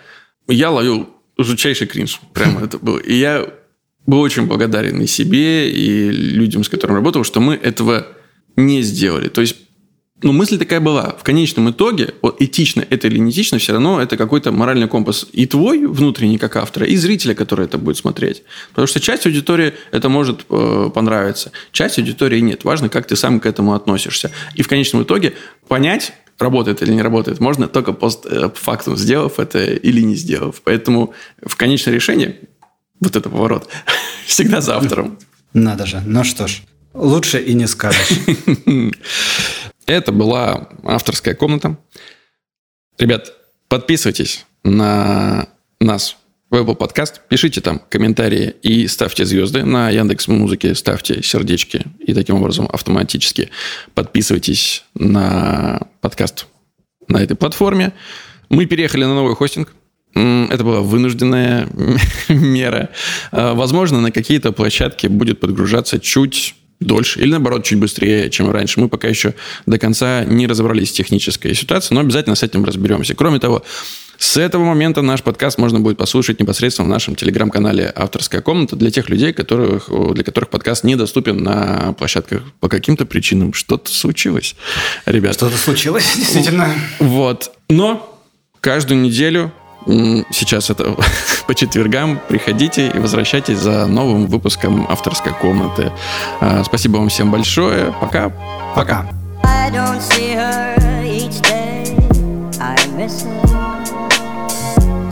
я 0.50 0.70
ловил 0.70 1.08
жутчайший 1.38 1.86
кринж. 1.86 2.20
Прямо 2.32 2.60
это 2.64 2.78
было. 2.78 2.98
И 2.98 3.14
я 3.14 3.46
был 4.06 4.20
очень 4.20 4.46
благодарен 4.46 5.00
и 5.00 5.06
себе, 5.06 5.70
и 5.70 6.10
людям, 6.10 6.64
с 6.64 6.68
которыми 6.68 6.96
работал, 6.96 7.24
что 7.24 7.40
мы 7.40 7.54
этого 7.54 8.06
не 8.56 8.82
сделали. 8.82 9.28
То 9.28 9.40
есть 9.40 9.56
ну, 10.22 10.32
мысль 10.32 10.58
такая 10.58 10.80
была. 10.80 11.16
В 11.18 11.22
конечном 11.22 11.70
итоге, 11.70 12.14
вот 12.20 12.42
этично 12.42 12.84
это 12.90 13.06
или 13.06 13.18
не 13.18 13.30
этично, 13.30 13.58
все 13.58 13.72
равно 13.72 14.02
это 14.02 14.18
какой-то 14.18 14.52
моральный 14.52 14.86
компас 14.86 15.26
и 15.32 15.46
твой 15.46 15.86
внутренний 15.86 16.36
как 16.36 16.56
автора, 16.56 16.86
и 16.86 16.96
зрителя, 16.96 17.34
который 17.34 17.64
это 17.64 17.78
будет 17.78 17.96
смотреть. 17.96 18.42
Потому 18.70 18.86
что 18.86 19.00
часть 19.00 19.24
аудитории 19.24 19.72
это 19.92 20.10
может 20.10 20.44
э, 20.50 20.90
понравиться, 20.94 21.52
часть 21.72 21.98
аудитории 21.98 22.40
нет. 22.40 22.64
Важно, 22.64 22.90
как 22.90 23.06
ты 23.06 23.16
сам 23.16 23.40
к 23.40 23.46
этому 23.46 23.74
относишься. 23.74 24.30
И 24.54 24.62
в 24.62 24.68
конечном 24.68 25.04
итоге 25.04 25.32
понять, 25.68 26.12
работает 26.40 26.82
или 26.82 26.92
не 26.92 27.02
работает, 27.02 27.40
можно 27.40 27.68
только 27.68 27.92
постфактум, 27.92 28.96
сделав 28.96 29.38
это 29.38 29.62
или 29.64 30.00
не 30.00 30.16
сделав. 30.16 30.60
Поэтому 30.64 31.14
в 31.44 31.56
конечное 31.56 31.94
решение, 31.94 32.40
вот 33.00 33.16
это 33.16 33.28
поворот, 33.28 33.68
всегда 34.26 34.60
за 34.60 34.76
автором. 34.76 35.18
Надо 35.52 35.86
же. 35.86 36.02
Ну 36.04 36.24
что 36.24 36.46
ж, 36.46 36.62
лучше 36.94 37.40
и 37.40 37.54
не 37.54 37.66
скажешь. 37.66 38.10
Это 39.86 40.12
была 40.12 40.68
авторская 40.84 41.34
комната. 41.34 41.76
Ребят, 42.98 43.32
подписывайтесь 43.68 44.46
на 44.62 45.48
нас 45.80 46.16
Apple 46.50 46.76
Podcast, 46.76 47.20
пишите 47.28 47.60
там 47.60 47.80
комментарии 47.88 48.54
и 48.62 48.88
ставьте 48.88 49.24
звезды. 49.24 49.64
На 49.64 49.88
Яндекс 49.90 50.26
Музыке 50.26 50.74
ставьте 50.74 51.22
сердечки 51.22 51.86
и 52.04 52.12
таким 52.12 52.36
образом 52.36 52.68
автоматически 52.72 53.50
подписывайтесь 53.94 54.84
на 54.94 55.86
подкаст 56.00 56.46
на 57.06 57.18
этой 57.22 57.36
платформе. 57.36 57.92
Мы 58.48 58.66
переехали 58.66 59.04
на 59.04 59.14
новый 59.14 59.36
хостинг. 59.36 59.72
Это 60.14 60.64
была 60.64 60.80
вынужденная 60.80 61.68
мера. 62.28 62.90
А, 63.30 63.54
Возможно, 63.54 64.00
на 64.00 64.10
какие-то 64.10 64.50
площадки 64.50 65.06
будет 65.06 65.38
подгружаться 65.38 66.00
чуть 66.00 66.56
дольше 66.80 67.20
или, 67.20 67.30
наоборот, 67.30 67.64
чуть 67.64 67.78
быстрее, 67.78 68.28
чем 68.30 68.50
раньше. 68.50 68.80
Мы 68.80 68.88
пока 68.88 69.06
еще 69.06 69.34
до 69.66 69.78
конца 69.78 70.24
не 70.24 70.48
разобрались 70.48 70.88
с 70.88 70.92
технической 70.92 71.54
ситуацией, 71.54 71.94
но 71.94 72.00
обязательно 72.00 72.34
с 72.34 72.42
этим 72.42 72.64
разберемся. 72.64 73.14
Кроме 73.14 73.38
того, 73.38 73.62
с 74.20 74.36
этого 74.36 74.64
момента 74.64 75.00
наш 75.00 75.22
подкаст 75.22 75.56
можно 75.56 75.80
будет 75.80 75.96
послушать 75.96 76.38
непосредственно 76.40 76.86
в 76.86 76.90
нашем 76.90 77.14
телеграм-канале 77.14 77.90
«Авторская 77.96 78.42
комната» 78.42 78.76
для 78.76 78.90
тех 78.90 79.08
людей, 79.08 79.32
которых, 79.32 79.88
для 80.12 80.22
которых 80.22 80.50
подкаст 80.50 80.84
недоступен 80.84 81.42
на 81.42 81.94
площадках 81.94 82.42
по 82.60 82.68
каким-то 82.68 83.06
причинам. 83.06 83.54
Что-то 83.54 83.90
случилось, 83.90 84.56
ребят. 85.06 85.32
Что-то 85.32 85.56
случилось, 85.56 86.04
действительно. 86.16 86.68
Вот. 86.98 87.50
Но 87.70 88.20
каждую 88.60 89.00
неделю, 89.00 89.52
сейчас 89.86 90.68
это 90.68 90.96
по 91.46 91.54
четвергам, 91.54 92.20
приходите 92.28 92.92
и 92.94 92.98
возвращайтесь 92.98 93.56
за 93.56 93.86
новым 93.86 94.26
выпуском 94.26 94.86
авторской 94.90 95.32
комнаты. 95.32 95.92
А, 96.42 96.62
Спасибо 96.62 96.98
вам 96.98 97.08
всем 97.08 97.30
большое. 97.30 97.94
Пока. 98.02 98.28
Пока. 98.76 99.10
I 99.44 99.70
don't 99.70 99.98
see 99.98 100.34
her 100.34 100.76
each 101.06 101.40
day. 101.40 101.96
I 102.60 102.76
miss 102.98 103.24
her. 103.24 103.39